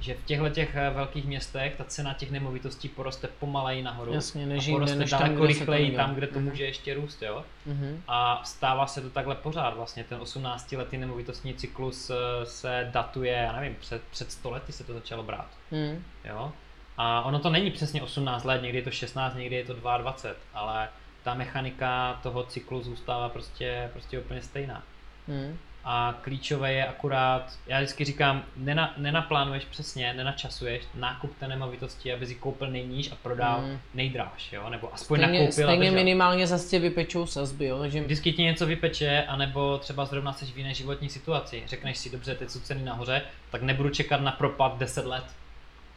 že 0.00 0.14
v 0.14 0.24
těchto 0.24 0.48
těch 0.48 0.76
eh, 0.76 0.90
velkých 0.90 1.24
městech 1.24 1.74
ta 1.76 1.84
cena 1.84 2.14
těch 2.14 2.30
nemovitostí 2.30 2.88
poroste 2.88 3.28
pomaleji 3.28 3.82
nahoru 3.82 4.14
Jasně, 4.14 4.46
než 4.46 4.68
a 4.68 4.70
poroste 4.70 4.96
než 4.96 5.10
tam, 5.10 5.20
daleko 5.20 5.40
to 5.40 5.46
rychleji 5.46 5.96
tam, 5.96 6.14
kde 6.14 6.26
to 6.26 6.38
Mhm. 6.38 6.48
může 6.48 6.64
ještě 6.64 6.94
růst, 6.94 7.22
jo. 7.22 7.44
Mhm. 7.66 8.02
A 8.08 8.40
stává 8.44 8.86
se 8.86 9.00
to 9.00 9.10
takhle 9.10 9.34
pořád 9.34 9.74
vlastně, 9.76 10.04
ten 10.04 10.18
18-letý 10.18 10.96
nemovitostní 10.98 11.54
cyklus 11.54 12.10
eh, 12.10 12.46
se 12.46 12.88
datuje, 12.92 13.32
já 13.32 13.52
nevím, 13.52 13.76
před, 13.80 14.02
před 14.10 14.32
100 14.32 14.50
lety 14.50 14.72
se 14.72 14.84
to 14.84 14.92
začalo 14.92 15.22
brát, 15.22 15.48
Mhm. 15.70 16.02
jo. 16.24 16.52
A 16.98 17.22
ono 17.22 17.38
to 17.38 17.50
není 17.50 17.70
přesně 17.70 18.02
18 18.02 18.44
let, 18.44 18.62
někdy 18.62 18.78
je 18.78 18.84
to 18.84 18.90
16, 18.90 19.34
někdy 19.34 19.56
je 19.56 19.64
to 19.64 19.74
22, 19.74 20.36
ale 20.54 20.88
ta 21.26 21.34
mechanika 21.34 22.20
toho 22.22 22.42
cyklu 22.44 22.82
zůstává 22.82 23.28
prostě, 23.28 23.88
prostě 23.92 24.18
úplně 24.18 24.42
stejná. 24.42 24.82
Mhm. 25.28 25.58
A 25.84 26.14
klíčové 26.22 26.72
je 26.72 26.86
akurát, 26.86 27.52
já 27.66 27.78
vždycky 27.78 28.04
říkám, 28.04 28.44
nena, 28.56 28.94
nenaplánuješ 28.96 29.64
přesně, 29.64 30.14
nenačasuješ 30.14 30.82
nákup 30.94 31.38
té 31.38 31.48
nemovitosti, 31.48 32.12
aby 32.12 32.26
si 32.26 32.34
koupil 32.34 32.70
nejníž 32.70 33.12
a 33.12 33.14
prodal 33.22 33.60
Mm. 33.62 33.78
nejdráž, 33.94 34.52
jo? 34.52 34.70
nebo 34.70 34.94
aspoň 34.94 35.18
Stejně, 35.18 35.38
nakoupil 35.38 35.52
stejně 35.52 35.78
držel. 35.78 35.94
minimálně 35.94 36.46
zase 36.46 36.68
tě 36.70 36.78
vypečou 36.78 37.26
sazby, 37.26 37.66
jo, 37.66 37.78
takže 37.78 38.00
Vždycky 38.02 38.32
ti 38.32 38.42
něco 38.42 38.66
vypeče, 38.66 39.24
anebo 39.28 39.78
třeba 39.78 40.04
zrovna 40.04 40.32
jsi 40.32 40.44
v 40.46 40.56
jiné 40.58 40.74
životní 40.74 41.08
situaci. 41.08 41.62
Řekneš 41.66 41.98
si, 41.98 42.10
dobře, 42.10 42.34
teď 42.34 42.50
jsou 42.50 42.60
ceny 42.60 42.82
nahoře, 42.84 43.22
tak 43.50 43.62
nebudu 43.62 43.90
čekat 43.90 44.20
na 44.20 44.32
propad 44.32 44.78
10 44.78 45.06
let. 45.06 45.24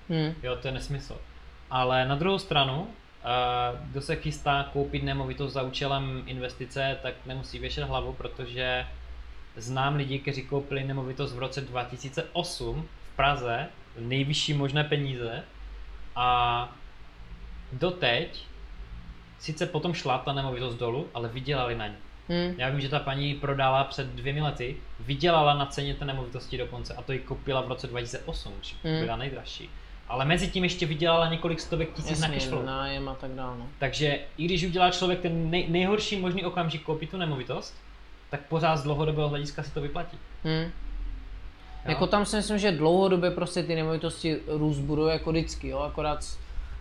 mhm. 0.09 0.33
Jo, 0.43 0.55
to 0.55 0.67
je 0.67 0.71
nesmysl. 0.73 1.17
Ale 1.71 2.05
na 2.07 2.15
druhou 2.15 2.39
stranu, 2.39 2.87
kdo 3.83 4.01
se 4.01 4.15
chystá 4.15 4.69
koupit 4.73 5.03
nemovitost 5.03 5.53
za 5.53 5.61
účelem 5.61 6.23
investice, 6.25 6.97
tak 7.03 7.13
nemusí 7.25 7.59
věšet 7.59 7.83
hlavu, 7.83 8.13
protože 8.13 8.85
znám 9.55 9.95
lidi, 9.95 10.19
kteří 10.19 10.41
koupili 10.43 10.83
nemovitost 10.83 11.33
v 11.33 11.39
roce 11.39 11.61
2008 11.61 12.87
v 13.13 13.15
Praze, 13.15 13.67
nejvyšší 13.99 14.53
možné 14.53 14.83
peníze 14.83 15.43
a 16.15 16.69
doteď 17.73 18.43
sice 19.39 19.65
potom 19.65 19.93
šla 19.93 20.17
ta 20.17 20.33
nemovitost 20.33 20.75
dolů, 20.75 21.07
ale 21.13 21.29
vydělali 21.29 21.75
na 21.75 21.87
ní. 21.87 21.95
Mhm. 22.29 22.55
Já 22.57 22.69
vím, 22.69 22.81
že 22.81 22.89
ta 22.89 22.99
paní 22.99 23.35
prodala 23.35 23.83
před 23.83 24.07
dvěmi 24.07 24.41
lety, 24.41 24.77
vydělala 24.99 25.53
na 25.53 25.65
ceně 25.65 25.95
té 25.95 26.05
nemovitosti 26.05 26.57
dokonce 26.57 26.93
a 26.93 27.01
to 27.01 27.11
ji 27.11 27.19
koupila 27.19 27.61
v 27.61 27.67
roce 27.67 27.87
2008, 27.87 28.53
když 28.59 28.75
Mm. 28.83 28.99
byla 28.99 29.15
nejdražší. 29.15 29.69
Ale 30.09 30.25
mezi 30.25 30.47
tím 30.47 30.63
ještě 30.63 30.85
vydělala 30.85 31.29
několik 31.29 31.59
stovek 31.59 31.93
tisíc 31.93 32.19
na 32.19 32.27
Jasně, 32.27 32.39
cashflow. 32.39 32.65
nájem 32.65 33.09
a 33.09 33.15
tak 33.15 33.31
dále. 33.31 33.57
No. 33.57 33.67
Takže 33.79 34.19
i 34.37 34.45
když 34.45 34.65
udělá 34.65 34.91
člověk 34.91 35.19
ten 35.19 35.49
nej, 35.49 35.65
nejhorší 35.69 36.19
možný 36.19 36.45
okamžik 36.45 36.83
koupit 36.83 37.09
tu 37.09 37.17
nemovitost, 37.17 37.75
tak 38.29 38.41
pořád 38.41 38.77
z 38.77 38.83
dlouhodobého 38.83 39.29
hlediska 39.29 39.63
si 39.63 39.71
to 39.71 39.81
vyplatí. 39.81 40.17
Hmm. 40.43 40.71
Jako 41.85 42.07
tam 42.07 42.25
si 42.25 42.35
myslím, 42.35 42.57
že 42.57 42.71
dlouhodobě 42.71 43.31
prostě 43.31 43.63
ty 43.63 43.75
nemovitosti 43.75 44.37
růst 44.47 44.79
budou 44.79 45.05
jako 45.05 45.31
vždycky, 45.31 45.67
jo, 45.67 45.79
akorát 45.79 46.25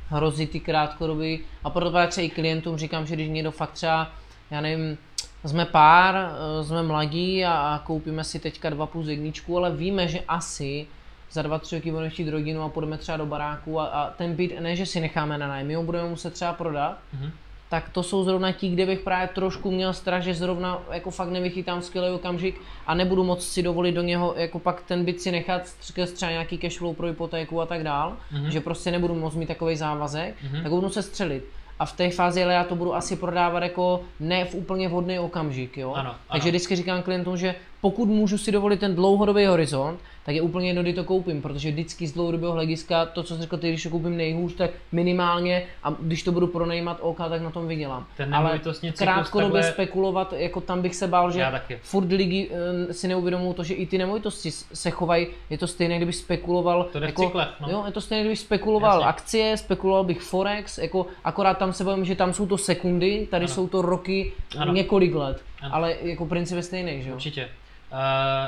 hrozí 0.09 0.47
ty 0.47 0.61
krátkodobý 0.61 1.41
a 1.65 1.71
proto 1.71 1.91
právě 1.91 2.09
třeba 2.09 2.25
i 2.25 2.31
klientům 2.31 2.77
říkám, 2.77 3.07
že 3.07 3.15
když 3.15 3.29
někdo 3.29 3.51
fakt 3.51 3.73
třeba, 3.73 4.11
já 4.51 4.61
nevím, 4.61 4.99
jsme 5.45 5.65
pár, 5.65 6.15
eh, 6.17 6.65
jsme 6.65 6.83
mladí 6.83 7.45
a, 7.45 7.53
a 7.53 7.79
koupíme 7.79 8.25
si 8.25 8.39
teďka 8.39 8.71
dva 8.71 8.87
plus 8.87 9.07
jedničku, 9.07 9.59
ale 9.59 9.77
víme, 9.77 10.09
že 10.09 10.21
asi 10.29 10.87
za 11.33 11.43
dva, 11.43 11.59
tři 11.59 11.77
roky 11.77 11.91
budeme 11.91 12.11
chtít 12.11 12.29
rodinu 12.31 12.63
a 12.63 12.69
půjdeme 12.69 12.99
třeba 12.99 13.17
do 13.19 13.27
baráku 13.27 13.81
a, 13.81 13.85
a 13.87 14.11
ten 14.11 14.35
byt, 14.35 14.61
ne 14.61 14.77
že 14.77 14.87
si 14.87 15.01
necháme 15.01 15.39
na 15.39 15.49
nájem, 15.49 15.67
my 15.67 15.75
ho 15.75 15.83
budeme 15.83 16.09
muset 16.09 16.33
třeba 16.33 16.53
prodat, 16.53 16.99
Mhm. 17.13 17.31
tak 17.71 17.89
to 17.89 18.03
jsou 18.03 18.25
zrovna 18.25 18.53
ti, 18.53 18.69
kde 18.71 18.87
bych 18.87 19.01
právě 19.01 19.29
trošku 19.29 19.71
měl 19.71 19.93
strach, 19.93 20.23
že 20.23 20.35
zrovna 20.35 20.79
jako 20.91 21.11
fakt 21.11 21.29
nevychytám 21.31 21.83
skvělý 21.83 22.11
okamžik 22.15 22.61
a 22.87 22.95
nebudu 22.95 23.25
moc 23.25 23.47
si 23.47 23.63
dovolit 23.63 23.93
do 23.93 24.03
něho 24.03 24.35
jako 24.37 24.59
pak 24.59 24.83
ten 24.83 25.05
byt 25.05 25.21
si 25.21 25.31
nechat 25.33 25.63
skrz 25.81 26.13
třeba 26.13 26.31
nějaký 26.31 26.59
cashflow 26.59 26.95
pro 26.97 27.07
hypotéku 27.07 27.61
a 27.61 27.67
tak 27.67 27.83
dál, 27.85 28.17
Mhm. 28.33 28.51
že 28.51 28.61
prostě 28.61 28.91
nebudu 28.91 29.15
moc 29.15 29.35
mít 29.35 29.47
takový 29.47 29.77
závazek, 29.77 30.35
Mhm. 30.43 30.63
tak 30.63 30.73
budu 30.73 30.91
se 30.91 31.03
střelit. 31.03 31.45
A 31.79 31.87
v 31.87 31.93
té 31.93 32.11
fázi, 32.11 32.45
ale 32.45 32.55
já 32.55 32.65
to 32.65 32.77
budu 32.77 32.95
asi 32.95 33.17
prodávat 33.17 33.63
jako 33.63 34.01
ne 34.21 34.45
v 34.45 34.55
úplně 34.55 34.89
vhodný 34.89 35.19
okamžik, 35.19 35.77
jo. 35.79 35.93
Ano, 35.93 36.11
Takže 36.33 36.43
ano. 36.49 36.51
vždycky 36.51 36.77
říkám 36.77 37.03
klientům, 37.03 37.37
že 37.37 37.55
pokud 37.81 38.05
můžu 38.09 38.39
si 38.39 38.53
dovolit 38.53 38.81
ten 38.81 38.95
dlouhodobý 38.95 39.47
horizont, 39.47 40.01
tak 40.29 40.35
je 40.35 40.43
úplně 40.43 40.69
jedno, 40.69 40.83
kdy 40.83 40.93
to 40.93 41.05
koupím, 41.05 41.43
protože 41.43 41.71
vždycky 41.71 42.07
z 42.07 42.13
dlouhodobého 42.13 42.53
hlediska, 42.53 43.07
to, 43.07 43.23
co 43.23 43.35
jsi 43.35 43.41
řekl 43.43 43.57
ty, 43.57 43.69
když 43.69 43.83
to 43.83 43.91
koupím 43.91 44.17
nejhůř, 44.17 44.55
tak 44.55 44.71
minimálně 44.93 45.63
a 45.83 45.91
když 46.01 46.23
to 46.23 46.33
budu 46.33 46.47
pronajímat 46.47 46.99
OK, 47.01 47.17
tak 47.29 47.43
na 47.43 47.51
tom 47.51 47.69
vydělám. 47.69 48.07
Ten 48.17 48.35
Ale 48.35 48.59
cyklus 48.59 48.81
krátkodobě 48.99 49.63
takhle- 49.63 49.73
spekulovat, 49.73 50.33
jako 50.37 50.61
tam 50.61 50.83
bych 50.83 50.95
se 50.97 51.07
bál, 51.09 51.31
že 51.31 51.47
furt 51.83 52.13
lidi 52.13 52.51
eh, 52.89 52.93
si 52.95 53.09
neuvědomují 53.09 53.55
to, 53.55 53.65
že 53.65 53.75
i 53.75 53.87
ty 53.87 53.99
nemovitosti 53.99 54.51
se 54.51 54.91
chovají, 54.91 55.27
je 55.51 55.59
to 55.59 55.67
stejné, 55.67 55.97
kdyby 55.97 56.13
spekuloval, 56.13 56.85
To 56.93 56.99
jako, 56.99 57.23
cyklech, 57.25 57.49
no. 57.61 57.69
jo, 57.71 57.83
je 57.87 57.93
to 57.93 58.01
stejné, 58.01 58.23
kdyby 58.23 58.37
spekuloval 58.37 58.99
Jasně. 59.01 59.07
akcie, 59.09 59.57
spekuloval 59.57 60.05
bych 60.05 60.21
Forex, 60.21 60.79
jako 60.79 61.07
akorát 61.25 61.59
tam 61.59 61.73
se 61.73 61.85
bavím, 61.85 62.05
že 62.05 62.15
tam 62.15 62.33
jsou 62.35 62.47
to 62.47 62.59
sekundy, 62.59 63.29
tady 63.31 63.45
Ano. 63.45 63.55
jsou 63.55 63.69
to 63.69 63.83
roky, 63.83 64.33
Ano. 64.59 64.73
několik 64.73 65.15
let, 65.15 65.43
Ano. 65.63 65.75
ale 65.75 65.97
jako 66.03 66.27
princip 66.27 66.57
je 66.57 66.63
stejný, 66.63 67.03
že 67.03 67.09
jo? 67.11 67.15
Určitě. 67.15 67.49
Uh, 67.93 67.99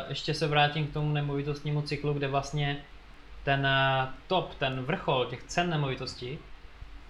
ještě 0.08 0.34
se 0.34 0.46
vrátím 0.46 0.86
k 0.86 0.92
tomu 0.92 1.12
nemovitostnímu 1.12 1.82
cyklu, 1.82 2.12
kde 2.12 2.28
vlastně 2.28 2.76
ten 3.44 3.60
uh, 3.60 4.08
top, 4.26 4.54
ten 4.54 4.82
vrchol 4.82 5.26
těch 5.26 5.42
cen 5.42 5.70
nemovitostí, 5.70 6.38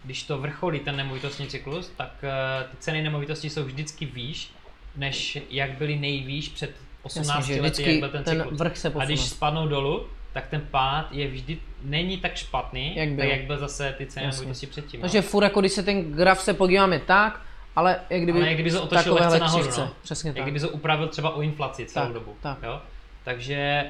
když 0.05 0.23
to 0.23 0.39
vrcholí 0.39 0.81
ten 0.81 0.97
nemovitostní 0.97 1.47
cyklus, 1.47 1.93
tak 1.97 2.13
uh, 2.23 2.71
ty 2.71 2.77
ceny 2.77 3.03
nemovitostí 3.03 3.51
jsou 3.51 3.65
vždycky 3.65 4.07
výš, 4.07 4.53
než 4.97 5.39
jak 5.51 5.71
byly 5.71 5.97
nejvýš 5.97 6.49
před 6.49 6.77
18 7.03 7.49
Jasně, 7.49 7.63
lety, 7.63 7.91
jak 7.91 8.01
byl 8.01 8.09
ten 8.09 8.25
ten 8.25 8.39
cyklus. 8.39 8.59
vrch 8.59 8.77
se 8.77 8.93
A 8.99 9.05
když 9.05 9.21
spadnou 9.21 9.69
dolů, 9.69 10.07
tak 10.33 10.47
ten 10.47 10.61
pád 10.71 11.13
je 11.13 11.29
vždy, 11.29 11.59
není 11.83 12.17
tak 12.19 12.37
špatný, 12.37 12.97
Jak 12.97 13.09
byl. 13.09 13.19
tak 13.19 13.29
jak 13.39 13.47
byl 13.47 13.59
zase 13.59 13.95
ty 13.99 14.07
ceny 14.07 14.27
Jasně. 14.27 14.41
nemovitosti 14.41 14.67
předtím. 14.67 15.01
no. 15.01 15.03
Takže 15.03 15.23
furt 15.23 15.45
jako 15.45 15.61
když 15.61 15.73
se 15.73 15.83
ten 15.83 16.13
graf 16.13 16.41
se 16.41 16.55
podíváme 16.55 16.99
tak, 16.99 17.41
ale 17.77 18.01
jak 18.11 18.23
kdyby, 18.23 18.39
Ale 18.39 18.47
jak 18.47 18.55
kdyby 18.57 18.71
se 18.71 18.81
otočil 18.81 19.15
lehce 19.15 19.39
nahoru, 19.39 19.63
křivce. 19.63 19.81
no. 19.81 19.91
Přesně 20.03 20.29
Jak 20.29 20.37
tak. 20.37 20.45
kdyby 20.45 20.61
se 20.61 20.69
upravil 20.69 21.09
třeba 21.09 21.31
o 21.31 21.43
inflaci 21.43 21.87
celou 21.87 22.07
Tak, 22.07 22.15
dobu. 22.15 22.37
tak. 22.41 22.59
Jo? 22.63 22.81
Takže 23.25 23.85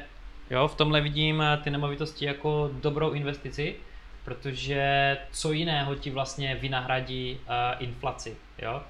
jo, 0.50 0.68
v 0.68 0.74
tomhle 0.74 1.00
vidím 1.00 1.40
eh, 1.42 1.56
ty 1.64 1.70
nemovitosti 1.70 2.24
jako 2.24 2.70
dobrou 2.72 3.10
investici, 3.10 3.76
protože 4.24 5.18
co 5.32 5.52
jiného 5.52 5.94
ti 5.94 6.10
vlastně 6.10 6.54
vynahradí 6.54 7.38
uh, 7.40 7.82
inflaci. 7.82 8.36
Jo? 8.58 8.82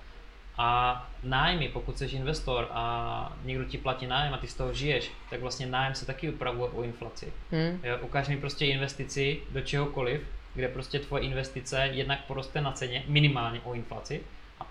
A 0.58 1.08
nájmy, 1.22 1.68
pokud 1.68 1.98
jsi 1.98 2.04
investor 2.06 2.68
a 2.70 3.32
někdo 3.44 3.64
ti 3.64 3.78
platí 3.78 4.06
nájem 4.06 4.34
a 4.34 4.36
ty 4.36 4.46
z 4.46 4.54
toho 4.54 4.72
žiješ, 4.74 5.10
tak 5.30 5.40
vlastně 5.40 5.66
nájem 5.66 5.94
se 5.94 6.06
taky 6.06 6.30
upravuje 6.30 6.70
o 6.70 6.82
inflaci. 6.82 7.32
Hm? 7.52 7.80
Jo? 7.84 7.98
Ukáž 8.00 8.28
mi 8.28 8.36
prostě 8.36 8.66
investici 8.66 9.40
do 9.50 9.60
čehokoliv, 9.60 10.20
kde 10.54 10.68
prostě 10.68 10.98
tvoje 10.98 11.22
investice 11.22 11.88
jednak 11.92 12.18
poroste 12.26 12.60
na 12.60 12.72
ceně 12.72 13.04
minimálně 13.06 13.60
o 13.64 13.74
inflaci 13.74 14.20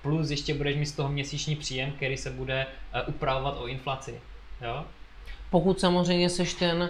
plus 0.02 0.30
ještě 0.30 0.54
budeš 0.54 0.76
mít 0.76 0.86
z 0.86 0.92
toho 0.92 1.10
měsíční 1.10 1.56
příjem, 1.56 1.92
který 1.92 2.18
se 2.18 2.30
bude 2.30 2.66
uh, 2.96 3.10
upravovat 3.16 3.58
o 3.60 3.68
inflaci. 3.68 4.22
Jo? 4.62 4.84
Pokud 5.50 5.80
samozřejmě 5.80 6.30
seš 6.30 6.54
ten 6.54 6.90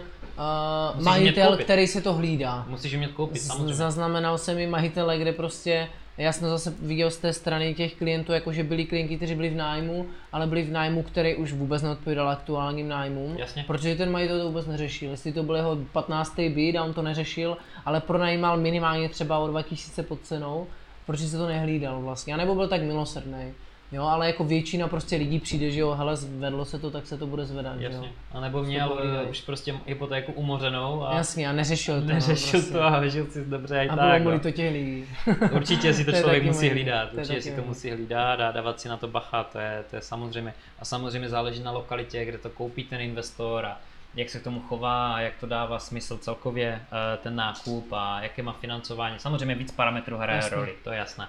uh, 0.98 1.04
majitel, 1.04 1.58
který 1.58 1.88
si 1.88 2.02
to 2.02 2.14
hlídá. 2.14 2.66
Musíš 2.68 2.94
umět 2.94 3.12
koupit, 3.12 3.40
samozřejmě. 3.40 3.74
Zaznamenal 3.74 4.38
jsem 4.38 4.60
i 4.60 4.68
majitele, 4.68 5.18
kde 5.18 5.32
prostě, 5.32 5.90
já 6.18 6.32
jsem 6.32 6.50
zase 6.50 6.74
viděl 6.82 7.12
z 7.12 7.18
té 7.18 7.34
strany 7.34 7.74
těch 7.74 7.96
klientů, 7.96 8.32
jako 8.32 8.54
že 8.54 8.64
byli 8.64 8.86
klienti, 8.86 9.18
kteří 9.18 9.36
byli 9.36 9.50
v 9.50 9.56
nájmu, 9.56 10.06
ale 10.32 10.48
byli 10.48 10.64
v 10.64 10.72
nájmu, 10.72 11.04
který 11.04 11.36
už 11.36 11.54
vůbec 11.54 11.82
neodpovídal 11.82 12.30
aktuálním 12.30 12.88
nájmům, 12.88 13.38
Jasně. 13.38 13.64
protože 13.68 13.96
ten 13.96 14.12
majitel 14.12 14.40
to 14.40 14.48
vůbec 14.48 14.66
neřešil. 14.68 15.12
Jestli 15.12 15.34
to 15.34 15.44
byl 15.44 15.56
jeho 15.56 15.78
15. 15.92 16.36
byt 16.36 16.78
a 16.78 16.84
on 16.84 16.94
to 16.94 17.02
neřešil, 17.02 17.58
ale 17.86 18.02
pronajímal 18.02 18.58
minimálně 18.58 19.10
třeba 19.10 19.38
o 19.38 19.48
2000 19.48 20.04
pod 20.04 20.22
cenou, 20.22 20.68
protože 21.10 21.28
se 21.28 21.38
to 21.38 21.48
nehlídal 21.48 22.02
vlastně, 22.02 22.34
a 22.34 22.38
nebo 22.38 22.56
byl 22.56 22.68
tak 22.68 22.82
milosrdný. 22.82 23.54
Jo, 23.92 24.04
ale 24.04 24.28
jako 24.28 24.44
většina 24.44 24.88
prostě 24.88 25.16
lidí 25.16 25.40
přijde, 25.40 25.72
že 25.72 25.80
jo, 25.80 25.92
hele, 25.92 26.16
zvedlo 26.16 26.66
se 26.66 26.80
to, 26.80 26.92
tak 26.92 27.08
se 27.08 27.18
to 27.18 27.28
bude 27.28 27.46
zvedat, 27.46 27.80
že 27.80 27.86
jo. 27.86 27.92
Jasně. 27.92 28.10
A 28.32 28.40
nebo 28.40 28.64
měl 28.64 28.92
uh, 29.24 29.30
už 29.30 29.42
prostě 29.42 29.76
hypotéku 29.86 30.32
umořenou 30.32 31.04
a 31.04 31.16
Jasně, 31.18 31.50
a 31.50 31.52
neřešil 31.52 32.02
to. 32.02 32.08
neřešil 32.08 32.60
no, 32.60 32.66
prostě. 32.66 32.74
to 32.74 32.84
a 32.84 33.00
vyžil 33.00 33.26
si 33.26 33.46
dobře 33.46 33.84
i 33.86 33.90
A 33.90 33.96
tak. 33.96 34.22
bylo 34.22 34.34
no. 34.34 34.40
to 34.40 34.52
těch 34.52 34.72
lidí. 34.74 35.06
Určitě 35.52 35.94
si 35.94 36.06
to 36.06 36.12
To 36.12 36.18
člověk 36.18 36.44
musí 36.44 36.56
možný. 36.56 36.70
hlídat, 36.70 37.14
určitě 37.14 37.42
si 37.42 37.52
to 37.52 37.62
musí 37.62 37.92
hlídat 37.92 38.40
a 38.40 38.52
dávat 38.52 38.80
si 38.80 38.90
na 38.90 38.98
to 38.98 39.08
bacha, 39.08 39.44
to 39.44 39.60
je, 39.60 39.84
to 39.90 39.96
je 39.96 40.02
samozřejmě. 40.02 40.54
A 40.80 40.86
samozřejmě 40.86 41.30
záleží 41.30 41.64
na 41.64 41.72
lokalitě, 41.72 42.26
kde 42.26 42.38
to 42.38 42.50
koupí 42.50 42.84
ten 42.84 43.02
investor 43.02 43.66
a 43.66 43.78
jak 44.16 44.30
se 44.30 44.40
k 44.40 44.44
tomu 44.44 44.60
chová 44.60 45.14
a 45.16 45.20
jak 45.20 45.34
to 45.40 45.46
dává 45.48 45.80
smysl 45.80 46.18
celkově 46.18 46.82
eh, 47.14 47.18
ten 47.18 47.36
nákup 47.36 47.94
a 47.94 48.22
jaké 48.22 48.44
má 48.44 48.54
financování. 48.54 49.20
Samozřejmě 49.20 49.56
víc 49.56 49.72
parametrů 49.72 50.18
hraje 50.18 50.50
roli, 50.50 50.74
to 50.84 50.92
je 50.92 50.98
jasné. 50.98 51.28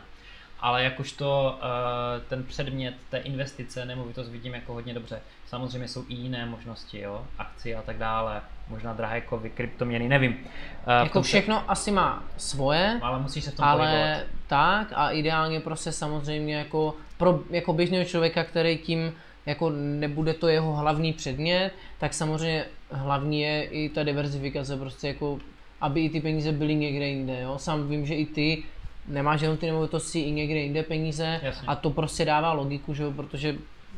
Ale 0.62 0.85
jakožto 0.85 1.59
uh, 1.62 2.22
ten 2.28 2.45
předmět 2.45 2.95
té 3.11 3.18
investice, 3.18 3.85
nemovitost 3.85 4.28
vidím 4.28 4.55
jako 4.55 4.72
hodně 4.72 4.95
dobře. 4.95 5.20
Samozřejmě 5.47 5.89
jsou 5.89 6.05
i 6.09 6.14
jiné 6.14 6.47
možnosti, 6.47 7.01
jo, 7.01 7.26
akcie 7.39 7.76
a 7.76 7.83
tak 7.83 7.99
dále, 7.99 8.41
možná 8.68 8.93
drahé 8.93 9.20
kovy, 9.20 9.51
kryptoměny, 9.51 10.09
nevím. 10.09 10.33
V 10.85 10.89
Jako 11.03 11.12
tom 11.12 11.22
se- 11.24 11.28
všechno 11.28 11.70
asi 11.70 11.91
má 11.91 12.22
svoje, 12.37 12.99
Ale 13.03 13.18
musíš 13.18 13.45
se 13.45 13.51
v 13.51 13.55
tom 13.55 13.64
pohybovat. 13.66 13.89
ale 13.89 14.24
tak 14.47 14.93
a 14.95 15.11
ideálně 15.11 15.61
prostě 15.61 15.93
samozřejmě 15.93 16.57
jako 16.57 16.97
pro 17.16 17.41
jako 17.51 17.72
běžného 17.72 18.05
člověka, 18.05 18.45
který 18.45 18.78
tím 18.78 19.14
jako 19.51 19.70
nebude 19.70 20.34
to 20.34 20.48
jeho 20.48 20.76
hlavní 20.76 21.12
předmět, 21.12 21.70
tak 21.98 22.14
samozřejmě 22.14 22.64
hlavní 22.90 23.40
je 23.40 23.64
i 23.64 23.88
ta 23.88 24.03
diverzifikace, 24.03 24.76
prostě 24.76 25.09
jako 25.09 25.38
aby 25.80 26.05
i 26.05 26.11
ty 26.11 26.20
peníze 26.20 26.53
byly 26.53 26.74
někde 26.74 27.09
jinde, 27.09 27.40
jo. 27.40 27.59
Sám 27.59 27.88
vím, 27.88 28.07
že 28.07 28.14
i 28.14 28.26
ty 28.26 28.62
nemáš 29.09 29.40
jenom 29.40 29.57
ty 29.57 29.66
nemovitosti 29.66 30.20
i 30.20 30.30
někde 30.30 30.59
jinde 30.59 30.82
peníze 30.82 31.40
Jasně. 31.42 31.66
a 31.66 31.74
to 31.74 31.90
prostě 31.90 32.24
dává 32.24 32.53
logiku, 32.53 32.94
že 32.94 33.03
jo, 33.03 33.12
protože 33.12 33.57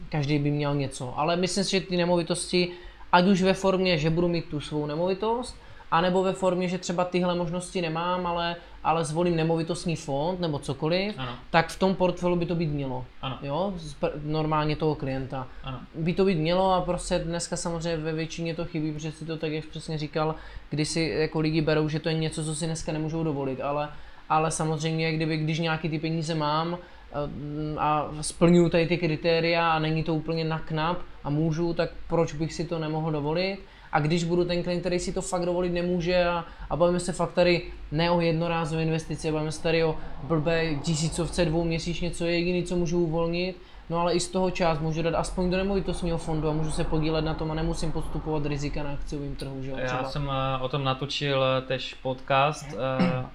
každý 0.09 0.39
by 0.39 0.51
měl 0.51 0.75
něco. 0.75 1.19
Ale 1.19 1.37
myslím 1.37 1.65
si, 1.65 1.71
že 1.71 1.81
ty 1.81 1.97
nemovitosti, 1.97 2.69
ať 3.13 3.27
už 3.27 3.43
ve 3.43 3.55
formě, 3.55 3.99
že 3.99 4.11
budu 4.11 4.29
mít 4.29 4.45
tu 4.45 4.61
svou 4.61 4.87
nemovitost, 4.87 5.57
anebo 5.93 6.23
ve 6.23 6.33
formě, 6.33 6.69
že 6.69 6.79
třeba 6.79 7.05
tyhle 7.05 7.35
možnosti 7.35 7.83
nemám, 7.83 8.27
ale, 8.27 8.57
ale 8.85 9.05
zvolím 9.05 9.37
nemovitostní 9.37 9.97
fond 9.97 10.41
nebo 10.41 10.59
cokoliv, 10.59 11.15
Ano. 11.19 11.33
tak 11.51 11.69
v 11.69 11.79
tom 11.79 11.95
portfoliu 11.95 12.39
by 12.39 12.47
to 12.47 12.55
být 12.55 12.71
mělo. 12.71 13.05
Ano. 13.23 13.39
Jo, 13.43 13.75
normálně 14.25 14.77
toho 14.77 14.95
klienta. 14.95 15.47
Ano. 15.65 15.81
By 15.95 16.13
to 16.15 16.25
být 16.25 16.39
mělo 16.39 16.73
a 16.73 16.81
prostě 16.81 17.19
dneska 17.19 17.57
samozřejmě 17.57 17.97
ve 17.97 18.13
většině 18.13 18.55
to 18.55 18.65
chybí, 18.65 18.93
protože 18.93 19.13
si 19.13 19.25
to 19.25 19.37
tak, 19.37 19.53
jak 19.53 19.67
přesně 19.67 19.99
říkal, 19.99 20.35
kdy 20.71 20.85
si 20.85 21.01
jako 21.19 21.41
lidi 21.41 21.61
berou, 21.61 21.89
že 21.89 22.01
to 22.01 22.09
je 22.09 22.15
něco, 22.15 22.45
co 22.45 22.55
si 22.55 22.67
dneska 22.67 22.93
nemůžou 22.93 23.25
dovolit, 23.25 23.61
ale, 23.61 23.89
ale 24.29 24.51
samozřejmě, 24.51 25.13
kdyby, 25.13 25.37
když 25.37 25.59
nějaký 25.59 25.89
ty 25.89 25.99
peníze 25.99 26.35
mám 26.35 26.79
a, 27.79 28.01
a 28.01 28.11
splňuju 28.21 28.69
tady 28.69 28.87
ty 28.87 28.99
kritéria 28.99 29.73
a 29.73 29.79
není 29.79 30.03
to 30.05 30.15
úplně 30.15 30.45
na 30.45 30.59
knap 30.59 30.99
a 31.25 31.31
můžu, 31.31 31.75
tak 31.75 31.91
proč 32.09 32.33
bych 32.33 32.53
si 32.53 32.65
to 32.65 32.79
nemohl 32.79 33.13
dovolit? 33.13 33.59
A 33.93 34.01
když 34.01 34.25
budu 34.25 34.45
ten 34.45 34.63
klient, 34.63 34.81
který 34.81 34.99
si 34.99 35.13
to 35.13 35.23
fakt 35.23 35.45
dovolit 35.47 35.71
nemůže 35.73 36.25
a, 36.25 36.45
a 36.71 36.77
bavíme 36.77 37.01
se 37.01 37.13
fakt 37.13 37.33
tady 37.33 37.63
ne 37.93 38.11
o 38.11 38.21
jednorázové 38.21 38.83
investici, 38.83 39.33
bavíme 39.33 39.53
se 39.53 39.63
tady 39.63 39.85
o 39.85 39.97
blbé 40.23 40.75
tisícovce 40.75 41.45
dvou 41.45 41.65
měsíčně, 41.65 42.11
co 42.11 42.25
je 42.25 42.39
jediný, 42.39 42.63
co 42.65 42.77
můžu 42.77 43.01
uvolnit, 43.05 43.57
no 43.91 43.99
ale 43.99 44.15
i 44.15 44.21
z 44.21 44.29
toho 44.29 44.51
část 44.51 44.81
můžu 44.81 45.03
dát 45.03 45.15
aspoň 45.15 45.51
do 45.51 45.57
nemovitostního 45.57 46.19
fondu 46.19 46.49
a 46.49 46.53
můžu 46.53 46.71
se 46.71 46.85
podílet 46.85 47.25
na 47.25 47.35
tom 47.35 47.51
a 47.51 47.55
nemusím 47.55 47.93
podstupovat 47.93 48.47
rizika 48.47 48.83
na 48.83 48.93
akciovém 48.93 49.35
trhu, 49.37 49.63
že 49.63 49.71
jo, 49.71 49.77
Já 49.79 49.87
třeba. 49.87 50.05
jsem 50.05 50.31
eh, 50.31 50.63
o 50.63 50.69
tom 50.69 50.85
natočil 50.85 51.45
eh, 51.45 51.63
tež 51.63 51.95
podcast 51.95 52.67
eh, 52.73 52.77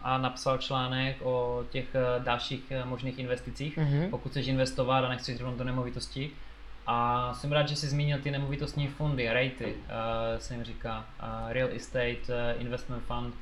a 0.03 0.17
napsal 0.17 0.57
článek 0.57 1.17
o 1.23 1.63
těch 1.69 1.85
dalších 2.19 2.73
možných 2.85 3.19
investicích, 3.19 3.77
Mhm. 3.77 4.07
pokud 4.09 4.29
chceš 4.29 4.47
investovat 4.47 5.05
a 5.05 5.09
nechceš 5.09 5.37
zrovna 5.37 5.57
do 5.57 5.63
nemovitosti. 5.63 6.29
A 6.87 7.33
jsem 7.33 7.51
rád, 7.51 7.69
že 7.69 7.75
jsi 7.75 7.87
zmínil 7.87 8.19
ty 8.19 8.31
nemovitostní 8.31 8.87
fondy, 8.87 9.29
REITy, 9.29 9.65
uh, 9.65 10.39
se 10.39 10.53
jim 10.53 10.63
říká, 10.63 11.05
uh, 11.19 11.51
Real 11.51 11.69
Estate 11.75 12.17
eh, 12.29 12.55
Investment 12.59 13.03
Fund. 13.03 13.35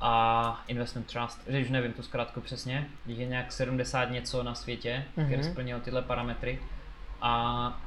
a 0.00 0.64
investment 0.68 1.12
trust, 1.12 1.40
že 1.46 1.60
už 1.60 1.70
nevím 1.70 1.92
tu 1.92 2.02
zkrátku 2.02 2.40
přesně, 2.40 2.88
je 3.06 3.26
nějak 3.26 3.52
70 3.52 4.10
něco 4.10 4.42
na 4.42 4.54
světě, 4.54 5.04
mm-hmm. 5.16 5.26
které 5.26 5.44
splňují 5.44 5.80
tyhle 5.80 6.02
parametry 6.02 6.58
a 7.22 7.83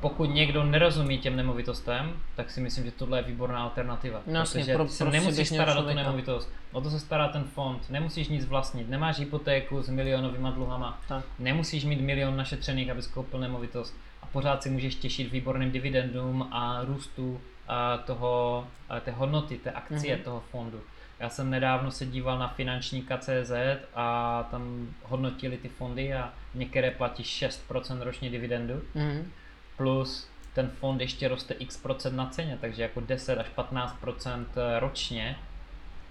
pokud 0.00 0.24
někdo 0.34 0.64
nerozumí 0.64 1.18
těm 1.18 1.36
nemovitostem, 1.36 2.12
tak 2.36 2.50
si 2.50 2.60
myslím, 2.60 2.84
že 2.84 2.90
tohle 2.90 3.18
je 3.18 3.22
výborná 3.22 3.62
alternativa. 3.62 4.20
No, 4.26 4.34
jasně, 4.38 4.60
protože 4.60 4.74
pro, 4.74 4.84
ty 4.84 4.90
se 4.90 5.04
prostě 5.04 5.20
nemusíš 5.20 5.48
starat 5.48 5.76
o 5.76 5.82
tu 5.82 5.94
nemovitost. 5.94 6.52
O 6.72 6.80
to 6.80 6.90
se 6.90 7.00
stará 7.00 7.28
ten 7.28 7.44
fond. 7.44 7.90
Nemusíš 7.90 8.28
nic 8.28 8.44
vlastnit. 8.44 8.88
Nemáš 8.88 9.18
hypotéku 9.18 9.82
s 9.82 9.88
milionovýma 9.88 10.50
dluhama. 10.50 11.00
Tak. 11.08 11.24
Nemusíš 11.38 11.84
mít 11.84 12.00
milion 12.00 12.36
našetřených, 12.36 12.90
abys 12.90 13.06
koupil 13.06 13.40
nemovitost. 13.40 13.96
A 14.22 14.26
pořád 14.26 14.62
si 14.62 14.70
můžeš 14.70 14.94
těšit 14.94 15.32
výborným 15.32 15.70
dividendům 15.70 16.48
a 16.50 16.80
růstu 16.84 17.40
a 17.68 17.96
toho, 17.98 18.66
a 18.88 19.00
té 19.00 19.10
hodnoty, 19.10 19.58
té 19.58 19.70
akcie 19.70 20.14
Mhm. 20.14 20.24
toho 20.24 20.42
fondu. 20.50 20.80
Já 21.20 21.28
jsem 21.28 21.50
nedávno 21.50 21.90
se 21.90 22.06
díval 22.06 22.38
na 22.38 22.48
finančníka.cz 22.48 23.52
a 23.94 24.42
tam 24.50 24.88
hodnotili 25.02 25.56
ty 25.56 25.68
fondy 25.68 26.14
a 26.14 26.32
některé 26.54 26.90
platí 26.90 27.22
6% 27.22 28.02
ročně 28.02 28.30
dividendu 28.30 28.82
Mhm. 28.94 29.30
Plus 29.76 30.28
ten 30.54 30.70
fond 30.70 31.00
ještě 31.00 31.28
roste 31.28 31.54
x 31.54 31.76
procent 31.76 32.16
na 32.16 32.26
ceně, 32.26 32.58
takže 32.60 32.82
jako 32.82 33.00
10 33.00 33.38
až 33.38 33.48
15 33.48 33.96
procent 34.00 34.48
ročně 34.78 35.36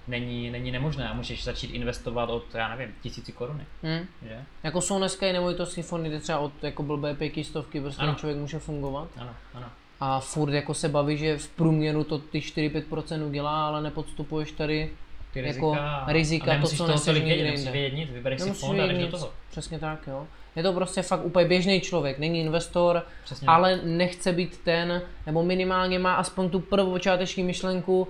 není, 0.07 0.51
není 0.51 0.71
nemožné 0.71 1.09
a 1.09 1.13
můžeš 1.13 1.43
začít 1.43 1.67
investovat 1.71 2.29
od, 2.29 2.55
já 2.55 2.75
nevím, 2.75 2.95
tisíci 3.01 3.31
koruny, 3.31 3.65
Mhm. 3.83 4.05
že? 4.21 4.43
Jako 4.63 4.81
jsou 4.81 4.97
dneska 4.97 5.27
i 5.27 5.33
nemovitostní 5.33 5.83
fondy, 5.83 6.09
kde 6.09 6.19
třeba 6.19 6.39
od 6.39 6.63
jako 6.63 6.83
blbé 6.83 7.13
pětistovky 7.15 7.81
prostě 7.81 8.01
Ano. 8.01 8.15
člověk 8.15 8.37
může 8.39 8.59
fungovat. 8.59 9.07
Ano, 9.17 9.33
ano. 9.53 9.67
A 9.99 10.19
furt 10.19 10.53
jako 10.53 10.73
se 10.73 10.89
baví, 10.89 11.17
že 11.17 11.37
v 11.37 11.47
průměru 11.47 12.03
to 12.03 12.17
ty 12.17 12.39
4-5% 12.41 13.25
udělá, 13.27 13.67
ale 13.67 13.81
nepodstupuješ 13.81 14.51
tady 14.51 14.91
Ty 15.35 15.39
Jako 15.47 15.71
rizika, 15.71 16.05
rizika, 16.07 16.53
a 16.53 16.61
to, 16.61 16.67
co 16.67 16.85
toho 16.85 16.99
tolik 16.99 17.23
vědět, 17.23 17.43
nemusíš 17.43 17.69
vědět 17.69 18.09
vybereš 18.09 18.41
si 18.41 18.49
fond 18.49 18.79
a 18.79 18.85
jdeš 18.85 18.97
do 18.97 19.07
toho. 19.07 19.31
Přesně 19.51 19.79
tak, 19.79 20.07
jo. 20.07 20.27
Je 20.55 20.63
to 20.63 20.73
prostě 20.73 21.01
fakt 21.01 21.25
úplně 21.25 21.45
běžný 21.45 21.81
člověk, 21.81 22.19
není 22.19 22.41
investor, 22.41 23.03
Přesně 23.23 23.47
ale 23.47 23.79
nechce 23.83 24.33
být 24.33 24.57
ten, 24.63 25.01
nebo 25.25 25.43
minimálně 25.43 25.99
má 25.99 26.13
aspoň 26.13 26.49
tu 26.49 26.59
prvopočáteční 26.59 27.43
myšlenku, 27.43 28.07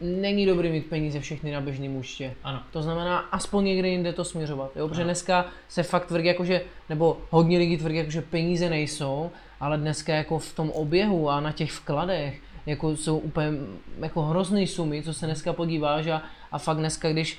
není 0.00 0.46
dobrý 0.46 0.70
mít 0.70 0.86
peníze 0.86 1.20
všechny 1.20 1.52
na 1.52 1.60
běžném 1.60 1.96
účtě. 1.96 2.34
Ano. 2.44 2.62
To 2.72 2.82
znamená 2.82 3.18
aspoň 3.18 3.64
někde 3.64 3.88
jinde 3.88 4.12
to 4.12 4.24
směřovat. 4.24 4.76
Jo? 4.76 4.88
Protože 4.88 5.00
Ano. 5.00 5.06
dneska 5.08 5.46
se 5.68 5.82
fakt 5.82 6.06
tvrdí, 6.06 6.26
jakože, 6.26 6.60
nebo 6.88 7.18
hodně 7.30 7.58
lidí 7.58 7.76
tvrdí, 7.76 7.96
jakože 7.96 8.22
peníze 8.22 8.70
nejsou, 8.70 9.30
ale 9.60 9.78
dneska 9.78 10.14
jako 10.14 10.38
v 10.38 10.54
tom 10.54 10.70
oběhu 10.70 11.30
a 11.30 11.40
na 11.40 11.52
těch 11.52 11.72
vkladech 11.72 12.40
jako 12.68 12.96
jsou 12.96 13.18
úplně 13.18 13.48
jako 13.98 14.22
hrozný 14.22 14.66
sumy, 14.66 15.02
co 15.02 15.14
se 15.14 15.26
dneska 15.26 15.52
podíváš 15.52 16.06
a, 16.06 16.22
a 16.52 16.58
fakt 16.58 16.76
dneska, 16.76 17.12
když 17.12 17.38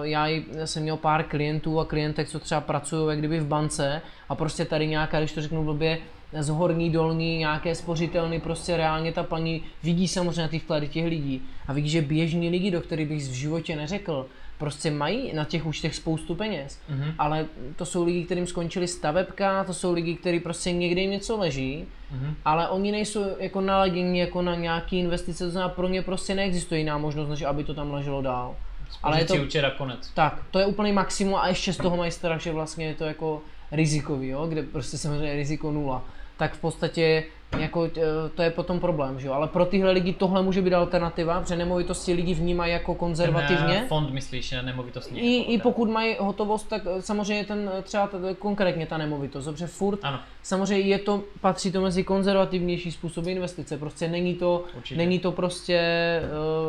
uh, 0.00 0.06
já 0.06 0.26
jsem 0.64 0.82
měl 0.82 0.96
pár 0.96 1.22
klientů 1.22 1.80
a 1.80 1.84
klientek, 1.84 2.28
co 2.28 2.38
třeba 2.38 2.60
pracují 2.60 3.10
jak 3.10 3.18
kdyby 3.18 3.40
v 3.40 3.46
bance 3.46 4.02
a 4.28 4.34
prostě 4.34 4.64
tady 4.64 4.86
nějaká, 4.86 5.18
když 5.18 5.32
to 5.32 5.42
řeknu 5.42 5.64
blbě, 5.64 5.98
z 6.38 6.48
horní, 6.48 6.90
dolní, 6.90 7.38
nějaké 7.38 7.74
spořitelny, 7.74 8.40
prostě 8.40 8.76
reálně 8.76 9.12
ta 9.12 9.22
paní 9.22 9.62
vidí 9.82 10.08
samozřejmě 10.08 10.48
ty 10.48 10.58
vklady 10.58 10.88
těch 10.88 11.06
lidí 11.06 11.42
a 11.66 11.72
vidí, 11.72 11.88
že 11.88 12.02
běžní 12.02 12.48
lidi, 12.48 12.70
do 12.70 12.80
kterých 12.80 13.08
bych 13.08 13.22
v 13.22 13.32
životě 13.32 13.76
neřekl, 13.76 14.26
prostě 14.60 14.90
mají 14.90 15.32
na 15.32 15.44
těch 15.44 15.66
účtech 15.66 15.94
spoustu 15.94 16.34
peněz. 16.34 16.78
Mhm. 16.88 17.14
Ale 17.18 17.46
to 17.76 17.84
jsou 17.86 18.04
lidi, 18.04 18.24
kterým 18.24 18.46
skončili 18.46 18.88
stavebka, 18.88 19.64
to 19.64 19.74
jsou 19.74 19.92
lidi, 19.92 20.14
kteří 20.14 20.40
prostě 20.40 20.72
někde 20.72 21.00
jim 21.00 21.10
něco 21.10 21.36
leží, 21.36 21.84
Mhm. 22.10 22.34
ale 22.44 22.68
oni 22.68 22.92
nejsou 22.92 23.24
jako 23.38 23.60
naladěni 23.60 24.20
jako 24.20 24.42
na 24.42 24.54
nějaký 24.54 24.98
investice, 24.98 25.44
to 25.44 25.50
znamená 25.50 25.68
pro 25.68 25.88
ně 25.88 26.02
prostě 26.02 26.34
neexistuje 26.34 26.78
jiná 26.80 26.98
možnost, 26.98 27.28
než 27.28 27.42
aby 27.42 27.64
to 27.64 27.74
tam 27.74 27.90
leželo 27.92 28.22
dál. 28.22 28.56
Ale 29.02 29.18
je 29.20 29.24
to, 29.24 29.34
účet 29.34 29.64
a 29.64 29.70
konec. 29.70 30.10
tak, 30.14 30.42
to 30.50 30.58
je 30.58 30.66
úplný 30.66 30.92
maximum 30.92 31.34
a 31.34 31.48
ještě 31.48 31.72
z 31.72 31.76
toho 31.76 31.96
mají 31.96 32.10
strach, 32.12 32.40
že 32.40 32.52
vlastně 32.52 32.86
je 32.86 32.94
to 32.94 33.04
jako 33.04 33.42
rizikový, 33.72 34.28
jo? 34.28 34.46
kde 34.46 34.62
prostě 34.62 34.98
samozřejmě 34.98 35.28
je 35.28 35.36
riziko 35.36 35.70
nula. 35.72 36.04
Tak 36.36 36.52
v 36.54 36.60
podstatě 36.60 37.24
jako, 37.58 37.84
eh, 37.84 38.00
to 38.34 38.42
je 38.42 38.50
potom 38.50 38.80
problém, 38.80 39.20
že 39.20 39.26
jo? 39.26 39.32
ale 39.32 39.48
pro 39.48 39.64
tyhle 39.64 39.90
lidi 39.92 40.12
tohle 40.12 40.42
může 40.42 40.62
být 40.62 40.74
alternativa, 40.74 41.40
protože 41.40 41.56
nemovitosti 41.56 42.12
lidi 42.12 42.34
vnímají 42.34 42.72
jako 42.72 42.94
konzervativně. 42.94 43.74
Ten 43.74 43.86
fond 43.88 44.10
myslíš, 44.10 44.50
ne, 44.50 44.62
nemovitostní. 44.62 45.20
I, 45.20 45.38
jako 45.38 45.50
I 45.52 45.58
pokud 45.58 45.90
mají 45.90 46.16
hotovost, 46.18 46.68
tak 46.68 46.82
eh, 46.98 47.02
samozřejmě 47.02 47.44
ten 47.44 47.70
eh, 47.78 47.82
třeba 47.82 48.06
t- 48.06 48.18
konkrétně 48.38 48.86
ta 48.86 48.98
nemovitost, 48.98 49.44
protože 49.48 49.66
furt 49.66 49.98
Ano, 50.02 50.18
samozřejmě 50.42 50.86
je 50.88 50.98
to, 50.98 51.22
patří 51.40 51.72
to 51.72 51.80
mezi 51.80 52.04
konzervativnější 52.04 52.92
způsoby 52.92 53.30
investice, 53.32 53.76
prostě 53.78 54.08
není 54.08 54.34
to, 54.34 54.64
Určitě. 54.76 54.98
není 54.98 55.18
to 55.18 55.32
prostě, 55.32 55.80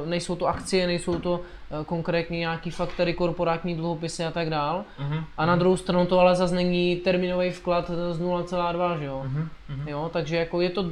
nejsou 0.06 0.36
to 0.36 0.48
akcie, 0.48 0.88
nejsou 0.88 1.20
to 1.20 1.42
konkrétně 1.86 2.40
nějaký 2.40 2.70
faktory, 2.70 3.14
korporátní 3.14 3.76
dluhopisy 3.76 4.24
a 4.26 4.32
tak 4.32 4.50
dál. 4.50 4.84
Mhm. 5.00 5.24
A 5.38 5.46
na 5.46 5.56
druhou 5.56 5.78
stranu 5.78 6.06
to 6.06 6.20
ale 6.20 6.36
zase 6.36 6.56
není 6.56 6.96
termínový 6.96 7.50
vklad 7.50 7.92
z 8.12 8.20
0,2, 8.20 9.00
že 9.00 9.06
jo? 9.06 9.22
Mhm. 9.26 9.50
Mhm. 9.70 9.88
Jo, 9.88 10.10
takže 10.14 10.36
jako 10.38 10.62
je 10.62 10.70
to 10.70 10.92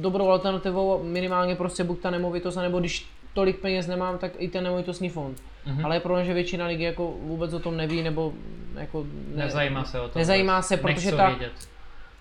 dobrou 0.00 0.28
alternativou 0.28 1.00
minimálně 1.04 1.54
prostě 1.56 1.84
buď 1.84 2.00
ta 2.00 2.10
nemovitost, 2.10 2.56
nebo 2.56 2.80
když 2.80 3.06
tolik 3.34 3.58
peněz 3.58 3.86
nemám, 3.86 4.18
tak 4.18 4.32
i 4.38 4.48
ten 4.48 4.64
nemovitostní 4.64 5.08
fond. 5.08 5.42
Mhm. 5.66 5.84
Ale 5.86 5.96
je 5.96 6.00
problém, 6.00 6.26
že 6.26 6.34
většina 6.34 6.66
lidí 6.66 6.82
jako 6.82 7.12
vůbec 7.22 7.52
o 7.54 7.58
tom 7.58 7.76
neví, 7.76 8.02
nebo 8.02 8.32
jako 8.78 9.04
ne, 9.34 9.44
Nezajímá 9.44 9.84
se 9.84 10.00
o 10.00 10.08
to. 10.08 10.18
Nezajímá 10.18 10.62
se, 10.62 10.76
protože 10.76 11.12
ta- 11.12 11.28
Vědět. 11.28 11.52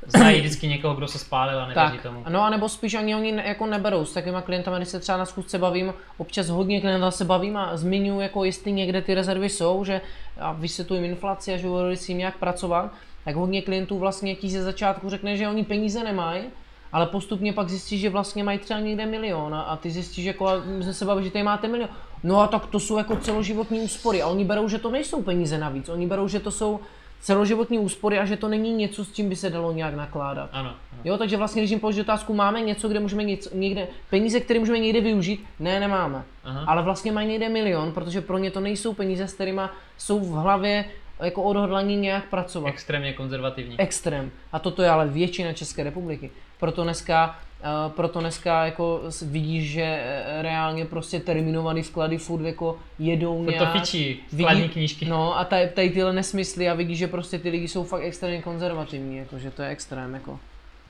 Znají 0.08 0.40
vždycky 0.40 0.68
někoho, 0.68 0.96
kdo 0.96 1.08
se 1.08 1.20
spálil 1.20 1.62
a 1.62 1.68
nevěří 1.68 1.92
Tak, 1.92 2.02
tomu. 2.02 2.24
no 2.30 2.44
a 2.44 2.50
nebo 2.50 2.70
spíš 2.70 2.94
ani 2.94 3.16
oni 3.16 3.32
ne, 3.32 3.44
jako 3.48 3.66
neberou 3.66 4.06
s 4.06 4.14
takovýma 4.14 4.42
klientama, 4.42 4.78
když 4.78 4.90
se 4.90 5.00
třeba 5.00 5.18
na 5.18 5.26
schůzce 5.26 5.58
bavím, 5.58 5.94
občas 6.18 6.50
hodně 6.50 6.82
klientů 6.82 7.12
se 7.12 7.26
bavím 7.26 7.58
a 7.58 7.78
zmiňuji, 7.78 8.20
jako 8.20 8.44
jestli 8.44 8.72
někde 8.72 9.02
ty 9.02 9.14
rezervy 9.14 9.50
jsou, 9.50 9.84
že 9.84 10.02
a 10.40 10.52
vysvětluji 10.52 11.06
inflaci 11.06 11.54
a 11.54 11.58
že 11.58 11.68
s 11.94 12.06
tím 12.06 12.20
jak 12.20 12.38
pracovat, 12.38 12.92
tak 13.26 13.36
hodně 13.36 13.62
klientů 13.62 14.00
vlastně 14.00 14.36
ti 14.36 14.50
ze 14.50 14.64
začátku 14.64 15.10
řekne, 15.10 15.38
že 15.38 15.48
oni 15.48 15.64
peníze 15.64 16.04
nemají, 16.04 16.44
ale 16.92 17.06
postupně 17.06 17.54
pak 17.54 17.70
zjistí, 17.70 17.98
že 18.00 18.10
vlastně 18.10 18.44
mají 18.44 18.60
třeba 18.60 18.80
někde 18.80 19.06
milion 19.06 19.56
a, 19.56 19.78
ty 19.82 19.92
zjistíš, 19.92 20.26
jako, 20.26 20.48
a 20.48 20.54
my 20.66 20.84
jsme 20.84 20.94
se 20.94 21.06
bavili, 21.06 21.26
že 21.26 21.32
tady 21.32 21.44
máte 21.44 21.68
milion. 21.68 21.90
No 22.24 22.40
a 22.40 22.48
tak 22.48 22.66
to 22.66 22.80
jsou 22.80 22.98
jako 22.98 23.16
celoživotní 23.16 23.80
úspory 23.80 24.22
a 24.22 24.28
oni 24.28 24.46
berou, 24.46 24.70
že 24.70 24.80
to 24.80 24.92
nejsou 24.92 25.22
peníze 25.22 25.58
navíc, 25.58 25.90
oni 25.90 26.08
berou, 26.08 26.28
že 26.28 26.40
to 26.40 26.52
jsou 26.52 26.80
celoživotní 27.22 27.80
úspory 27.80 28.20
a 28.20 28.26
že 28.26 28.38
to 28.38 28.48
není 28.48 28.74
něco, 28.74 29.06
s 29.06 29.12
čím 29.12 29.30
by 29.30 29.36
se 29.36 29.50
dalo 29.50 29.72
nějak 29.72 29.96
nakládat. 29.96 30.50
Ano. 30.52 30.70
ano. 30.70 31.02
Jo, 31.04 31.18
takže 31.18 31.38
vlastně, 31.38 31.62
když 31.62 31.72
jim 31.72 31.80
položí 31.80 32.02
otázku, 32.02 32.34
máme 32.34 32.62
něco, 32.62 32.88
kde 32.88 33.00
můžeme 33.00 33.24
něco, 33.24 33.50
někde, 33.54 33.88
peníze, 34.10 34.40
které 34.40 34.60
můžeme 34.60 34.80
někde 34.80 35.02
využít? 35.02 35.46
Ne, 35.60 35.80
nemáme. 35.80 36.24
Aha. 36.44 36.66
Ale 36.68 36.84
vlastně 36.84 37.12
mají 37.12 37.28
někde 37.28 37.50
milion, 37.50 37.92
protože 37.92 38.22
pro 38.22 38.38
ně 38.38 38.52
to 38.52 38.60
nejsou 38.60 38.94
peníze, 38.94 39.28
s 39.28 39.34
kterými 39.34 39.62
jsou 39.98 40.20
v 40.20 40.32
hlavě 40.32 40.86
jako 41.20 41.44
odhodlaní 41.44 41.98
nějak 41.98 42.26
pracovat. 42.30 42.70
Extrémně 42.70 43.14
konzervativní. 43.14 43.80
Extrém. 43.80 44.32
A 44.52 44.60
toto 44.60 44.82
je 44.82 44.90
ale 44.90 45.08
většina 45.08 45.54
České 45.54 45.84
republiky. 45.84 46.32
Proto 46.60 46.84
dneska, 46.84 47.40
uh, 47.62 47.92
proto 47.92 48.20
dneska 48.20 48.66
jako 48.66 49.02
vidíš, 49.22 49.72
že 49.72 49.82
eh, 49.84 50.42
reálně 50.42 50.86
prostě 50.86 51.20
terminovaný 51.20 51.82
vklady 51.82 52.18
furt 52.18 52.44
jako 52.46 52.80
jedou 53.00 53.46
To 53.46 53.52
nějak. 53.52 53.72
fičí, 53.72 54.20
vkladní 54.34 54.70
knížky. 54.70 55.06
No 55.06 55.40
a 55.40 55.46
tady, 55.46 55.68
tady 55.68 55.90
tyhle 55.90 56.14
nesmysly 56.14 56.70
a 56.70 56.74
vidíš, 56.74 56.98
že 56.98 57.08
prostě 57.08 57.40
ty 57.40 57.50
lidi 57.50 57.68
jsou 57.68 57.84
fakt 57.84 58.02
extrémně 58.04 58.42
konzervativní, 58.42 59.18
jako, 59.18 59.40
že 59.40 59.52
to 59.52 59.62
je 59.62 59.70
extrém, 59.70 60.14
jako. 60.14 60.40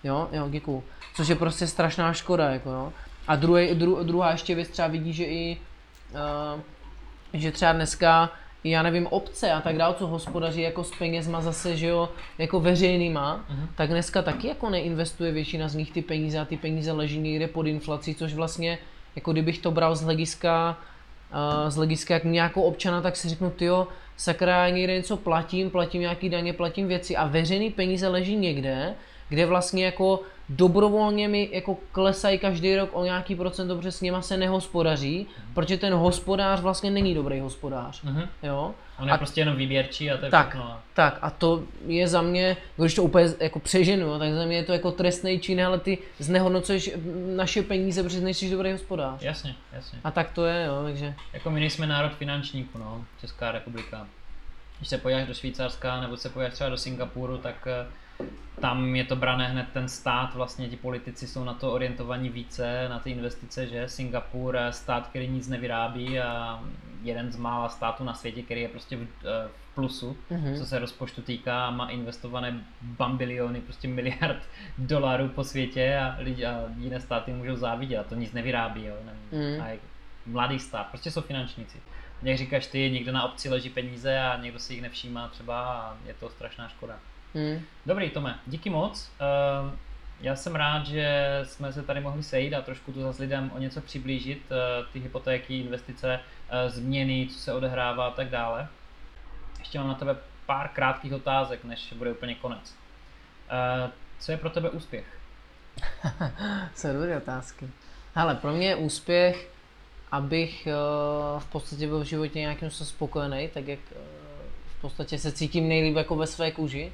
Jo, 0.03 0.27
jo, 0.31 0.47
děkuju. 0.49 0.83
Což 1.15 1.27
je 1.27 1.35
prostě 1.35 1.67
strašná 1.67 2.13
škoda, 2.13 2.49
jako 2.49 2.69
jo. 2.69 2.93
A 3.27 3.35
druhý, 3.35 3.75
dru, 3.75 4.03
druhá 4.03 4.31
ještě 4.31 4.55
věc 4.55 4.69
třeba 4.69 4.87
vidí, 4.87 5.13
že 5.13 5.23
i, 5.23 5.57
uh, 6.53 6.61
že 7.33 7.51
třeba 7.51 7.73
dneska, 7.73 8.29
já 8.63 8.83
nevím, 8.83 9.07
obce 9.07 9.51
a 9.51 9.61
tak 9.61 9.77
dále, 9.77 9.95
co 9.97 10.07
hospodaří 10.07 10.61
jako 10.61 10.83
s 10.83 10.91
penězma 10.99 11.41
zase, 11.41 11.77
že 11.77 11.87
jo, 11.87 12.09
jako 12.37 12.59
veřejnýma, 12.59 13.45
Mhm. 13.49 13.67
tak 13.75 13.89
dneska 13.89 14.21
taky 14.21 14.47
jako 14.47 14.69
neinvestuje 14.69 15.31
většina 15.31 15.67
z 15.67 15.75
nich 15.75 15.91
ty 15.91 16.01
peníze 16.01 16.39
a 16.39 16.45
ty 16.45 16.57
peníze 16.57 16.91
leží 16.91 17.19
někde 17.19 17.47
pod 17.47 17.67
inflací, 17.67 18.15
což 18.15 18.33
vlastně, 18.33 18.77
jako 19.15 19.31
kdybych 19.31 19.59
to 19.59 19.71
bral 19.71 19.95
z 19.95 20.01
hlediska, 20.01 20.77
uh, 21.63 21.69
z 21.69 21.75
hlediska 21.75 22.13
jak 22.13 22.23
nějakou 22.23 22.61
občana, 22.61 23.01
tak 23.01 23.15
si 23.15 23.29
řeknu, 23.29 23.49
tyjo, 23.49 23.87
sakra, 24.17 24.65
já 24.65 24.69
někde 24.75 24.93
něco 24.93 25.17
platím, 25.17 25.69
platím 25.69 26.01
nějaký 26.01 26.29
daně, 26.29 26.53
platím 26.53 26.87
věci 26.87 27.15
a 27.15 27.27
veřejný 27.27 27.69
peníze 27.69 28.07
leží 28.07 28.35
někde, 28.35 28.93
kde 29.29 29.45
vlastně 29.45 29.85
jako 29.85 30.19
dobrovolně 30.49 31.27
mi 31.27 31.49
jako 31.51 31.77
klesají 31.91 32.39
každý 32.39 32.75
rok 32.75 32.89
o 32.93 33.03
nějaký 33.05 33.35
procent, 33.35 33.67
protože 33.77 33.91
s 33.91 34.01
nima 34.01 34.21
se 34.21 34.37
nehospodaří, 34.37 35.27
protože 35.53 35.77
ten 35.77 35.93
hospodář 35.93 36.59
vlastně 36.61 36.91
není 36.91 37.13
dobrý 37.15 37.39
hospodář, 37.39 38.01
Mhm. 38.03 38.23
jo. 38.43 38.73
On 38.99 39.07
je 39.07 39.13
A- 39.13 39.17
prostě 39.17 39.41
jenom 39.41 39.55
výběrčí 39.55 40.11
a 40.11 40.17
to 40.17 40.25
je 40.25 40.31
Tak, 40.31 40.49
všechno. 40.49 40.77
tak 40.93 41.19
a 41.21 41.29
to 41.29 41.63
je 41.87 42.07
za 42.07 42.21
mě, 42.21 42.57
když 42.77 42.93
to 42.95 43.03
úplně 43.03 43.25
jako 43.39 43.59
přeženu, 43.59 44.19
tak 44.19 44.33
za 44.33 44.45
mě 44.45 44.55
je 44.57 44.63
to 44.63 44.73
jako 44.73 44.91
trestný 44.91 45.39
čin, 45.39 45.65
ale 45.65 45.79
ty 45.79 45.97
znehodnocuješ 46.19 46.91
naše 47.35 47.63
peníze, 47.63 48.03
protože 48.03 48.21
nejsi 48.21 48.49
dobrý 48.51 48.71
hospodář. 48.71 49.21
Jasně, 49.21 49.55
jasně. 49.73 49.99
A 50.03 50.11
tak 50.11 50.31
to 50.31 50.45
je, 50.45 50.65
jo, 50.65 50.83
takže. 50.83 51.13
Jako 51.33 51.49
my 51.51 51.59
nejsme 51.59 51.87
národ 51.87 52.13
finančníků, 52.13 52.77
no, 52.77 53.05
Česká 53.21 53.51
republika. 53.51 54.07
Když 54.77 54.89
se 54.89 54.97
podíváš 54.97 55.27
do 55.27 55.33
Švýcarska 55.33 56.01
nebo 56.01 56.17
se 56.17 56.29
podíváš 56.29 56.53
třeba 56.53 56.69
do 56.69 56.77
Singapuru, 56.77 57.37
tak 57.37 57.67
eh, 57.67 57.87
tam 58.61 58.95
je 58.95 59.03
to 59.03 59.15
brané 59.15 59.47
hned 59.47 59.67
ten 59.73 59.89
stát, 59.89 60.35
vlastně 60.35 60.69
ti 60.69 60.77
politici 60.77 61.27
jsou 61.27 61.43
na 61.43 61.53
to 61.53 61.71
orientovaní 61.71 62.29
více, 62.29 62.89
na 62.89 62.99
ty 62.99 63.11
investice, 63.11 63.67
že 63.67 63.89
Singapur, 63.89 64.57
eh, 64.57 64.73
stát, 64.73 65.07
který 65.07 65.27
nic 65.27 65.47
nevyrábí 65.47 66.19
a 66.19 66.59
jeden 67.03 67.31
z 67.31 67.37
mála 67.37 67.69
států 67.69 68.03
na 68.03 68.13
světě, 68.13 68.43
který 68.43 68.61
je 68.61 68.69
prostě 68.69 68.97
v, 68.97 69.01
eh, 69.01 69.47
v 69.47 69.75
plusu, 69.75 70.17
mm-hmm. 70.31 70.57
co 70.57 70.65
se 70.65 70.79
rozpočtu 70.79 71.21
týká, 71.21 71.71
má 71.71 71.89
investované 71.89 72.63
bambiliony, 72.81 73.61
prostě 73.61 73.87
miliard 73.87 74.43
dolarů 74.77 75.29
po 75.29 75.43
světě 75.43 75.97
a, 75.97 76.15
lidi, 76.19 76.45
a 76.45 76.65
jiné 76.77 76.99
státy 76.99 77.31
můžou 77.33 77.55
závidět 77.55 77.99
a 77.99 78.03
to 78.03 78.15
nic 78.15 78.33
nevyrábí, 78.33 78.85
jo. 78.85 78.95
Mm. 79.31 79.61
A 79.61 79.67
je 79.67 79.79
mladý 80.25 80.59
stát, 80.59 80.87
prostě 80.87 81.11
jsou 81.11 81.21
finančníci. 81.21 81.77
Jak 82.23 82.37
říkáš 82.37 82.67
ty, 82.67 82.91
někde 82.91 83.11
na 83.11 83.23
obci 83.23 83.49
leží 83.49 83.69
peníze 83.69 84.19
a 84.19 84.41
někdo 84.41 84.59
si 84.59 84.73
jich 84.73 84.81
nevšímá 84.81 85.27
třeba 85.27 85.63
a 85.63 85.97
je 86.05 86.13
to 86.13 86.29
strašná 86.29 86.67
škoda. 86.67 86.99
Mm. 87.37 87.61
Dobrý, 87.85 88.09
Tome, 88.09 88.39
díky 88.47 88.69
moc. 88.69 89.11
Uh, 89.21 89.71
já 90.21 90.35
jsem 90.35 90.55
rád, 90.55 90.85
že 90.85 91.39
jsme 91.43 91.73
se 91.73 91.83
tady 91.83 91.99
mohli 91.99 92.23
sejít 92.23 92.53
a 92.53 92.61
trošku 92.61 92.91
tu 92.91 93.01
zase 93.01 93.23
lidem 93.23 93.51
o 93.55 93.59
něco 93.59 93.81
přiblížit, 93.81 94.41
uh, 94.51 94.91
ty 94.93 94.99
hypotéky, 94.99 95.59
investice, 95.59 96.19
uh, 96.19 96.71
změny, 96.71 97.27
co 97.31 97.39
se 97.39 97.53
odehrává 97.53 98.07
a 98.07 98.11
tak 98.11 98.29
dále. 98.29 98.67
Ještě 99.59 99.79
mám 99.79 99.87
na 99.87 99.93
tebe 99.93 100.15
pár 100.45 100.67
krátkých 100.67 101.13
otázek, 101.13 101.63
než 101.63 101.93
bude 101.93 102.11
úplně 102.11 102.35
konec. 102.35 102.75
Uh, 103.83 103.91
co 104.19 104.31
je 104.31 104.37
pro 104.37 104.49
tebe 104.49 104.69
úspěch? 104.69 105.05
jsou 106.75 106.93
dobré 106.93 107.17
otázky. 107.17 107.69
Ale 108.15 108.35
pro 108.35 108.51
mě 108.51 108.67
je 108.67 108.75
úspěch, 108.75 109.49
abych 110.11 110.67
uh, 110.67 111.39
v 111.39 111.45
podstatě 111.45 111.87
byl 111.87 111.99
v 111.99 112.07
životě 112.07 112.39
nějakým 112.39 112.69
spokojený, 112.69 113.49
tak 113.53 113.67
jak 113.67 113.79
v 114.67 114.81
podstatě 114.81 115.17
se 115.17 115.31
cítím 115.31 115.67
nejlíp 115.67 115.95
jako 115.95 116.15
ve 116.15 116.27
své 116.27 116.51
kůži 116.51 116.91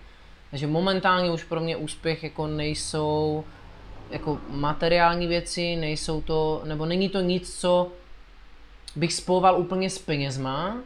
takže 0.54 0.68
momentálně 0.68 1.32
už 1.32 1.44
pro 1.44 1.60
mě 1.60 1.78
úspěch 1.78 2.24
jako 2.24 2.48
nejsou 2.48 3.44
jako 4.12 4.38
materiální 4.50 5.28
věci, 5.28 5.76
nejsou 5.76 6.22
to, 6.22 6.62
nebo 6.66 6.86
není 6.86 7.10
to 7.10 7.22
nic, 7.22 7.60
co 7.60 7.92
bych 8.96 9.14
spojoval 9.14 9.60
úplně 9.60 9.90
s 9.90 10.00
penězma, 10.00 10.78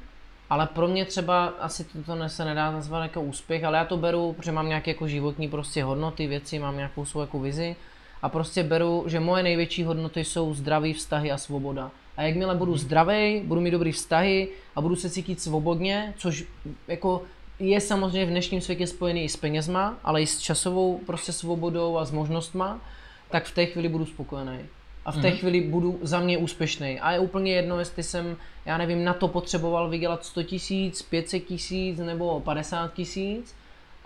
ale 0.49 0.67
pro 0.67 0.87
mě 0.87 1.05
třeba 1.05 1.45
asi 1.45 1.83
to, 1.83 2.03
to 2.03 2.29
se 2.29 2.45
nedá 2.45 2.71
nazvat 2.71 3.03
jako 3.03 3.21
úspěch, 3.21 3.63
ale 3.63 3.77
já 3.77 3.85
to 3.85 3.97
beru, 3.97 4.33
protože 4.33 4.51
mám 4.51 4.67
nějaké 4.67 4.91
jako 4.91 5.07
životní 5.07 5.47
prostě 5.47 5.83
hodnoty, 5.83 6.27
věci, 6.27 6.59
mám 6.59 6.75
nějakou 6.75 7.05
svou 7.05 7.21
jako 7.21 7.39
vizi 7.39 7.75
a 8.21 8.29
prostě 8.29 8.63
beru, 8.63 9.03
že 9.07 9.19
moje 9.19 9.43
největší 9.43 9.83
hodnoty 9.83 10.23
jsou 10.23 10.53
zdraví 10.53 10.93
vztahy 10.93 11.31
a 11.31 11.37
svoboda. 11.37 11.91
A 12.17 12.21
jakmile 12.21 12.55
budu 12.55 12.77
zdravý, 12.77 13.41
budu 13.45 13.61
mít 13.61 13.71
dobrý 13.71 13.91
vztahy 13.91 14.49
a 14.75 14.81
budu 14.81 14.95
se 14.95 15.09
cítit 15.09 15.41
svobodně, 15.41 16.13
což 16.17 16.45
jako 16.87 17.23
je 17.59 17.81
samozřejmě 17.81 18.25
v 18.25 18.29
dnešním 18.29 18.61
světě 18.61 18.87
spojený 18.87 19.23
i 19.23 19.29
s 19.29 19.37
penězma, 19.37 19.97
ale 20.03 20.21
i 20.21 20.27
s 20.27 20.39
časovou 20.39 20.97
prostě 21.05 21.31
svobodou 21.31 21.97
a 21.97 22.05
s 22.05 22.11
možnostma, 22.11 22.81
tak 23.29 23.45
v 23.45 23.55
té 23.55 23.65
chvíli 23.65 23.89
budu 23.89 24.05
spokojený. 24.05 24.59
A 25.05 25.11
v 25.11 25.21
té 25.21 25.21
mm-hmm. 25.21 25.37
chvíli 25.37 25.61
budu 25.61 25.99
za 26.01 26.19
mě 26.19 26.37
úspěšný. 26.37 26.99
A 26.99 27.11
je 27.11 27.19
úplně 27.19 27.53
jedno, 27.53 27.79
jestli 27.79 28.03
jsem, 28.03 28.37
já 28.65 28.77
nevím, 28.77 29.03
na 29.03 29.13
to 29.13 29.27
potřeboval 29.27 29.89
vydělat 29.89 30.25
100 30.25 30.43
tisíc, 30.43 31.01
500 31.01 31.45
tisíc 31.45 31.99
nebo 31.99 32.39
50 32.39 32.93
tisíc, 32.93 33.55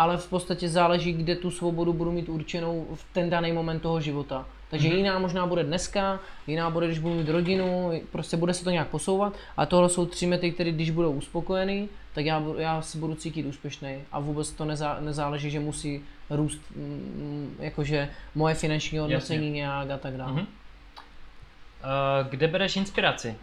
ale 0.01 0.17
v 0.17 0.29
podstatě 0.29 0.69
záleží, 0.69 1.13
kde 1.13 1.35
tu 1.35 1.51
svobodu 1.51 1.93
budu 1.93 2.11
mít 2.11 2.29
určenou 2.29 2.87
v 2.93 3.05
ten 3.13 3.29
daný 3.29 3.51
moment 3.51 3.79
toho 3.79 4.01
života. 4.01 4.45
Takže 4.69 4.89
mm-hmm. 4.89 4.95
jiná 4.95 5.19
možná 5.19 5.47
bude 5.47 5.63
dneska, 5.63 6.19
jiná 6.47 6.69
bude, 6.69 6.87
když 6.87 6.99
budu 6.99 7.15
mít 7.15 7.29
rodinu, 7.29 7.91
prostě 8.11 8.37
bude 8.37 8.53
se 8.53 8.63
to 8.63 8.69
nějak 8.69 8.87
posouvat. 8.87 9.33
A 9.57 9.65
tohle 9.65 9.89
jsou 9.89 10.05
tři 10.05 10.27
mety, 10.27 10.51
které 10.51 10.71
když 10.71 10.89
budou 10.89 11.11
uspokojený, 11.11 11.89
tak 12.13 12.25
já, 12.25 12.43
já 12.57 12.81
se 12.81 12.97
budu 12.97 13.15
cítit 13.15 13.45
úspěšný. 13.45 14.01
A 14.11 14.19
vůbec 14.19 14.51
to 14.51 14.65
nezá, 14.65 14.97
nezáleží, 14.99 15.49
že 15.49 15.59
musí 15.59 16.01
růst, 16.29 16.61
mm, 16.75 17.55
jakože 17.59 18.09
moje 18.35 18.55
finanční 18.55 18.97
hodnocení 18.97 19.51
nějak 19.51 19.89
a 19.89 19.97
tak 19.97 20.17
dále. 20.17 20.33
Mm-hmm. 20.33 20.45
Uh, 20.45 22.29
kde 22.29 22.47
bereš 22.47 22.75
inspiraci? 22.75 23.35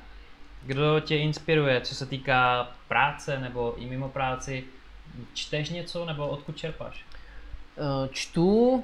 Kdo 0.67 1.01
tě 1.01 1.17
inspiruje, 1.17 1.81
co 1.81 1.95
se 1.95 2.07
týká 2.07 2.69
práce 2.89 3.39
nebo 3.39 3.75
i 3.77 3.87
mimo 3.87 4.09
práci? 4.09 4.65
Čteš 5.35 5.71
něco 5.71 6.05
nebo 6.05 6.29
odkud 6.29 6.57
čerpáš? 6.57 7.05
Uh, 7.77 8.09
čtu, 8.11 8.71
uh, 8.71 8.83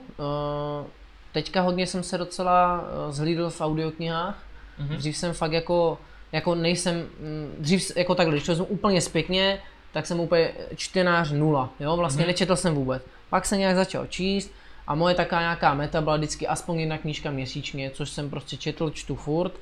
teďka 1.33 1.61
hodně 1.61 1.87
jsem 1.87 2.03
se 2.03 2.19
docela 2.19 2.85
zhlídl 3.11 3.51
v 3.51 3.61
audioknihách. 3.61 4.43
Mm-hmm. 4.81 4.97
Dřív 4.97 5.17
jsem 5.17 5.33
fakt 5.33 5.53
jako, 5.53 5.99
jako 6.33 6.55
nejsem, 6.55 6.97
mm, 6.97 7.55
dřív 7.59 7.97
jako 7.97 8.15
takhle, 8.15 8.35
když 8.35 8.47
to 8.47 8.55
jsem 8.55 8.67
úplně 8.69 9.01
zpětně, 9.01 9.61
tak 9.93 10.07
jsem 10.07 10.21
úplně 10.21 10.53
čtenář 10.77 11.33
nula, 11.33 11.71
jo, 11.81 11.97
vlastně 11.97 12.25
mm-hmm. 12.25 12.27
nečetl 12.27 12.57
jsem 12.57 12.75
vůbec. 12.75 13.03
Pak 13.31 13.47
jsem 13.47 13.59
nějak 13.59 13.77
začal 13.77 14.07
číst 14.07 14.53
a 14.87 14.95
moje 14.95 15.15
taká 15.15 15.41
nějaká 15.41 15.75
meta 15.75 16.01
byla 16.01 16.17
vždycky 16.17 16.47
aspoň 16.47 16.81
jedna 16.81 16.99
knížka 16.99 17.31
měsíčně, 17.31 17.91
což 17.91 18.11
jsem 18.11 18.31
prostě 18.31 18.57
četl, 18.57 18.91
čtu 18.91 19.17
furt. 19.17 19.53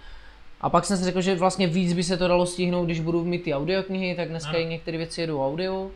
A 0.60 0.70
pak 0.70 0.84
jsem 0.84 0.96
si 0.96 1.04
řekl, 1.04 1.20
že 1.20 1.34
vlastně 1.34 1.66
víc 1.66 1.92
by 1.92 2.02
se 2.02 2.16
to 2.16 2.28
dalo 2.28 2.46
stihnout, 2.46 2.84
když 2.84 3.00
budu 3.00 3.24
mít 3.24 3.42
ty 3.42 3.54
audioknihy, 3.54 4.14
tak 4.14 4.28
dneska 4.28 4.52
i 4.52 4.64
některé 4.64 4.98
věci 4.98 5.20
jedu 5.20 5.46
audio. 5.46 5.90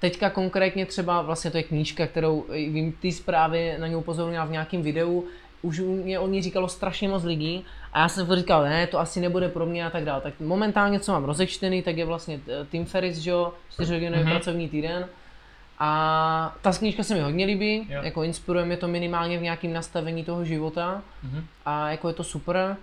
Teďka 0.00 0.30
konkrétně 0.30 0.86
třeba 0.86 1.22
vlastně 1.22 1.50
to 1.50 1.56
je 1.56 1.62
knížka, 1.62 2.06
kterou 2.06 2.44
vím, 2.50 2.92
ty 2.92 3.12
zprávy 3.12 3.74
na 3.78 3.86
něj 3.86 3.96
upozornila 3.96 4.44
v 4.44 4.50
nějakém 4.50 4.82
videu, 4.82 5.24
už 5.62 5.78
mě 5.78 6.18
o 6.18 6.28
ní 6.28 6.42
říkalo 6.42 6.68
strašně 6.68 7.08
moc 7.08 7.24
lidí 7.24 7.64
a 7.92 8.00
já 8.00 8.08
jsem 8.08 8.36
říkal, 8.36 8.62
ne, 8.62 8.86
to 8.86 8.98
asi 8.98 9.20
nebude 9.20 9.48
pro 9.48 9.66
mě 9.66 9.86
a 9.86 9.90
tak 9.90 10.04
dále. 10.04 10.20
Tak 10.20 10.34
momentálně, 10.40 11.00
co 11.00 11.12
mám 11.12 11.24
rozečtený, 11.24 11.82
tak 11.82 11.96
je 11.96 12.04
vlastně 12.04 12.40
eh, 12.48 12.66
Tim 12.70 12.84
Ferris, 12.84 13.18
že 13.18 13.30
jo, 13.30 13.52
4 13.72 13.94
mm-hmm. 13.94 14.30
pracovní 14.30 14.68
týden. 14.68 15.08
A 15.78 16.56
ta 16.62 16.72
knížka 16.72 17.02
se 17.02 17.14
mi 17.14 17.20
hodně 17.20 17.46
líbí, 17.46 17.86
jo. 17.90 18.02
jako 18.02 18.22
inspiruje 18.22 18.64
mě 18.64 18.76
to 18.76 18.88
minimálně 18.88 19.38
v 19.38 19.42
nějakém 19.42 19.72
nastavení 19.72 20.24
toho 20.24 20.44
života 20.44 21.02
mm-hmm. 21.26 21.42
a 21.66 21.90
jako 21.90 22.08
je 22.08 22.14
to 22.14 22.24
super. 22.24 22.76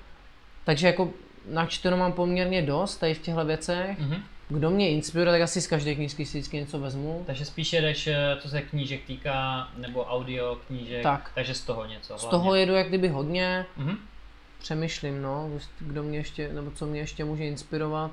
Takže 0.64 0.88
jako 0.88 1.09
načteno 1.49 1.97
mám 1.97 2.11
poměrně 2.11 2.61
dost 2.61 2.97
tady 2.97 3.14
v 3.14 3.22
těchto 3.22 3.45
věcech. 3.45 3.99
Mm-hmm. 3.99 4.22
Kdo 4.54 4.70
mě 4.70 4.89
inspiruje, 4.89 5.32
tak 5.32 5.41
asi 5.41 5.62
z 5.62 5.68
každé 5.68 5.95
knížky 5.95 6.26
si 6.26 6.38
vždycky 6.38 6.58
něco 6.58 6.80
vezmu. 6.80 7.24
Takže 7.26 7.45
spíše 7.45 7.82
jdeš, 7.82 8.08
eh, 8.08 8.38
co 8.39 8.49
se 8.49 8.62
knížek 8.62 9.06
týká, 9.06 9.68
nebo 9.78 10.06
audio 10.06 10.58
knížek, 10.68 11.04
tak. 11.04 11.32
takže 11.36 11.54
z 11.54 11.62
toho 11.62 11.86
něco. 11.86 12.14
Hlavně. 12.14 12.28
Z 12.28 12.30
toho 12.30 12.56
jedu 12.56 12.74
jak 12.74 12.88
kdyby 12.88 13.08
hodně. 13.08 13.66
Mm-hmm. 13.80 13.97
Přemýšlím, 14.60 15.22
no, 15.22 15.49
kdo 15.80 16.04
mě 16.04 16.18
ještě, 16.18 16.54
nebo 16.54 16.72
co 16.72 16.86
mě 16.86 16.99
ještě 16.99 17.26
může 17.26 17.45
inspirovat. 17.45 18.12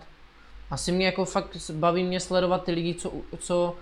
Asi 0.71 0.93
mě 0.93 1.07
jako 1.07 1.25
fakt 1.25 1.71
baví 1.73 2.05
mě 2.05 2.21
sledovat 2.21 2.65
ty 2.65 2.73
lidi, 2.73 2.95
co, 2.95 3.13
co 3.39 3.77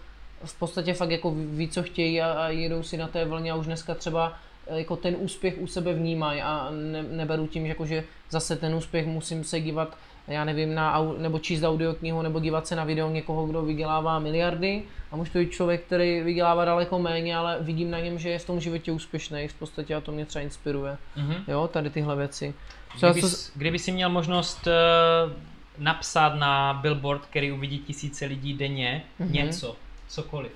v 0.45 0.59
podstatě 0.59 0.95
fakt 0.95 1.11
jako 1.11 1.31
ví, 1.31 1.69
co 1.69 1.83
chtějí 1.83 2.23
a, 2.23 2.33
a 2.33 2.49
jedou 2.49 2.83
si 2.83 2.97
na 2.97 3.09
té 3.09 3.25
vlně 3.25 3.53
a 3.53 3.55
už 3.55 3.67
dneska 3.67 3.95
třeba 3.95 4.39
eh, 4.67 4.79
jako 4.79 4.97
ten 4.97 5.17
úspěch 5.19 5.55
u 5.59 5.67
sebe 5.67 5.95
vnímají 5.95 6.43
a 6.43 6.71
ne, 6.71 7.03
neberu 7.03 7.47
tím, 7.47 7.67
jako 7.67 7.87
že 7.87 8.05
zase 8.31 8.57
ten 8.57 8.75
úspěch 8.75 9.07
musím 9.07 9.45
se 9.45 9.61
dívat 9.61 9.97
já 10.29 10.45
nevím, 10.45 10.75
na, 10.75 11.03
nebo 11.19 11.39
číst 11.39 11.63
audioknihu, 11.63 12.23
nebo 12.23 12.41
dívat 12.41 12.67
se 12.67 12.77
na 12.77 12.85
video 12.85 13.11
někoho, 13.11 13.47
kdo 13.47 13.63
vydělává 13.63 14.19
miliardy 14.19 14.83
a 15.13 15.17
může 15.17 15.31
to 15.31 15.39
být 15.39 15.51
člověk, 15.51 15.85
který 15.85 16.21
vydělává 16.21 16.65
daleko 16.65 16.99
méně, 16.99 17.37
ale 17.37 17.57
vidím 17.61 17.91
na 17.91 18.01
něm, 18.01 18.19
že 18.19 18.29
je 18.29 18.39
v 18.39 18.47
tom 18.47 18.61
životě 18.61 18.93
úspěšný 18.93 19.49
v 19.49 19.55
podstatě 19.55 19.95
a 19.95 20.01
to 20.01 20.13
mě 20.13 20.27
třeba 20.27 20.43
inspiruje. 20.43 20.99
Mm-hmm. 21.17 21.43
Jo, 21.49 21.69
tady 21.73 21.91
tyhle 21.91 22.17
věci. 22.17 22.55
Kdyby, 22.99 23.21
co... 23.23 23.37
kdyby 23.55 23.79
jsi 23.79 23.93
měl 23.93 24.11
možnost 24.11 24.67
uh, 24.67 25.33
napsat 25.79 26.35
na 26.35 26.75
billboard, 26.83 27.27
který 27.27 27.53
uvidí 27.53 27.79
tisíce 27.79 28.27
lidí 28.27 28.55
denně, 28.55 29.05
mm-hmm. 29.21 29.31
něco, 29.31 29.77
cokoliv, 30.09 30.53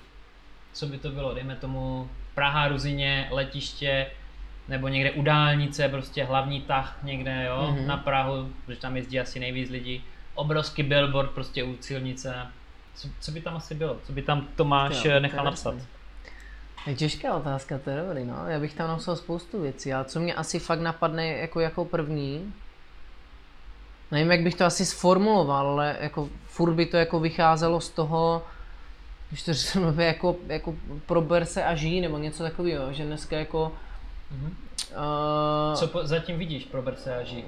co 0.72 0.86
by 0.86 0.98
to 0.98 1.10
bylo, 1.10 1.34
dejme 1.34 1.56
tomu 1.56 2.08
Praha, 2.34 2.68
Ruzině, 2.68 3.28
letiště, 3.30 4.06
nebo 4.68 4.88
někde 4.88 5.10
u 5.10 5.22
dálnice, 5.22 5.88
prostě 5.88 6.24
hlavní 6.24 6.60
tah 6.60 6.98
někde, 7.02 7.44
jo, 7.48 7.68
mm-hmm. 7.70 7.86
na 7.86 7.96
Prahu, 7.96 8.48
protože 8.66 8.80
tam 8.80 8.96
jezdí 8.96 9.20
asi 9.20 9.40
nejvíc 9.40 9.70
lidí, 9.70 10.04
obrovský 10.34 10.82
billboard 10.82 11.30
prostě 11.30 11.64
u 11.64 11.76
silnice. 11.80 12.46
Co, 12.94 13.08
co 13.20 13.32
by 13.32 13.40
tam 13.40 13.56
asi 13.56 13.74
bylo? 13.74 13.96
Co 14.04 14.12
by 14.12 14.22
tam 14.22 14.46
Tomáš 14.56 15.04
jo, 15.04 15.20
nechal 15.20 15.44
napsat? 15.44 15.74
Je 16.86 16.94
těžká 16.94 17.34
otázka, 17.34 17.78
to 17.78 17.90
je 17.90 17.96
dobrý, 17.96 18.24
no. 18.24 18.34
Já 18.46 18.60
bych 18.60 18.74
tam 18.74 18.88
napsal 18.88 19.16
spoustu 19.16 19.62
věcí, 19.62 19.92
ale 19.92 20.04
co 20.04 20.20
mě 20.20 20.34
asi 20.34 20.58
fakt 20.58 20.80
napadne 20.80 21.26
jako, 21.26 21.60
jako 21.60 21.84
první, 21.84 22.52
nevím, 24.10 24.30
jak 24.30 24.40
bych 24.40 24.54
to 24.54 24.64
asi 24.64 24.86
sformuloval, 24.86 25.66
ale 25.66 25.96
jako 26.00 26.28
furt 26.44 26.74
by 26.74 26.86
to 26.86 26.96
jako 26.96 27.20
vycházelo 27.20 27.80
z 27.80 27.90
toho, 27.90 28.44
když 29.28 29.42
to 29.42 29.54
řeknu, 29.54 30.00
jako, 30.00 30.36
jako 30.46 30.74
prober 31.06 31.44
se 31.44 31.64
a 31.64 31.74
žij, 31.74 32.00
nebo 32.00 32.18
něco 32.18 32.42
takového, 32.42 32.92
že 32.92 33.04
dneska 33.04 33.36
jako 33.36 33.72
Mm-hmm. 34.32 34.52
Uh, 34.92 35.74
Co 35.74 35.86
po, 35.86 36.06
zatím 36.06 36.38
vidíš 36.38 36.64
pro 36.64 36.82
Berceáži? 36.82 37.44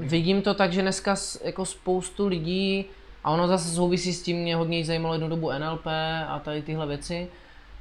Uh, 0.00 0.06
vidím 0.06 0.42
to 0.42 0.54
tak, 0.54 0.72
že 0.72 0.82
dneska 0.82 1.16
jako 1.44 1.64
spoustu 1.64 2.26
lidí, 2.26 2.84
a 3.24 3.30
ono 3.30 3.48
zase 3.48 3.70
souvisí 3.70 4.12
s 4.12 4.22
tím, 4.22 4.36
mě 4.36 4.56
hodně 4.56 4.84
zajímalo 4.84 5.14
jednu 5.14 5.28
dobu 5.28 5.50
NLP 5.58 5.86
a 6.28 6.40
tady 6.44 6.62
tyhle 6.62 6.86
věci, 6.86 7.28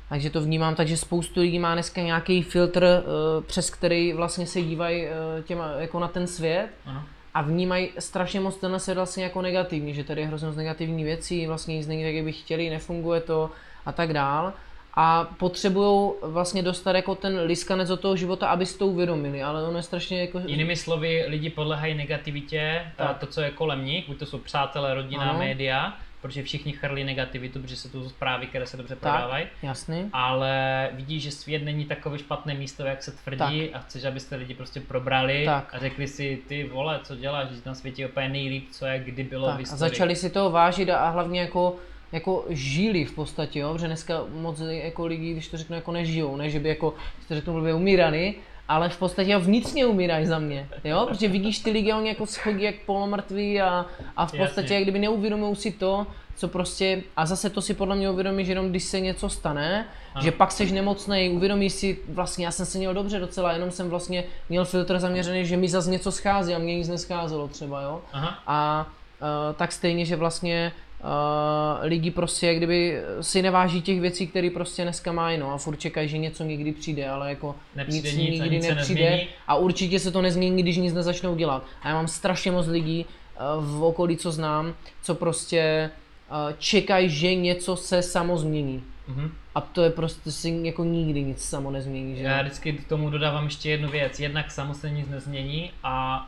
takže 0.09 0.29
to 0.29 0.41
vnímám 0.41 0.75
tak, 0.75 0.87
že 0.87 0.97
spoustu 0.97 1.39
lidí 1.39 1.59
má 1.59 1.73
dneska 1.73 2.01
nějaký 2.01 2.43
filtr, 2.43 2.83
uh, 2.83 3.43
přes 3.43 3.69
který 3.69 4.13
vlastně 4.13 4.47
se 4.47 4.61
dívají 4.61 5.05
uh, 5.05 5.11
těma, 5.43 5.71
jako 5.71 5.99
na 5.99 6.07
ten 6.07 6.27
svět 6.27 6.69
uh-huh. 6.87 7.01
a 7.33 7.41
vnímají 7.41 7.89
strašně 7.99 8.39
moc 8.39 8.57
ten 8.57 8.79
svět 8.79 8.95
vlastně 8.95 9.23
jako 9.23 9.41
negativní, 9.41 9.93
že 9.93 10.03
tady 10.03 10.21
je 10.21 10.27
hrozně 10.27 10.51
z 10.51 10.57
negativní 10.57 11.03
věcí, 11.03 11.47
vlastně 11.47 11.75
nic 11.77 11.87
není 11.87 12.03
tak, 12.03 12.13
jak 12.13 12.25
by 12.25 12.31
chtěli, 12.31 12.69
nefunguje 12.69 13.21
to 13.21 13.51
a 13.85 13.91
tak 13.91 14.13
dál. 14.13 14.53
A 14.95 15.23
potřebují 15.37 16.11
vlastně 16.21 16.63
dostat 16.63 16.95
jako 16.95 17.15
ten 17.15 17.39
liskanec 17.39 17.89
do 17.89 17.97
toho 17.97 18.15
života, 18.15 18.47
aby 18.47 18.65
si 18.65 18.77
to 18.77 18.87
uvědomili, 18.87 19.43
ale 19.43 19.67
ono 19.67 19.77
je 19.77 19.83
strašně 19.83 20.21
jako... 20.21 20.41
Jinými 20.45 20.75
slovy, 20.75 21.25
lidi 21.27 21.49
podlehají 21.49 21.93
negativitě, 21.93 22.91
tak. 22.95 23.17
to, 23.17 23.25
co 23.25 23.41
je 23.41 23.51
kolem 23.51 23.85
nich, 23.85 24.07
buď 24.07 24.17
to 24.17 24.25
jsou 24.25 24.37
přátelé, 24.37 24.93
rodina, 24.93 25.23
ano. 25.23 25.39
média, 25.39 25.97
protože 26.21 26.43
všichni 26.43 26.71
chrlí 26.71 27.03
negativitu, 27.03 27.61
protože 27.61 27.75
jsou 27.75 27.89
to 27.89 28.09
zprávy, 28.09 28.47
které 28.47 28.65
se 28.65 28.77
dobře 28.77 28.95
prodávají. 28.95 29.45
Jasný. 29.63 30.09
Ale 30.13 30.89
vidíš, 30.93 31.23
že 31.23 31.31
svět 31.31 31.63
není 31.63 31.85
takové 31.85 32.19
špatné 32.19 32.53
místo, 32.53 32.83
jak 32.83 33.03
se 33.03 33.11
tvrdí 33.11 33.67
tak. 33.67 33.69
a 33.73 33.79
chceš, 33.79 34.05
abyste 34.05 34.35
lidi 34.35 34.53
prostě 34.53 34.79
probrali 34.79 35.45
tak. 35.45 35.73
a 35.73 35.79
řekli 35.79 36.07
si, 36.07 36.41
ty 36.47 36.63
vole, 36.63 36.99
co 37.03 37.15
děláš, 37.15 37.49
že 37.49 37.61
na 37.65 37.73
světě 37.73 38.01
je 38.01 38.07
úplně 38.07 38.29
nejlíp, 38.29 38.67
co 38.71 38.85
je 38.85 38.99
kdy 38.99 39.23
bylo 39.23 39.47
tak. 39.47 39.59
v 39.59 39.73
A 39.73 39.75
začali 39.75 40.15
si 40.15 40.29
toho 40.29 40.51
vážit 40.51 40.89
a 40.89 41.09
hlavně 41.09 41.41
jako 41.41 41.75
jako 42.15 42.45
žili 42.49 43.05
v 43.05 43.15
podstatě, 43.15 43.59
jo, 43.59 43.73
protože 43.73 43.87
dneska 43.87 44.23
moc 44.33 44.59
jako 44.59 45.05
lidi, 45.05 45.33
když 45.33 45.47
to 45.47 45.57
řeknu, 45.57 45.75
jako 45.75 45.91
nežijou, 45.91 46.35
ne, 46.35 46.49
že 46.49 46.59
by 46.59 46.69
jako, 46.69 46.93
když 47.15 47.27
to 47.27 47.35
řeknu, 47.35 47.53
blbě 47.53 47.73
umírali, 47.73 48.35
ale 48.67 48.89
v 48.89 48.97
podstatě 48.97 49.37
vnitřně 49.37 49.85
umírají 49.85 50.25
za 50.25 50.39
mě, 50.39 50.69
jo, 50.83 51.05
protože 51.09 51.27
vidíš 51.27 51.59
ty 51.59 51.71
lidi, 51.71 51.93
oni 51.93 52.09
jako 52.09 52.25
schodí 52.25 52.63
jak 52.63 52.75
polomrtví 52.85 53.61
a, 53.61 53.85
a 54.17 54.25
v 54.25 54.31
podstatě 54.31 54.61
Jasně. 54.61 54.75
jak 54.75 54.83
kdyby 54.83 54.99
neuvědomují 54.99 55.55
si 55.55 55.71
to, 55.71 56.07
co 56.35 56.47
prostě, 56.47 57.03
a 57.17 57.25
zase 57.25 57.49
to 57.49 57.61
si 57.61 57.73
podle 57.73 57.95
mě 57.95 58.09
uvědomí, 58.09 58.45
že 58.45 58.51
jenom 58.51 58.69
když 58.69 58.83
se 58.83 58.99
něco 58.99 59.29
stane, 59.29 59.87
ano. 60.13 60.23
že 60.23 60.31
pak 60.31 60.51
seš 60.51 60.71
nemocný, 60.71 61.29
uvědomíš 61.29 61.73
si, 61.73 61.97
vlastně 62.09 62.45
já 62.45 62.51
jsem 62.51 62.65
se 62.65 62.77
měl 62.77 62.93
dobře 62.93 63.19
docela, 63.19 63.53
jenom 63.53 63.71
jsem 63.71 63.89
vlastně 63.89 64.23
měl 64.49 64.65
filtr 64.65 64.99
zaměřený, 64.99 65.45
že 65.45 65.57
mi 65.57 65.69
zase 65.69 65.89
něco 65.89 66.11
schází 66.11 66.55
a 66.55 66.57
mě 66.57 66.75
nic 66.75 66.87
nescházelo 66.87 67.47
třeba, 67.47 67.81
jo. 67.81 68.01
Aha. 68.13 68.39
A 68.47 68.87
uh, 69.21 69.55
tak 69.55 69.71
stejně, 69.71 70.05
že 70.05 70.15
vlastně 70.15 70.71
uh, 71.05 71.85
lidi 71.87 72.11
prostě 72.11 72.55
kdyby 72.55 73.01
si 73.21 73.41
neváží 73.41 73.81
těch 73.81 74.01
věcí, 74.01 74.27
které 74.27 74.49
prostě 74.49 74.83
dneska 74.83 75.11
mají, 75.11 75.37
no 75.37 75.53
a 75.53 75.57
furt 75.57 75.75
čekají, 75.75 76.09
že 76.09 76.17
něco 76.17 76.43
někdy 76.43 76.71
přijde, 76.71 77.09
ale 77.09 77.29
jako 77.29 77.55
nepřijde 77.75 78.11
nic, 78.11 78.17
nic 78.17 78.41
nikdy 78.41 78.55
nic 78.55 78.67
nepřijde 78.67 79.27
a 79.47 79.55
určitě 79.55 79.99
se 79.99 80.11
to 80.11 80.21
nezmění, 80.21 80.63
když 80.63 80.77
nic 80.77 80.93
nezačnou 80.93 81.35
dělat. 81.35 81.65
A 81.81 81.89
já 81.89 81.95
mám 81.95 82.07
strašně 82.07 82.51
moc 82.51 82.67
lidí 82.67 83.05
uh, 83.05 83.65
v 83.79 83.83
okolí, 83.83 84.17
co 84.17 84.31
znám, 84.31 84.73
co 85.01 85.15
prostě 85.15 85.89
uh, 86.31 86.53
čekají, 86.57 87.09
že 87.09 87.35
něco 87.35 87.75
se 87.75 88.01
samo 88.01 88.37
změní. 88.37 88.83
Mm-hmm. 89.09 89.29
A 89.55 89.61
to 89.61 89.83
je 89.83 89.89
prostě 89.89 90.31
si 90.31 90.59
jako 90.63 90.83
nikdy 90.83 91.23
nic 91.23 91.41
samo 91.41 91.71
nezmění, 91.71 92.15
že? 92.15 92.23
Já 92.23 92.41
vždycky 92.41 92.73
k 92.73 92.87
tomu 92.87 93.09
dodávám 93.09 93.43
ještě 93.45 93.69
jednu 93.69 93.89
věc. 93.89 94.19
Jednak 94.19 94.51
samo 94.51 94.73
se 94.73 94.89
nic 94.89 95.07
nezmění 95.07 95.71
a 95.83 96.27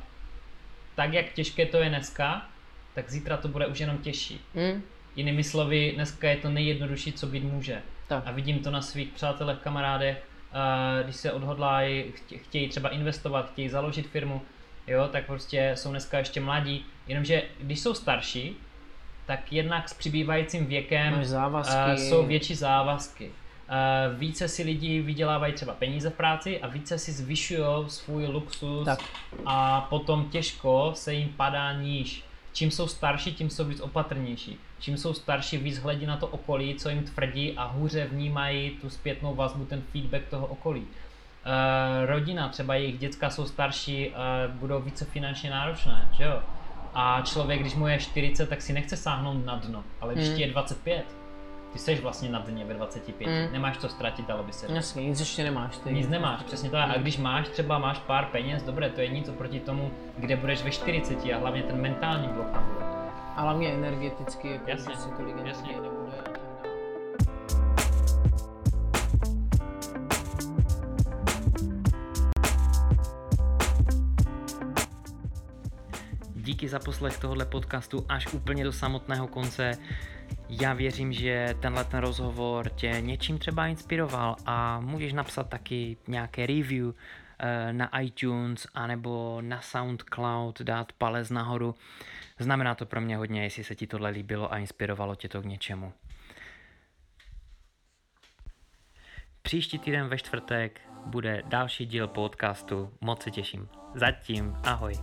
tak, 0.96 1.14
jak 1.14 1.34
těžké 1.34 1.66
to 1.66 1.78
je 1.78 1.90
dneska, 1.90 2.46
tak 2.98 3.10
zítra 3.10 3.38
to 3.38 3.48
bude 3.48 3.68
už 3.68 3.80
jenom 3.80 3.98
těžší. 3.98 4.42
Mm. 4.54 4.82
Jinými 5.16 5.44
slovy, 5.44 5.92
dneska 5.96 6.30
je 6.30 6.38
to 6.38 6.50
nejjednodušší, 6.50 7.14
co 7.14 7.28
být 7.28 7.44
může. 7.44 7.82
Tak. 8.08 8.24
A 8.28 8.32
vidím 8.32 8.60
to 8.60 8.72
na 8.72 8.82
svých 8.82 9.10
přátelech, 9.10 9.58
kamarádech, 9.58 10.24
když 11.04 11.16
se 11.16 11.32
odhodlají, 11.32 12.04
chtějí 12.36 12.70
třeba 12.70 12.90
investovat, 12.90 13.52
chtějí 13.52 13.70
založit 13.70 14.08
firmu, 14.08 14.42
jo, 14.88 15.10
tak 15.12 15.26
prostě 15.26 15.72
jsou 15.76 15.90
dneska 15.90 16.18
ještě 16.18 16.42
mladí, 16.42 16.86
jenomže 17.08 17.44
když 17.60 17.80
jsou 17.80 17.94
starší, 17.94 18.58
tak 19.26 19.54
jednak 19.54 19.90
s 19.90 19.94
přibývajícím 19.94 20.66
věkem 20.66 21.26
závazky. 21.26 21.92
Uh, 21.92 21.96
jsou 21.96 22.26
větší 22.26 22.56
závazky. 22.56 23.26
Uh, 23.26 24.20
více 24.20 24.48
si 24.48 24.64
lidi 24.64 25.02
vydělávají 25.02 25.54
třeba 25.54 25.74
peníze 25.74 26.10
v 26.10 26.14
práci 26.14 26.62
a 26.62 26.68
více 26.68 26.98
si 26.98 27.12
zvyšují 27.12 27.62
svůj 27.88 28.26
luxus 28.26 28.86
tak. 28.86 29.00
a 29.46 29.82
potom 29.82 30.30
těžko 30.30 30.92
se 30.96 31.14
jim 31.14 31.30
padá 31.30 31.74
níž 31.74 32.27
čím 32.58 32.72
jsou 32.72 32.88
starší, 32.88 33.34
tím 33.34 33.50
jsou 33.50 33.66
víc 33.66 33.80
opatrnější. 33.80 34.60
Čím 34.80 34.98
jsou 34.98 35.14
starší, 35.14 35.58
víc 35.58 35.78
hledí 35.78 36.06
na 36.06 36.18
to 36.18 36.28
okolí, 36.28 36.76
co 36.76 36.90
jim 36.90 37.04
tvrdí 37.04 37.54
a 37.58 37.64
hůře 37.64 38.08
vnímají 38.12 38.70
tu 38.70 38.90
zpětnou 38.90 39.36
vazbu, 39.36 39.66
ten 39.66 39.82
feedback 39.92 40.28
toho 40.30 40.46
okolí. 40.48 40.82
Uh, 40.82 40.88
rodina, 42.06 42.50
třeba 42.50 42.76
jejich 42.76 43.00
děcka 43.00 43.30
jsou 43.30 43.46
starší, 43.46 44.10
uh, 44.10 44.16
budou 44.54 44.82
více 44.82 45.06
finančně 45.06 45.50
náročné, 45.50 46.10
že 46.18 46.24
jo? 46.24 46.42
A 46.94 47.22
člověk, 47.22 47.60
když 47.60 47.76
mu 47.76 47.88
je 47.88 48.00
40, 48.00 48.50
tak 48.50 48.62
si 48.62 48.74
nechce 48.74 48.98
sáhnout 48.98 49.46
na 49.46 49.56
dno, 49.56 49.84
ale 50.02 50.14
když 50.14 50.28
hmm. 50.28 50.36
ti 50.36 50.42
je 50.42 50.52
25, 50.52 51.06
ty 51.74 51.80
jsi 51.80 51.96
vlastně 51.96 52.30
na 52.30 52.40
dně 52.40 52.66
ve 52.66 52.74
25, 52.74 53.28
mm. 53.28 53.54
nemáš 53.54 53.78
co 53.78 53.90
ztratit, 53.90 54.30
ale 54.30 54.44
by 54.44 54.54
se 54.54 54.74
Jasně, 54.74 55.04
nic 55.04 55.20
ještě 55.20 55.44
nemáš. 55.44 55.78
Ty. 55.78 55.94
Nic 55.94 56.08
nemáš, 56.08 56.44
přesně 56.44 56.70
tak. 56.70 56.88
Mm. 56.88 56.92
A 56.92 56.98
když 56.98 57.18
máš, 57.18 57.50
třeba 57.50 57.80
máš 57.80 58.00
pár 58.00 58.26
peněz, 58.26 58.64
dobré, 58.64 58.90
to 58.90 59.02
je 59.02 59.08
nic 59.08 59.30
oproti 59.30 59.60
tomu, 59.60 59.92
kde 60.18 60.36
budeš 60.36 60.64
ve 60.64 60.72
40 60.72 61.26
a 61.34 61.38
hlavně 61.38 61.64
ten 61.64 61.82
mentální 61.82 62.28
blok 62.28 62.50
tam 62.52 62.70
bude. 62.74 62.86
A 63.36 63.42
hlavně 63.42 63.74
energeticky, 63.74 64.52
jako 64.52 64.70
jasně, 64.70 64.96
si 64.96 65.10
tolik 65.10 65.36
jasně. 65.46 65.72
nebude. 65.72 65.98
Díky 76.36 76.70
za 76.70 76.80
poslech 76.80 77.18
tohohle 77.18 77.46
podcastu 77.46 78.06
až 78.10 78.34
úplně 78.34 78.64
do 78.64 78.72
samotného 78.72 79.28
konce. 79.28 79.72
Já 80.50 80.74
věřím, 80.74 81.14
že 81.14 81.56
tenhle 81.62 81.84
ten 81.84 82.00
rozhovor 82.00 82.70
tě 82.70 82.98
něčím 83.00 83.38
třeba 83.38 83.68
inspiroval 83.68 84.36
a 84.46 84.80
můžeš 84.80 85.14
napsat 85.14 85.50
taky 85.50 85.98
nějaké 86.08 86.46
review 86.46 86.94
eh, 87.40 87.74
na 87.74 88.00
iTunes 88.00 88.68
anebo 88.74 89.42
na 89.42 89.62
SoundCloud, 89.62 90.62
dát 90.62 90.92
palec 90.92 91.30
nahoru. 91.30 91.76
Znamená 92.40 92.76
to 92.76 92.86
pro 92.86 93.02
mě 93.02 93.18
hodně, 93.18 93.44
jestli 93.44 93.64
se 93.64 93.76
ti 93.76 93.88
tohle 93.88 94.10
líbilo 94.10 94.54
a 94.54 94.58
inspirovalo 94.58 95.16
tě 95.16 95.30
to 95.30 95.42
k 95.42 95.46
něčemu. 95.46 95.94
Příští 99.42 99.80
týden 99.80 100.08
ve 100.08 100.18
čtvrtek 100.18 100.82
bude 101.06 101.42
další 101.46 101.86
díl 101.86 102.08
podcastu. 102.08 102.94
Moc 103.02 103.24
se 103.24 103.32
těším. 103.32 103.70
Zatím 103.96 104.58
ahoj. 104.64 104.94